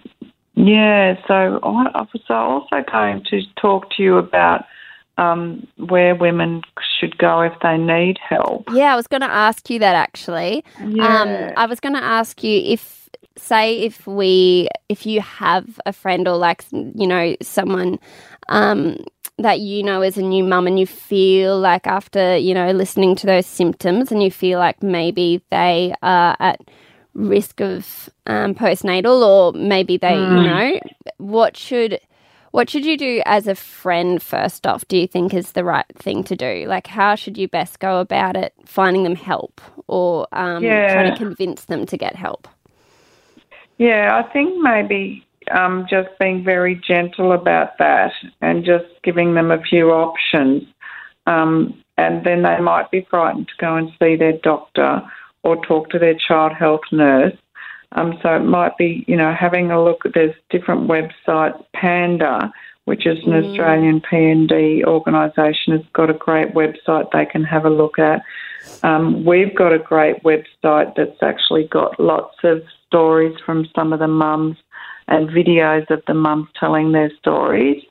yeah, 0.54 1.16
so 1.26 1.58
I 1.62 1.90
I 1.92 2.06
was 2.12 2.22
also 2.30 2.84
going 2.90 3.24
to 3.30 3.42
talk 3.60 3.90
to 3.96 4.02
you 4.02 4.16
about 4.16 4.64
um, 5.18 5.66
where 5.76 6.14
women 6.14 6.62
should 6.98 7.18
go 7.18 7.40
if 7.42 7.52
they 7.62 7.76
need 7.76 8.18
help. 8.18 8.68
Yeah, 8.72 8.92
I 8.92 8.96
was 8.96 9.06
going 9.06 9.20
to 9.22 9.30
ask 9.30 9.68
you 9.70 9.78
that 9.78 9.94
actually. 9.94 10.64
Yeah, 10.84 11.22
Um, 11.22 11.52
I 11.56 11.66
was 11.66 11.80
going 11.80 11.94
to 11.94 12.02
ask 12.02 12.42
you 12.42 12.60
if, 12.64 13.08
say, 13.36 13.80
if 13.80 14.06
we, 14.06 14.68
if 14.88 15.06
you 15.06 15.20
have 15.20 15.80
a 15.86 15.92
friend 15.92 16.26
or 16.26 16.36
like, 16.36 16.64
you 16.72 17.06
know, 17.06 17.36
someone 17.42 17.98
um, 18.48 18.96
that 19.38 19.60
you 19.60 19.82
know 19.82 20.02
as 20.02 20.16
a 20.16 20.22
new 20.22 20.44
mum 20.44 20.66
and 20.66 20.78
you 20.78 20.86
feel 20.86 21.58
like 21.58 21.86
after, 21.86 22.36
you 22.36 22.54
know, 22.54 22.70
listening 22.70 23.16
to 23.16 23.26
those 23.26 23.46
symptoms 23.46 24.12
and 24.12 24.22
you 24.22 24.30
feel 24.30 24.58
like 24.58 24.82
maybe 24.82 25.42
they 25.50 25.94
are 26.02 26.36
at 26.38 26.60
risk 27.14 27.60
of 27.60 28.08
um, 28.26 28.54
postnatal 28.54 29.22
or 29.26 29.52
maybe 29.52 29.96
they, 29.96 30.14
you 30.14 30.20
know, 30.20 30.80
what 31.18 31.56
should. 31.56 32.00
What 32.52 32.70
should 32.70 32.84
you 32.84 32.96
do 32.96 33.20
as 33.26 33.48
a 33.48 33.56
friend 33.56 34.22
first 34.22 34.64
off? 34.64 34.86
Do 34.86 34.96
you 34.96 35.08
think 35.08 35.34
is 35.34 35.52
the 35.52 35.64
right 35.64 35.86
thing 35.96 36.22
to 36.22 36.36
do? 36.36 36.66
Like, 36.68 36.86
how 36.86 37.16
should 37.16 37.36
you 37.36 37.48
best 37.48 37.80
go 37.80 37.98
about 37.98 38.36
it? 38.36 38.54
Finding 38.64 39.02
them 39.02 39.16
help 39.16 39.60
or 39.88 40.28
um, 40.30 40.62
yeah. 40.62 40.92
trying 40.94 41.10
to 41.10 41.18
convince 41.18 41.64
them 41.64 41.84
to 41.86 41.96
get 41.96 42.14
help? 42.14 42.46
yeah. 43.78 44.22
I 44.24 44.32
think 44.32 44.56
maybe 44.62 45.23
um, 45.50 45.86
just 45.88 46.08
being 46.18 46.44
very 46.44 46.80
gentle 46.86 47.32
about 47.32 47.78
that 47.78 48.12
and 48.40 48.64
just 48.64 48.86
giving 49.02 49.34
them 49.34 49.50
a 49.50 49.60
few 49.60 49.90
options, 49.90 50.64
um, 51.26 51.80
and 51.96 52.24
then 52.24 52.42
they 52.42 52.58
might 52.60 52.90
be 52.90 53.06
frightened 53.08 53.48
to 53.48 53.54
go 53.58 53.76
and 53.76 53.90
see 54.00 54.16
their 54.16 54.38
doctor 54.42 55.02
or 55.42 55.64
talk 55.64 55.90
to 55.90 55.98
their 55.98 56.14
child 56.14 56.52
health 56.52 56.80
nurse. 56.90 57.36
Um, 57.92 58.18
so 58.22 58.34
it 58.34 58.40
might 58.40 58.76
be, 58.76 59.04
you 59.06 59.16
know, 59.16 59.32
having 59.32 59.70
a 59.70 59.82
look. 59.82 60.04
At 60.04 60.14
there's 60.14 60.34
different 60.50 60.88
websites. 60.88 61.62
Panda, 61.74 62.52
which 62.86 63.06
is 63.06 63.18
an 63.24 63.34
Australian 63.34 64.00
PND 64.00 64.84
organisation, 64.84 65.74
has 65.74 65.86
got 65.92 66.10
a 66.10 66.14
great 66.14 66.54
website 66.54 67.10
they 67.12 67.26
can 67.26 67.44
have 67.44 67.64
a 67.64 67.70
look 67.70 67.98
at. 67.98 68.22
Um, 68.82 69.24
we've 69.24 69.54
got 69.54 69.72
a 69.72 69.78
great 69.78 70.22
website 70.22 70.94
that's 70.96 71.22
actually 71.22 71.68
got 71.68 72.00
lots 72.00 72.36
of 72.42 72.62
stories 72.86 73.36
from 73.44 73.66
some 73.74 73.92
of 73.92 74.00
the 74.00 74.08
mums 74.08 74.56
and 75.08 75.28
videos 75.28 75.88
of 75.90 76.02
the 76.06 76.14
mums 76.14 76.48
telling 76.58 76.92
their 76.92 77.10
stories. 77.18 77.82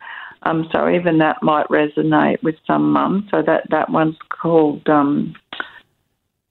Um, 0.44 0.68
so 0.72 0.90
even 0.90 1.20
that 1.20 1.42
might 1.42 1.68
resonate 1.70 2.42
with 2.44 2.56
some 2.68 2.92
mums. 2.92 3.24
So 3.32 3.42
that, 3.44 3.64
that 3.70 3.90
one's 3.90 4.18
called 4.30 4.88
um, 4.90 5.36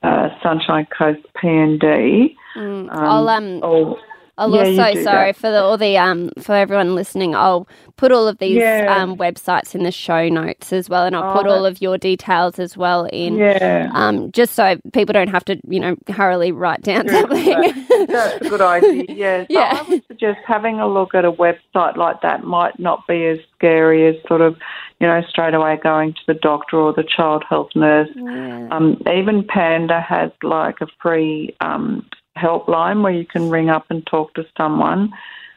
uh, 0.03 0.29
Sunshine 0.43 0.87
Coast 0.97 1.21
PND. 1.43 2.35
Mm, 2.57 2.89
I'll 2.91 3.29
um, 3.29 3.61
or 3.63 3.99
I'll 4.39 4.55
yeah, 4.55 4.61
also 4.65 4.95
sorry 5.03 5.33
that. 5.33 5.37
for 5.37 5.51
the, 5.51 5.63
all 5.63 5.77
the 5.77 5.97
um 5.99 6.31
for 6.41 6.55
everyone 6.55 6.95
listening. 6.95 7.35
I'll 7.35 7.69
put 7.97 8.13
all 8.13 8.27
of 8.27 8.39
these 8.39 8.57
Yeah. 8.63 9.03
um 9.03 9.17
websites 9.17 9.75
in 9.75 9.83
the 9.85 9.93
show 9.93 10.29
notes 10.29 10.73
as 10.73 10.89
well, 10.89 11.05
and 11.05 11.15
I'll 11.15 11.31
Oh, 11.31 11.43
put 11.43 11.47
all 11.47 11.65
of 11.67 11.81
your 11.83 11.99
details 11.99 12.59
as 12.59 12.77
well 12.77 13.05
in. 13.13 13.37
yeah. 13.37 13.91
Um, 13.95 14.33
just 14.33 14.55
so 14.55 14.77
people 14.95 15.13
don't 15.13 15.29
have 15.29 15.45
to, 15.47 15.61
you 15.69 15.79
know, 15.81 15.97
hurriedly 16.09 16.51
write 16.51 16.81
down 16.83 17.07
Yeah, 17.07 17.21
something. 17.21 18.07
That's 18.11 18.41
a 18.41 18.45
good 18.47 18.61
idea. 18.63 19.05
Yeah. 19.09 19.45
So 19.45 19.49
Yeah. 19.51 19.83
Suggest 20.23 20.45
having 20.47 20.79
a 20.79 20.87
look 20.87 21.17
at 21.17 21.25
a 21.25 21.33
website 21.33 21.97
like 21.97 22.21
that 22.23 22.45
might 22.45 22.79
not 22.79 23.07
be 23.09 23.27
as 23.27 23.39
scary 23.57 24.07
as 24.07 24.15
sort 24.29 24.41
of, 24.41 24.57
you 25.01 25.07
know, 25.09 25.21
straight 25.29 25.53
away 25.53 25.81
going 25.83 26.13
to 26.13 26.21
the 26.29 26.35
doctor 26.35 26.77
or 26.77 26.93
the 26.93 27.03
child 27.03 27.43
health 27.49 27.71
nurse. 27.75 28.09
Yeah. 28.15 28.69
Um, 28.71 29.03
even 29.13 29.43
Panda 29.43 30.01
has 30.01 30.31
like 30.45 30.81
a 30.81 30.87
free 31.01 31.57
um, 31.61 32.07
helpline 32.39 33.03
where 33.03 33.13
you 33.13 33.27
can 33.27 33.51
ring 33.51 33.69
up 33.69 33.87
and 33.91 34.07
talk 34.07 34.33
to 34.35 34.47
someone. 34.57 35.13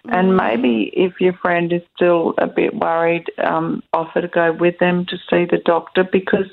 And 0.05 0.36
maybe 0.36 0.91
if 0.95 1.20
your 1.20 1.34
friend 1.34 1.72
is 1.72 1.82
still 1.95 2.34
a 2.39 2.47
bit 2.47 2.76
worried, 2.76 3.26
um, 3.43 3.84
offer 3.93 4.22
to 4.22 4.28
go 4.28 4.51
with 4.51 4.80
them 4.80 5.05
to 5.07 5.18
see 5.30 5.45
the 5.45 5.61
doctor 5.63 6.03
because 6.03 6.49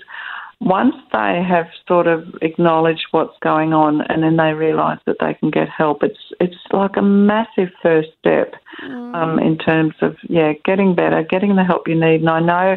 once 0.65 0.95
they 1.13 1.43
have 1.47 1.67
sort 1.89 2.07
of 2.07 2.25
acknowledged 2.41 3.07
what's 3.11 3.37
going 3.41 3.73
on 3.73 4.01
and 4.03 4.23
then 4.23 4.37
they 4.37 4.53
realise 4.53 4.99
that 5.07 5.17
they 5.21 5.35
can 5.35 5.51
get 5.51 5.69
help, 5.69 6.03
it's 6.03 6.19
it's 6.41 6.57
like 6.73 6.97
a 6.97 7.03
massive 7.03 7.69
first 7.83 8.11
step 8.19 8.55
um, 8.83 9.39
in 9.41 9.59
terms 9.59 9.95
of 10.03 10.17
yeah 10.29 10.53
getting 10.65 10.95
better, 10.95 11.23
getting 11.23 11.57
the 11.57 11.65
help 11.65 11.89
you 11.89 11.99
need. 11.99 12.21
And 12.21 12.31
I 12.31 12.41
know 12.41 12.77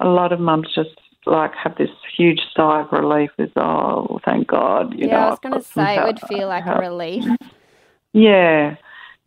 a 0.00 0.08
lot 0.08 0.32
of 0.32 0.38
mums 0.38 0.68
just 0.74 0.90
like 1.26 1.52
have 1.54 1.76
this 1.76 1.90
huge 2.16 2.40
sigh 2.56 2.82
of 2.82 2.92
relief. 2.92 3.30
Is 3.38 3.50
oh 3.56 4.20
thank 4.24 4.46
God, 4.46 4.92
you 4.94 5.08
yeah, 5.08 5.16
know. 5.16 5.18
I 5.18 5.30
was 5.30 5.38
going 5.40 5.54
to 5.54 5.62
say 5.62 5.96
it 5.96 6.04
would 6.04 6.20
feel 6.28 6.48
like 6.48 6.66
a 6.66 6.78
relief. 6.78 7.24
Yeah, 8.16 8.76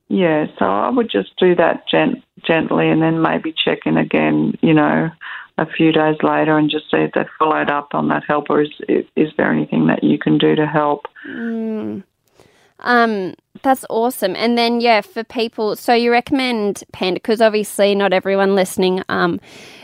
yeah. 0.08 0.46
So 0.58 0.64
I 0.64 0.90
would 0.90 1.12
just 1.12 1.36
do 1.38 1.54
that 1.56 1.86
gent- 1.92 2.24
gently, 2.42 2.90
and 2.90 3.02
then 3.02 3.22
maybe 3.22 3.54
check 3.54 3.80
in 3.86 3.98
again. 3.98 4.54
You 4.62 4.74
know, 4.74 5.10
a 5.58 5.66
few 5.66 5.92
days 5.92 6.18
later, 6.22 6.58
and 6.58 6.70
just 6.70 6.90
see 6.92 6.98
if 6.98 7.12
they've 7.14 7.26
followed 7.40 7.70
up 7.70 7.90
on 7.94 8.08
that 8.10 8.24
help, 8.28 8.50
or 8.50 8.62
is 8.62 8.70
is 9.16 9.30
there 9.38 9.52
anything 9.52 9.88
that 9.88 10.04
you 10.04 10.18
can 10.18 10.38
do 10.38 10.56
to 10.56 10.66
help? 10.66 11.08
Mm. 11.28 12.04
Um, 12.80 13.34
that's 13.64 13.86
awesome. 13.90 14.36
And 14.36 14.56
then, 14.58 14.82
yeah, 14.82 15.02
for 15.02 15.24
people, 15.24 15.76
so 15.76 15.94
you 15.94 16.12
recommend 16.12 16.84
Panda 16.92 17.16
because 17.16 17.42
obviously 17.42 17.96
not 17.96 18.14
everyone 18.14 18.54
listening 18.54 19.02
um, 19.10 19.40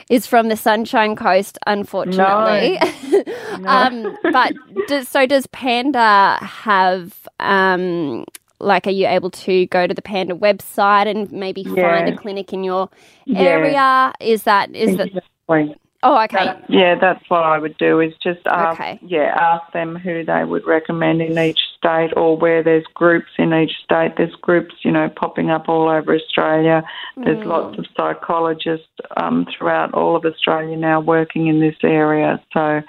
is 0.10 0.28
from 0.28 0.50
the 0.50 0.56
Sunshine 0.56 1.16
Coast, 1.16 1.58
unfortunately. 1.66 2.78
um, 3.66 4.16
but 4.32 4.54
does, 4.88 5.08
so 5.08 5.26
does 5.26 5.48
Panda 5.48 6.38
have 6.42 7.28
um, 7.40 8.26
like, 8.60 8.88
are 8.88 8.92
you 8.92 9.08
able 9.08 9.32
to 9.32 9.66
go 9.68 9.88
to 9.88 9.94
the 9.94 10.02
Panda 10.02 10.36
website 10.36 11.08
and 11.08 11.32
maybe 11.32 11.64
find 11.64 12.08
a 12.10 12.16
clinic 12.16 12.54
in 12.54 12.64
your 12.64 12.90
Yeah. 13.26 13.40
area? 13.40 14.14
Is 14.20 14.44
that 14.44 14.76
is 14.76 14.98
that? 14.98 15.24
Exactly. 15.62 15.80
Oh, 16.06 16.22
okay. 16.24 16.46
That- 16.46 16.70
yeah, 16.70 16.96
that's 17.00 17.24
what 17.30 17.44
I 17.44 17.58
would 17.58 17.78
do 17.78 18.02
is 18.02 18.14
just 18.22 18.42
ask, 18.46 18.78
Okay. 18.80 19.00
yeah, 19.02 19.34
ask 19.40 19.72
them 19.72 19.96
who 19.96 20.26
they 20.26 20.44
would 20.44 20.68
recommend 20.68 21.22
in 21.22 21.40
each 21.40 21.60
state 21.78 22.12
or 22.18 22.36
where 22.36 22.62
there's 22.62 22.84
groups 22.94 23.32
in 23.38 23.54
each 23.54 23.72
state. 23.86 24.18
There's 24.18 24.36
groups, 24.36 24.76
you 24.84 24.92
know, 24.92 25.08
popping 25.08 25.50
up 25.50 25.70
all 25.70 25.88
over 25.88 26.14
Australia. 26.14 26.84
There's 27.16 27.38
Mm. 27.40 27.46
lots 27.46 27.78
of 27.78 27.86
psychologists 27.96 28.90
um, 29.16 29.46
throughout 29.46 29.94
all 29.94 30.18
of 30.18 30.26
Australia 30.26 30.76
now 30.76 31.00
working 31.00 31.48
in 31.48 31.62
this 31.62 31.78
area. 31.84 32.42
So, 32.54 32.82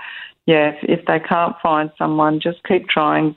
yeah, 0.47 0.71
if, 0.71 0.79
if 0.83 1.07
they 1.07 1.21
can't 1.21 1.55
find 1.61 1.93
someone, 1.97 2.41
just 2.41 2.65
keep 2.65 2.89
trying. 2.89 3.37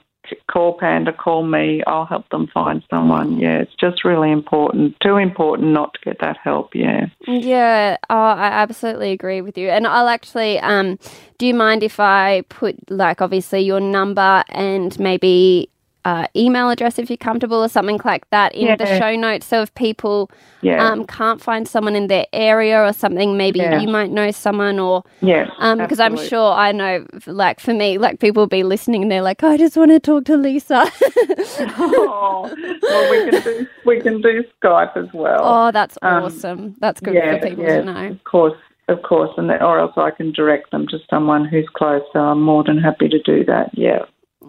Call 0.50 0.78
Panda, 0.78 1.12
call 1.12 1.44
me. 1.44 1.82
I'll 1.86 2.06
help 2.06 2.28
them 2.30 2.48
find 2.52 2.82
someone. 2.90 3.38
Yeah, 3.38 3.58
it's 3.58 3.74
just 3.74 4.04
really 4.04 4.30
important. 4.30 4.96
Too 5.00 5.16
important 5.16 5.68
not 5.72 5.94
to 5.94 6.00
get 6.04 6.20
that 6.20 6.38
help. 6.42 6.74
Yeah. 6.74 7.06
Yeah, 7.26 7.96
oh, 8.10 8.16
I 8.16 8.46
absolutely 8.46 9.12
agree 9.12 9.40
with 9.40 9.58
you. 9.58 9.68
And 9.68 9.86
I'll 9.86 10.08
actually, 10.08 10.58
um, 10.60 10.98
do 11.38 11.46
you 11.46 11.54
mind 11.54 11.82
if 11.82 12.00
I 12.00 12.42
put, 12.48 12.90
like, 12.90 13.20
obviously 13.20 13.60
your 13.60 13.80
number 13.80 14.44
and 14.48 14.98
maybe 14.98 15.70
uh, 16.08 16.26
email 16.44 16.70
address 16.70 16.98
if 16.98 17.06
you're 17.10 17.16
comfortable 17.30 17.58
or 17.66 17.68
something 17.68 18.00
like 18.04 18.24
that 18.30 18.54
in 18.54 18.76
the 18.78 18.86
show 19.00 19.12
notes? 19.16 19.46
So 19.46 19.56
if 19.62 19.70
people 19.74 20.30
Yeah. 20.62 20.84
um, 20.86 21.06
can't 21.06 21.40
find 21.48 21.68
someone 21.74 21.94
in 22.00 22.06
their 22.14 22.26
area 22.32 22.78
or 22.88 22.92
something, 22.92 23.36
maybe 23.36 23.58
Yeah. 23.60 23.80
you 23.80 23.88
might 23.88 24.10
know 24.10 24.30
someone 24.30 24.78
or. 24.78 25.02
yeah. 25.20 25.44
Because 25.76 26.00
I'm 26.00 26.16
sure 26.16 26.50
I 26.52 26.72
know, 26.72 26.94
like 27.26 27.60
for 27.60 27.74
me, 27.74 27.98
like 27.98 28.20
people 28.20 28.40
will 28.42 28.46
be 28.60 28.62
listening 28.74 29.02
and 29.02 29.10
they're 29.12 29.22
like, 29.30 29.42
I 29.42 29.56
just 29.56 29.76
want 29.76 29.90
to 29.90 30.00
talk 30.00 30.24
to 30.26 30.36
Lisa. 30.36 30.80
oh, 31.78 32.50
well, 32.82 33.10
we 33.10 33.30
can 33.30 33.42
do 33.42 33.66
we 33.86 34.00
can 34.00 34.20
do 34.20 34.44
Skype 34.62 34.96
as 34.96 35.08
well. 35.12 35.40
oh, 35.42 35.70
that's 35.72 35.98
Um, 36.02 36.24
awesome. 36.24 36.74
That's 36.80 37.00
good 37.00 37.14
yeah, 37.14 37.38
for 37.38 37.48
people 37.48 37.64
yeah, 37.64 37.78
to 37.80 37.84
know. 37.84 38.06
Of 38.08 38.24
course, 38.24 38.58
of 38.88 39.02
course, 39.02 39.30
and 39.36 39.50
or 39.50 39.78
else 39.78 39.92
I 39.96 40.10
can 40.10 40.32
direct 40.32 40.70
them 40.70 40.86
to 40.88 40.98
someone 41.10 41.44
who's 41.44 41.68
close. 41.74 42.02
So 42.12 42.20
I'm 42.20 42.40
more 42.42 42.64
than 42.64 42.78
happy 42.78 43.08
to 43.08 43.20
do 43.22 43.44
that. 43.44 43.70
Yeah. 43.74 44.00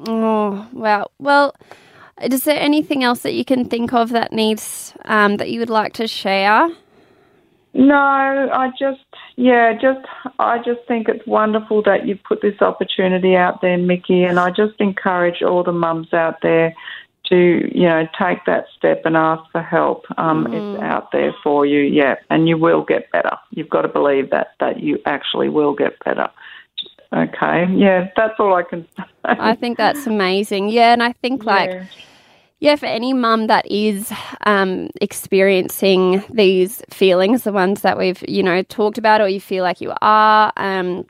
Oh, 0.08 0.68
wow. 0.74 1.08
Well, 1.20 1.56
is 2.22 2.44
there 2.44 2.60
anything 2.60 3.04
else 3.04 3.22
that 3.22 3.34
you 3.34 3.46
can 3.46 3.66
think 3.66 3.94
of 3.94 4.10
that 4.10 4.32
needs 4.32 4.94
um, 5.06 5.38
that 5.38 5.52
you 5.52 5.60
would 5.60 5.70
like 5.70 5.94
to 5.94 6.08
share? 6.08 6.70
No, 7.74 7.96
I 7.96 8.72
just 8.80 9.04
yeah, 9.36 9.74
just 9.74 10.06
I 10.40 10.58
just 10.58 10.80
think 10.88 11.08
it's 11.08 11.26
wonderful 11.28 11.84
that 11.84 12.08
you 12.08 12.18
put 12.28 12.42
this 12.42 12.60
opportunity 12.62 13.36
out 13.36 13.62
there, 13.62 13.78
Mickey, 13.78 14.24
and 14.24 14.40
I 14.40 14.50
just 14.50 14.74
encourage 14.80 15.44
all 15.44 15.64
the 15.64 15.72
mums 15.72 16.12
out 16.12 16.42
there 16.42 16.74
to 17.28 17.70
you 17.72 17.88
know 17.88 18.08
take 18.20 18.44
that 18.46 18.66
step 18.76 19.04
and 19.06 19.16
ask 19.16 19.44
for 19.52 19.62
help. 19.62 20.06
Um, 20.18 20.48
It's 20.52 20.82
out 20.82 21.12
there 21.12 21.34
for 21.44 21.66
you, 21.66 21.82
yeah, 21.82 22.16
and 22.32 22.50
you 22.50 22.58
will 22.58 22.84
get 22.84 23.12
better. 23.12 23.38
You've 23.52 23.70
got 23.70 23.84
to 23.84 23.88
believe 23.88 24.32
that 24.32 24.54
that 24.60 24.80
you 24.80 24.98
actually 25.06 25.50
will 25.50 25.76
get 25.76 26.04
better. 26.04 26.28
Okay, 27.12 27.66
yeah, 27.76 28.10
that's 28.16 28.36
all 28.40 28.54
I 28.54 28.64
can 28.64 28.88
say. 28.98 29.04
I 29.26 29.56
think 29.56 29.78
that's 29.78 30.06
amazing. 30.06 30.70
Yeah, 30.70 30.94
and 30.94 31.02
I 31.02 31.14
think 31.14 31.46
like 31.46 31.70
Yeah. 31.70 31.86
yeah, 32.60 32.76
for 32.76 32.86
any 32.86 33.14
mum 33.14 33.48
that 33.48 33.66
is 33.70 34.12
um, 34.46 34.90
experiencing 35.02 36.24
these 36.30 36.84
feelings, 36.92 37.44
the 37.44 37.54
ones 37.54 37.82
that 37.82 37.98
we've 37.98 38.24
you 38.28 38.44
know 38.44 38.62
talked 38.64 38.98
about, 38.98 39.22
or 39.22 39.28
you 39.28 39.42
feel 39.42 39.64
like 39.64 39.82
you 39.82 39.94
are, 40.02 40.54
um, 40.58 41.06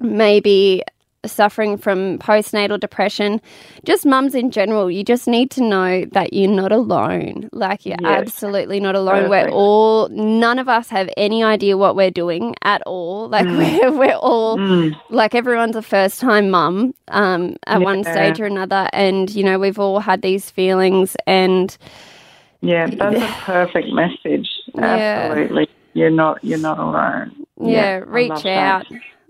maybe 0.00 0.82
suffering 1.28 1.76
from 1.76 2.18
postnatal 2.18 2.78
depression, 2.80 3.40
just 3.84 4.04
mums 4.06 4.34
in 4.34 4.50
general, 4.50 4.90
you 4.90 5.04
just 5.04 5.26
need 5.26 5.50
to 5.52 5.62
know 5.62 6.04
that 6.12 6.32
you're 6.32 6.50
not 6.50 6.72
alone. 6.72 7.48
Like 7.52 7.84
you're 7.86 7.96
Yes. 8.00 8.20
absolutely 8.20 8.80
not 8.80 8.94
alone. 8.94 9.28
We're 9.30 9.48
all 9.50 10.08
none 10.10 10.58
of 10.58 10.68
us 10.68 10.88
have 10.90 11.08
any 11.16 11.42
idea 11.44 11.76
what 11.76 11.96
we're 11.96 12.10
doing 12.10 12.54
at 12.62 12.82
all. 12.86 13.28
Like 13.36 13.46
we're 13.46 13.92
we're 13.92 14.14
all 14.16 14.56
Mm. 14.56 14.94
like 15.10 15.34
everyone's 15.34 15.76
a 15.76 15.82
first 15.82 16.20
time 16.20 16.50
mum 16.50 16.94
um, 17.08 17.56
at 17.66 17.80
one 17.80 18.02
stage 18.04 18.40
or 18.40 18.44
another, 18.46 18.88
and 18.92 19.28
you 19.34 19.42
know 19.44 19.58
we've 19.58 19.78
all 19.78 20.00
had 20.00 20.22
these 20.22 20.50
feelings, 20.50 21.16
and 21.26 21.76
Yeah, 22.62 22.86
that's 22.86 23.16
a 23.16 23.34
perfect 23.44 23.88
message. 23.92 24.48
Yeah. 24.74 25.28
Absolutely, 25.30 25.68
you're 25.94 26.10
not 26.10 26.42
you're 26.44 26.58
not 26.58 26.78
alone. 26.78 27.32
yeah, 27.60 27.98
love 28.00 28.08
reach 28.08 28.42
that. 28.44 28.86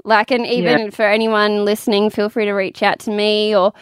Like, 0.07 0.31
and 0.31 0.47
even 0.47 0.91
for 0.93 1.03
anyone 1.05 1.65
listening, 1.65 2.11
feel 2.11 2.29
free 2.29 2.45
to 2.47 2.53
reach 2.53 2.83
out 2.83 3.01
to 3.01 3.11
me, 3.11 3.55
or 3.57 3.73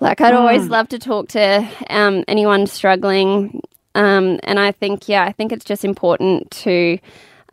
like 0.00 0.20
I'd 0.20 0.32
Mm. 0.34 0.38
always 0.40 0.70
love 0.70 0.88
to 0.88 0.98
talk 0.98 1.28
to 1.28 1.68
um, 1.90 2.24
anyone 2.26 2.66
struggling. 2.66 3.60
Um, 3.94 4.40
and 4.42 4.58
I 4.58 4.72
think, 4.72 5.08
yeah, 5.08 5.22
I 5.24 5.32
think 5.32 5.52
it's 5.52 5.64
just 5.64 5.84
important 5.84 6.50
to 6.64 6.98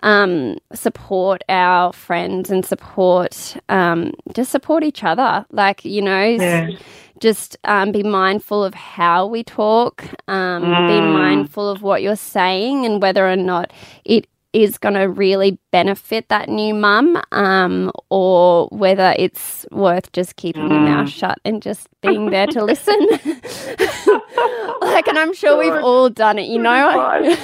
um, 0.02 0.58
support 0.74 1.44
our 1.50 1.94
friends 1.94 2.50
and 2.50 2.66
support, 2.66 3.58
um, 3.70 4.14
just 4.34 4.50
support 4.52 4.84
each 4.84 5.04
other. 5.04 5.46
Like, 5.52 5.86
you 5.86 6.02
know, 6.02 6.24
Yeah. 6.24 6.70
just 7.20 7.58
um, 7.66 7.92
be 7.92 8.02
mindful 8.02 8.64
of 8.64 8.74
how 8.74 9.28
we 9.28 9.44
talk, 9.44 10.04
um, 10.28 10.86
be 10.88 11.02
Mm. 11.02 11.12
mindful 11.14 11.70
of 11.70 11.84
what 11.84 12.02
you're 12.02 12.16
saying 12.16 12.86
and 12.86 13.00
whether 13.02 13.30
or 13.30 13.36
not 13.36 13.72
it 14.06 14.26
is 14.54 14.78
going 14.78 14.96
to 14.96 15.02
really 15.10 15.58
benefit 15.72 16.28
that 16.30 16.50
new 16.50 16.74
mum 16.74 17.22
um, 17.32 17.92
or 18.10 18.68
whether 18.72 19.16
it's 19.18 19.66
worth 19.72 20.12
just 20.12 20.36
keeping 20.36 20.70
your 20.70 20.80
mouth 20.82 21.08
Mm. 21.08 21.14
shut 21.14 21.38
and 21.46 21.62
just 21.62 21.88
being 22.02 22.32
there 22.32 22.48
to 22.48 22.64
listen. 22.66 23.00
like, 24.82 25.08
and 25.08 25.18
I'm 25.18 25.34
sure 25.34 25.58
we've 25.58 25.84
all 25.84 26.10
done 26.10 26.38
it, 26.40 26.48
you 26.48 26.60
know? 26.60 27.36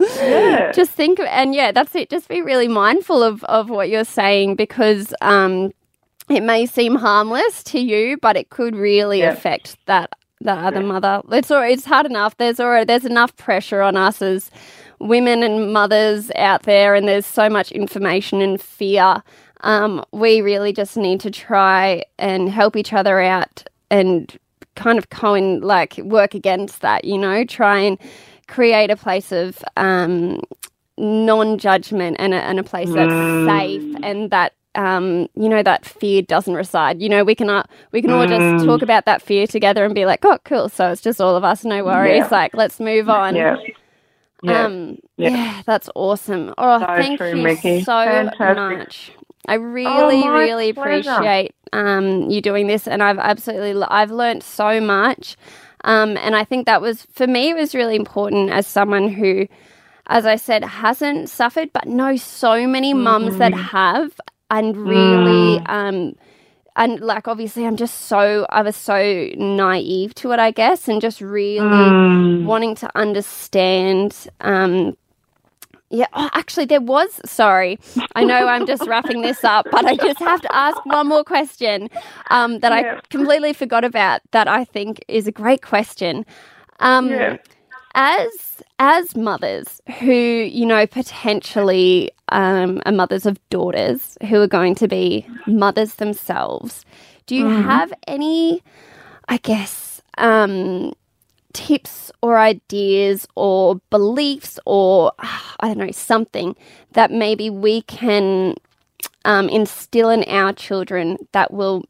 Yeah. 0.00 0.72
just 0.74 0.90
think 0.90 1.20
and 1.20 1.54
yeah 1.54 1.70
that's 1.70 1.94
it 1.94 2.10
just 2.10 2.28
be 2.28 2.42
really 2.42 2.66
mindful 2.68 3.22
of 3.22 3.42
of 3.44 3.70
what 3.70 3.88
you're 3.88 4.04
saying 4.04 4.56
because 4.56 5.14
um 5.22 5.70
it 6.28 6.42
may 6.42 6.66
seem 6.66 6.96
harmless 6.96 7.62
to 7.62 7.78
you 7.78 8.16
but 8.18 8.36
it 8.36 8.50
could 8.50 8.74
really 8.74 9.20
Yeah. 9.20 9.30
affect 9.32 9.76
that 9.86 10.10
the 10.40 10.52
other 10.52 10.80
mother 10.82 11.22
it's 11.30 11.50
it's 11.50 11.84
hard 11.84 12.04
enough 12.06 12.36
there's 12.36 12.58
already 12.58 12.84
there's 12.84 13.04
enough 13.04 13.34
pressure 13.36 13.80
on 13.80 13.96
us 13.96 14.20
as 14.20 14.50
women 15.08 15.42
and 15.42 15.72
mothers 15.72 16.30
out 16.36 16.62
there 16.62 16.94
and 16.94 17.06
there's 17.08 17.26
so 17.26 17.48
much 17.48 17.72
information 17.72 18.40
and 18.40 18.60
fear 18.60 19.22
um 19.62 20.04
we 20.12 20.40
really 20.40 20.72
just 20.72 20.96
need 20.96 21.20
to 21.20 21.30
try 21.30 22.02
and 22.18 22.48
help 22.48 22.76
each 22.76 22.92
other 22.92 23.20
out 23.20 23.64
and 23.90 24.38
kind 24.74 24.98
of 24.98 25.10
co 25.10 25.32
like 25.34 25.96
work 25.98 26.34
against 26.34 26.80
that 26.80 27.04
you 27.04 27.18
know 27.18 27.44
try 27.44 27.78
and 27.78 27.98
create 28.52 28.90
a 28.90 28.96
place 28.96 29.32
of 29.32 29.64
um, 29.76 30.40
non-judgment 30.98 32.16
and 32.18 32.34
a, 32.34 32.36
and 32.36 32.58
a 32.58 32.62
place 32.62 32.92
that's 32.92 33.46
safe 33.46 33.96
and 34.02 34.30
that 34.30 34.52
um, 34.74 35.28
you 35.34 35.48
know 35.48 35.62
that 35.62 35.84
fear 35.84 36.22
doesn't 36.22 36.54
reside. 36.54 37.00
You 37.02 37.08
know 37.08 37.24
we 37.24 37.34
can 37.34 37.50
uh, 37.50 37.64
we 37.92 38.00
can 38.00 38.10
all 38.10 38.26
just 38.26 38.64
talk 38.64 38.82
about 38.82 39.04
that 39.04 39.20
fear 39.20 39.46
together 39.46 39.84
and 39.84 39.94
be 39.94 40.06
like, 40.06 40.24
oh, 40.24 40.38
cool. 40.44 40.68
So 40.70 40.90
it's 40.90 41.02
just 41.02 41.20
all 41.20 41.36
of 41.36 41.44
us, 41.44 41.64
no 41.64 41.84
worries. 41.84 42.18
Yeah. 42.18 42.28
Like 42.30 42.54
let's 42.54 42.80
move 42.80 43.08
on. 43.10 43.36
Yeah. 43.36 43.56
Yeah. 44.42 44.64
Um, 44.66 44.98
Yeah. 45.16 45.30
yeah. 45.30 45.62
that's 45.66 45.88
awesome. 45.94 46.52
Oh, 46.58 46.80
So 46.80 46.86
thank 46.86 47.18
true, 47.18 47.36
you 47.36 47.42
Mickey. 47.42 47.82
so 47.82 47.92
Fantastic. 48.04 48.78
much. 48.78 49.12
I 49.48 49.54
really, 49.54 50.22
Oh, 50.24 50.32
really 50.38 50.72
pleasure. 50.72 51.10
appreciate 51.10 51.54
um, 51.72 52.30
you 52.30 52.40
doing 52.40 52.66
this, 52.66 52.86
and 52.86 53.02
I've 53.02 53.18
absolutely 53.18 53.82
I've 53.88 54.10
learned 54.10 54.42
so 54.42 54.80
much. 54.80 55.36
Um, 55.84 56.16
and 56.18 56.36
I 56.36 56.44
think 56.44 56.66
that 56.66 56.80
was 56.80 57.06
for 57.12 57.26
me 57.26 57.50
it 57.50 57.56
was 57.56 57.74
really 57.74 57.96
important 57.96 58.50
as 58.50 58.66
someone 58.68 59.08
who, 59.08 59.48
as 60.06 60.26
I 60.26 60.36
said, 60.36 60.62
hasn't 60.64 61.28
suffered, 61.28 61.72
but 61.72 61.86
know 61.86 62.14
so 62.16 62.66
many 62.68 62.94
mums 62.94 63.38
that 63.38 63.52
Mm-hmm. 63.52 63.62
have, 63.62 64.20
and 64.50 64.76
really. 64.76 65.58
Mm. 65.60 65.68
Um, 65.68 66.14
and 66.76 67.00
like 67.00 67.28
obviously 67.28 67.66
I'm 67.66 67.76
just 67.76 68.02
so 68.02 68.46
I 68.50 68.62
was 68.62 68.76
so 68.76 69.28
naive 69.36 70.14
to 70.16 70.32
it 70.32 70.38
I 70.40 70.50
guess 70.52 70.88
and 70.88 71.00
just 71.00 71.20
really 71.20 71.98
Mm. 71.98 72.44
wanting 72.44 72.74
to 72.76 72.90
understand 72.96 74.28
um 74.40 74.96
yeah 75.90 76.06
oh, 76.14 76.30
actually 76.34 76.66
there 76.66 76.80
was 76.80 77.20
sorry 77.24 77.78
I 78.14 78.24
know 78.24 78.48
I'm 78.48 78.66
just 78.66 78.86
wrapping 78.86 79.22
this 79.22 79.44
up 79.44 79.68
but 79.70 79.86
I 79.86 79.96
just 79.96 80.20
have 80.20 80.40
to 80.42 80.54
ask 80.54 80.84
one 80.86 81.08
more 81.08 81.24
question 81.24 81.90
um 82.30 82.60
that 82.60 82.72
Yeah. 82.72 82.98
I 82.98 83.00
completely 83.10 83.52
forgot 83.52 83.84
about 83.84 84.22
that 84.32 84.48
I 84.48 84.64
think 84.64 85.04
is 85.08 85.26
a 85.26 85.32
great 85.32 85.62
question 85.62 86.26
um 86.80 87.08
Yeah. 87.10 87.36
as 87.94 88.62
as 88.78 89.16
mothers 89.16 89.80
who 90.00 90.12
you 90.12 90.66
know 90.66 90.86
potentially 90.86 92.10
um, 92.32 92.80
are 92.84 92.92
mothers 92.92 93.26
of 93.26 93.38
daughters 93.50 94.16
who 94.28 94.40
are 94.40 94.48
going 94.48 94.74
to 94.76 94.88
be 94.88 95.26
mothers 95.46 95.94
themselves. 95.94 96.84
Do 97.26 97.36
you 97.36 97.46
have 97.46 97.92
any 98.06 98.62
i 99.28 99.36
guess 99.38 100.02
um, 100.18 100.92
tips 101.52 102.10
or 102.22 102.38
ideas 102.38 103.26
or 103.34 103.80
beliefs 103.90 104.58
or 104.66 105.12
i 105.18 105.68
don't 105.68 105.78
know 105.78 105.90
something 105.90 106.54
that 106.92 107.10
maybe 107.10 107.50
we 107.50 107.82
can 107.82 108.54
um, 109.24 109.48
instill 109.48 110.10
in 110.10 110.24
our 110.24 110.52
children 110.52 111.16
that 111.32 111.52
will 111.52 111.84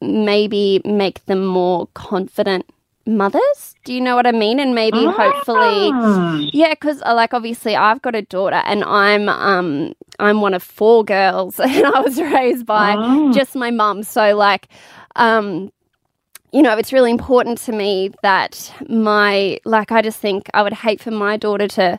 maybe 0.00 0.80
make 0.84 1.24
them 1.26 1.44
more 1.44 1.88
confident 1.94 2.66
mothers. 3.16 3.74
Do 3.84 3.92
you 3.92 4.00
know 4.00 4.14
what 4.16 4.26
I 4.26 4.32
mean? 4.32 4.58
And 4.60 4.74
maybe 4.74 5.06
hopefully, 5.06 5.92
Mm. 5.92 6.50
yeah, 6.52 6.70
because 6.70 7.00
like 7.00 7.34
obviously 7.34 7.76
I've 7.76 8.02
got 8.02 8.14
a 8.14 8.22
daughter 8.22 8.62
and 8.64 8.84
I'm 8.84 9.28
um 9.28 9.94
I'm 10.18 10.40
one 10.40 10.54
of 10.54 10.62
four 10.62 11.04
girls 11.04 11.58
and 11.60 11.86
I 11.86 12.00
was 12.00 12.20
raised 12.20 12.66
by 12.66 12.96
Mm. 12.96 13.34
just 13.34 13.54
my 13.56 13.70
mum. 13.70 14.02
So 14.02 14.36
like 14.36 14.68
um 15.16 15.72
you 16.52 16.62
know, 16.62 16.76
it's 16.76 16.92
really 16.92 17.12
important 17.12 17.58
to 17.58 17.72
me 17.72 18.10
that 18.22 18.72
my 18.88 19.58
like 19.64 19.92
I 19.92 20.02
just 20.02 20.18
think 20.18 20.48
I 20.52 20.62
would 20.62 20.72
hate 20.72 21.00
for 21.00 21.10
my 21.12 21.36
daughter 21.36 21.68
to 21.68 21.98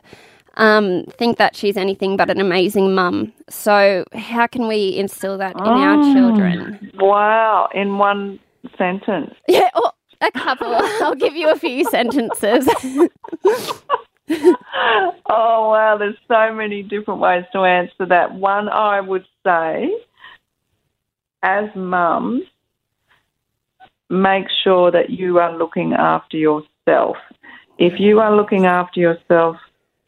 um 0.58 1.04
think 1.18 1.38
that 1.38 1.56
she's 1.56 1.78
anything 1.78 2.16
but 2.18 2.28
an 2.30 2.40
amazing 2.40 2.94
mum. 2.94 3.32
So 3.48 4.04
how 4.14 4.46
can 4.46 4.68
we 4.68 4.94
instill 4.96 5.38
that 5.38 5.56
in 5.56 5.66
our 5.66 5.96
Mm. 5.96 6.12
children? 6.12 6.90
Wow, 6.94 7.68
in 7.74 7.98
one 7.98 8.38
sentence. 8.78 9.34
Yeah, 9.48 9.70
oh, 9.74 9.92
a 10.22 10.30
couple. 10.30 10.74
I'll 10.74 11.14
give 11.14 11.34
you 11.34 11.50
a 11.50 11.56
few 11.56 11.84
sentences. 11.90 12.68
Oh, 15.34 15.70
wow, 15.70 15.96
there's 15.98 16.16
so 16.28 16.54
many 16.54 16.82
different 16.82 17.20
ways 17.20 17.44
to 17.52 17.60
answer 17.60 18.06
that. 18.06 18.34
One, 18.34 18.68
I 18.68 19.00
would 19.00 19.24
say, 19.44 19.90
as 21.42 21.64
mums, 21.74 22.42
make 24.08 24.46
sure 24.62 24.90
that 24.90 25.10
you 25.10 25.38
are 25.38 25.56
looking 25.56 25.92
after 25.94 26.36
yourself. 26.36 27.16
If 27.78 27.98
you 27.98 28.20
are 28.20 28.34
looking 28.34 28.66
after 28.66 29.00
yourself 29.00 29.56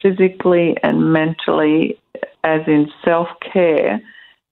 physically 0.01 0.77
and 0.83 1.11
mentally, 1.11 1.99
as 2.43 2.61
in 2.67 2.89
self 3.03 3.27
care, 3.41 3.99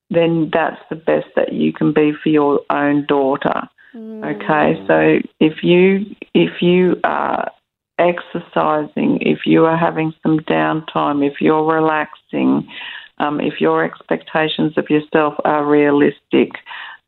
then 0.09 0.49
that's 0.51 0.81
the 0.89 0.95
best 0.95 1.27
that 1.35 1.53
you 1.53 1.71
can 1.71 1.93
be 1.93 2.13
for 2.21 2.29
your 2.29 2.61
own 2.69 3.05
daughter. 3.05 3.69
Okay, 3.95 4.83
so 4.87 5.19
if 5.39 5.63
you 5.63 6.15
if 6.33 6.61
you 6.61 6.99
are 7.03 7.51
exercising, 7.99 9.19
if 9.21 9.45
you 9.45 9.65
are 9.65 9.77
having 9.77 10.13
some 10.23 10.39
downtime, 10.39 11.25
if 11.25 11.39
you're 11.39 11.63
relaxing, 11.63 12.67
um, 13.19 13.39
if 13.39 13.61
your 13.61 13.83
expectations 13.83 14.73
of 14.77 14.89
yourself 14.89 15.35
are 15.45 15.65
realistic, 15.65 16.51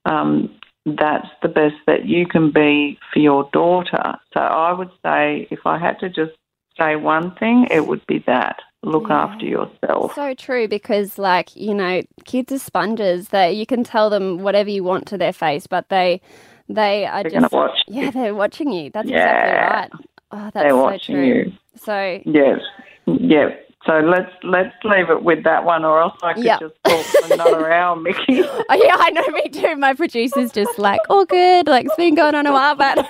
um, 0.06 0.54
that's 0.86 1.28
the 1.42 1.50
best 1.50 1.76
that 1.88 2.06
you 2.06 2.28
can 2.28 2.52
be 2.52 3.00
for 3.12 3.20
your 3.20 3.50
daughter. 3.52 4.16
So 4.34 4.40
I 4.40 4.72
would 4.72 4.92
say 5.04 5.48
if 5.50 5.60
I 5.66 5.80
had 5.80 6.00
to 6.00 6.10
just 6.10 6.34
say 6.78 6.96
one 6.96 7.34
thing, 7.36 7.68
it 7.72 7.88
would 7.88 8.06
be 8.06 8.24
that 8.28 8.58
look 8.84 9.10
after 9.10 9.46
yourself. 9.46 10.14
So 10.14 10.36
true 10.36 10.68
because, 10.68 11.18
like, 11.18 11.56
you 11.56 11.74
know, 11.74 12.04
kids 12.26 12.52
are 12.52 12.60
sponges. 12.60 13.30
That 13.30 13.56
you 13.56 13.66
can 13.66 13.84
tell 13.84 14.12
them 14.12 14.40
whatever 14.40 14.70
you 14.70 14.84
want 14.84 15.08
to 15.08 15.18
their 15.18 15.34
face, 15.34 15.66
but 15.66 15.90
they 15.90 16.22
they 16.70 17.06
are 17.06 17.24
They're 17.24 17.32
just 17.42 17.52
watch. 17.54 17.78
yeah, 17.88 18.12
they're 18.12 18.36
watching 18.36 18.72
you. 18.72 18.90
That's 18.92 19.08
Yeah. 19.08 19.18
exactly 19.18 19.54
right. 19.54 19.92
Oh, 20.32 20.50
that's 20.54 20.64
They're 20.64 20.70
so 20.72 20.84
watching 20.84 21.16
true. 21.16 21.26
you. 21.28 21.54
So 21.78 22.22
Yes. 22.26 22.60
Yeah. 23.06 23.50
So 23.86 24.00
let's 24.00 24.32
let's 24.44 24.74
leave 24.84 25.12
it 25.12 25.24
with 25.24 25.44
that 25.44 25.64
one, 25.64 25.86
or 25.86 26.02
else 26.02 26.16
I 26.24 26.34
could 26.34 26.44
Yeah. 26.44 26.58
just 26.60 26.74
talk 26.88 27.06
for 27.06 27.28
another 27.28 27.72
hour, 27.72 27.96
Mickey. 27.96 28.42
Oh 28.70 28.74
yeah, 28.84 28.96
I 29.00 29.12
know 29.12 29.28
me 29.28 29.48
too. 29.50 29.76
My 29.78 29.94
producer's 29.94 30.52
just 30.52 30.80
like, 30.80 31.02
all 31.08 31.24
good. 31.26 31.68
Like 31.68 31.86
it's 31.86 31.96
been 31.96 32.16
going 32.16 32.34
on 32.34 32.48
a 32.48 32.52
while, 32.52 32.76
but 32.76 32.98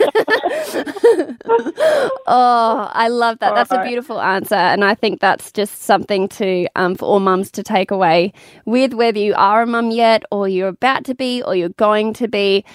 oh, 2.27 2.89
I 2.93 3.07
love 3.07 3.39
that. 3.39 3.55
That's 3.55 3.71
a 3.71 3.81
beautiful 3.83 4.19
answer, 4.19 4.55
and 4.55 4.83
I 4.83 4.95
think 4.95 5.21
that's 5.21 5.51
just 5.53 5.83
something 5.83 6.27
to 6.29 6.67
um, 6.75 6.95
for 6.95 7.05
all 7.05 7.19
mums 7.21 7.51
to 7.51 7.63
take 7.63 7.89
away 7.91 8.33
with 8.65 8.93
whether 8.93 9.19
you 9.19 9.33
are 9.35 9.61
a 9.61 9.67
mum 9.67 9.91
yet, 9.91 10.23
or 10.31 10.47
you're 10.49 10.67
about 10.69 11.05
to 11.05 11.15
be, 11.15 11.41
or 11.43 11.55
you're 11.55 11.69
going 11.69 12.13
to 12.15 12.27
be. 12.27 12.65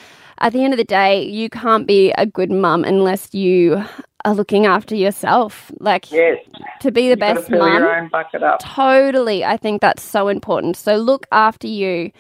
At 0.41 0.53
the 0.53 0.65
end 0.65 0.73
of 0.73 0.79
the 0.79 0.85
day, 0.85 1.23
you 1.25 1.49
can't 1.51 1.87
be 1.87 2.13
a 2.17 2.25
good 2.27 2.51
mum 2.51 2.85
unless 2.85 3.35
you 3.35 3.85
are 4.25 4.35
looking 4.35 4.67
after 4.67 4.95
yourself. 4.95 5.71
Like 5.81 6.11
yes. 6.11 6.39
to 6.81 6.91
be 6.91 7.03
the 7.03 7.09
You've 7.11 7.19
best 7.21 7.51
mum. 7.51 7.61
your 7.83 7.97
own 7.97 8.09
bucket 8.09 8.43
up. 8.43 8.61
Totally. 8.61 9.45
I 9.45 9.57
think 9.57 9.81
that's 9.81 10.03
so 10.03 10.29
important. 10.29 10.77
So 10.77 10.97
look 10.97 11.27
after 11.33 11.67
you. 11.67 12.11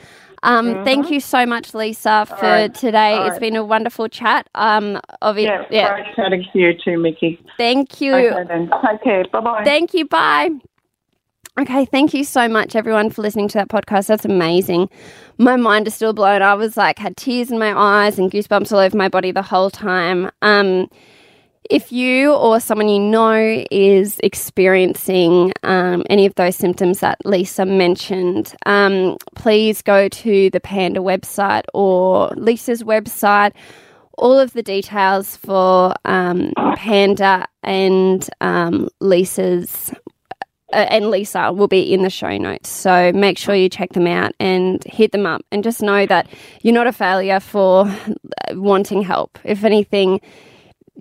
Um, 0.42 0.84
Thank 0.84 1.10
you 1.10 1.20
so 1.20 1.44
much, 1.44 1.74
Lisa, 1.74 2.24
for 2.26 2.34
Mm-hmm. 2.36 2.44
right. 2.46 2.74
today. 2.74 3.12
All 3.14 3.24
It's 3.26 3.32
right. 3.32 3.40
been 3.40 3.56
a 3.56 3.64
wonderful 3.64 4.08
chat. 4.08 4.48
Um, 4.54 4.98
obvi- 5.22 5.44
Yeah, 5.44 5.64
yeah. 5.70 5.94
great 6.02 6.16
chatting 6.16 6.44
to 6.52 6.58
you 6.58 6.72
too, 6.82 6.98
Mickey. 6.98 7.38
Thank 7.58 8.00
you. 8.00 8.14
Okay 8.14 8.44
then. 8.48 8.70
Take 8.86 9.02
care. 9.02 9.24
Bye 9.30 9.40
bye. 9.40 9.64
Thank 9.64 9.92
you. 9.92 10.06
Bye. 10.08 10.50
Okay, 11.59 11.84
thank 11.84 12.14
you 12.14 12.22
so 12.22 12.48
much, 12.48 12.76
everyone, 12.76 13.11
for 13.11 13.22
listening 13.22 13.48
to 13.48 13.59
that 13.59 13.68
podcast. 13.68 14.07
That's 14.07 14.24
amazing. 14.24 14.88
My 15.36 15.57
mind 15.57 15.88
is 15.88 15.94
still 15.94 16.12
blown. 16.12 16.42
I 16.42 16.55
was 16.55 16.76
like, 16.76 16.98
had 16.98 17.16
tears 17.16 17.51
in 17.51 17.59
my 17.59 17.76
eyes 17.76 18.18
and 18.18 18.30
goosebumps 18.30 18.72
all 18.72 18.78
over 18.78 18.96
my 18.96 19.09
body 19.09 19.32
the 19.32 19.42
whole 19.42 19.68
time. 19.68 20.30
Um, 20.42 20.88
if 21.68 21.90
you 21.90 22.32
or 22.32 22.61
someone 22.61 22.88
you 22.88 23.01
know 23.01 23.64
is 23.70 24.20
experiencing 24.20 25.53
um, 25.64 26.05
any 26.09 26.24
of 26.24 26.34
those 26.36 26.57
symptoms 26.57 27.01
that 27.01 27.18
Lisa 27.24 27.66
mentioned, 27.66 28.55
um, 28.64 29.16
please 29.34 29.82
go 29.82 30.09
to 30.09 30.51
the 30.51 30.61
Panda 30.61 31.01
website 31.01 31.64
or 31.74 32.30
Lisa's 32.36 32.84
website. 32.84 33.53
All 34.18 34.38
of 34.38 34.53
the 34.53 34.62
details 34.62 35.36
for 35.36 35.94
um, 36.05 36.53
Panda 36.76 37.46
and 37.64 38.28
um, 38.40 38.88
Lisa's 39.01 39.92
uh, 40.72 40.86
and 40.88 41.10
Lisa 41.10 41.52
will 41.52 41.68
be 41.68 41.92
in 41.92 42.02
the 42.02 42.10
show 42.10 42.36
notes. 42.36 42.68
So 42.68 43.12
make 43.12 43.38
sure 43.38 43.54
you 43.54 43.68
check 43.68 43.92
them 43.92 44.06
out 44.06 44.32
and 44.38 44.82
hit 44.84 45.12
them 45.12 45.26
up 45.26 45.42
and 45.50 45.64
just 45.64 45.82
know 45.82 46.06
that 46.06 46.28
you're 46.62 46.74
not 46.74 46.86
a 46.86 46.92
failure 46.92 47.40
for 47.40 47.86
uh, 47.86 48.14
wanting 48.52 49.02
help. 49.02 49.38
If 49.44 49.64
anything, 49.64 50.20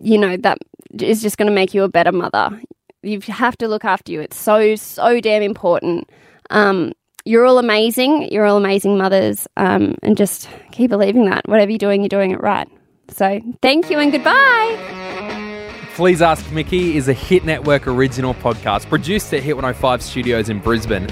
you 0.02 0.18
know, 0.18 0.38
that 0.38 0.58
is 1.00 1.22
just 1.22 1.38
going 1.38 1.48
to 1.48 1.54
make 1.54 1.74
you 1.74 1.84
a 1.84 1.90
better 1.90 2.12
mother. 2.12 2.60
You 3.02 3.22
have 3.22 3.58
to 3.58 3.68
look 3.68 3.86
after 3.86 4.12
you. 4.12 4.22
It's 4.22 4.38
so, 4.38 4.76
so 4.76 5.22
damn 5.22 5.44
important. 5.44 6.10
Um, 6.50 6.94
you're 7.26 7.46
all 7.46 7.60
amazing. 7.60 8.32
You're 8.32 8.46
all 8.46 8.58
amazing 8.58 8.98
mothers. 8.98 9.48
Um, 9.56 9.96
and 10.02 10.18
just 10.18 10.50
keep 10.72 10.90
believing 10.90 11.26
that. 11.30 11.48
Whatever 11.48 11.72
you're 11.72 11.78
doing, 11.78 12.02
you're 12.02 12.10
doing 12.10 12.32
it 12.32 12.42
right. 12.42 12.68
So 13.10 13.42
thank 13.62 13.90
you 13.90 14.00
and 14.00 14.12
goodbye. 14.12 15.09
Please 16.00 16.22
Ask 16.22 16.50
Mickey 16.54 16.96
is 16.96 17.10
a 17.10 17.14
Hit 17.14 17.44
Network 17.44 17.86
original 17.86 18.34
podcast 18.36 18.88
produced 18.88 19.34
at 19.34 19.44
Hit 19.44 19.58
105 19.58 20.02
Studios 20.02 20.48
in 20.48 20.60
Brisbane. 20.60 21.10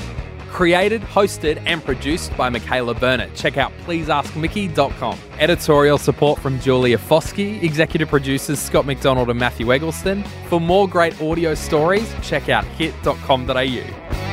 Created, 0.49 1.01
hosted, 1.01 1.61
and 1.65 1.83
produced 1.83 2.35
by 2.37 2.47
Michaela 2.47 2.93
Burnett. 2.93 3.35
Check 3.35 3.57
out 3.57 3.73
pleaseaskmickey.com. 3.85 5.19
Editorial 5.39 5.97
support 5.97 6.39
from 6.39 6.57
Julia 6.61 6.97
Foskey, 6.97 7.61
executive 7.61 8.07
producers 8.07 8.59
Scott 8.59 8.85
McDonald 8.85 9.29
and 9.29 9.37
Matthew 9.37 9.73
Eggleston. 9.73 10.23
For 10.47 10.61
more 10.61 10.87
great 10.87 11.21
audio 11.21 11.53
stories, 11.53 12.09
check 12.21 12.47
out 12.47 12.63
hit.com.au. 12.63 14.26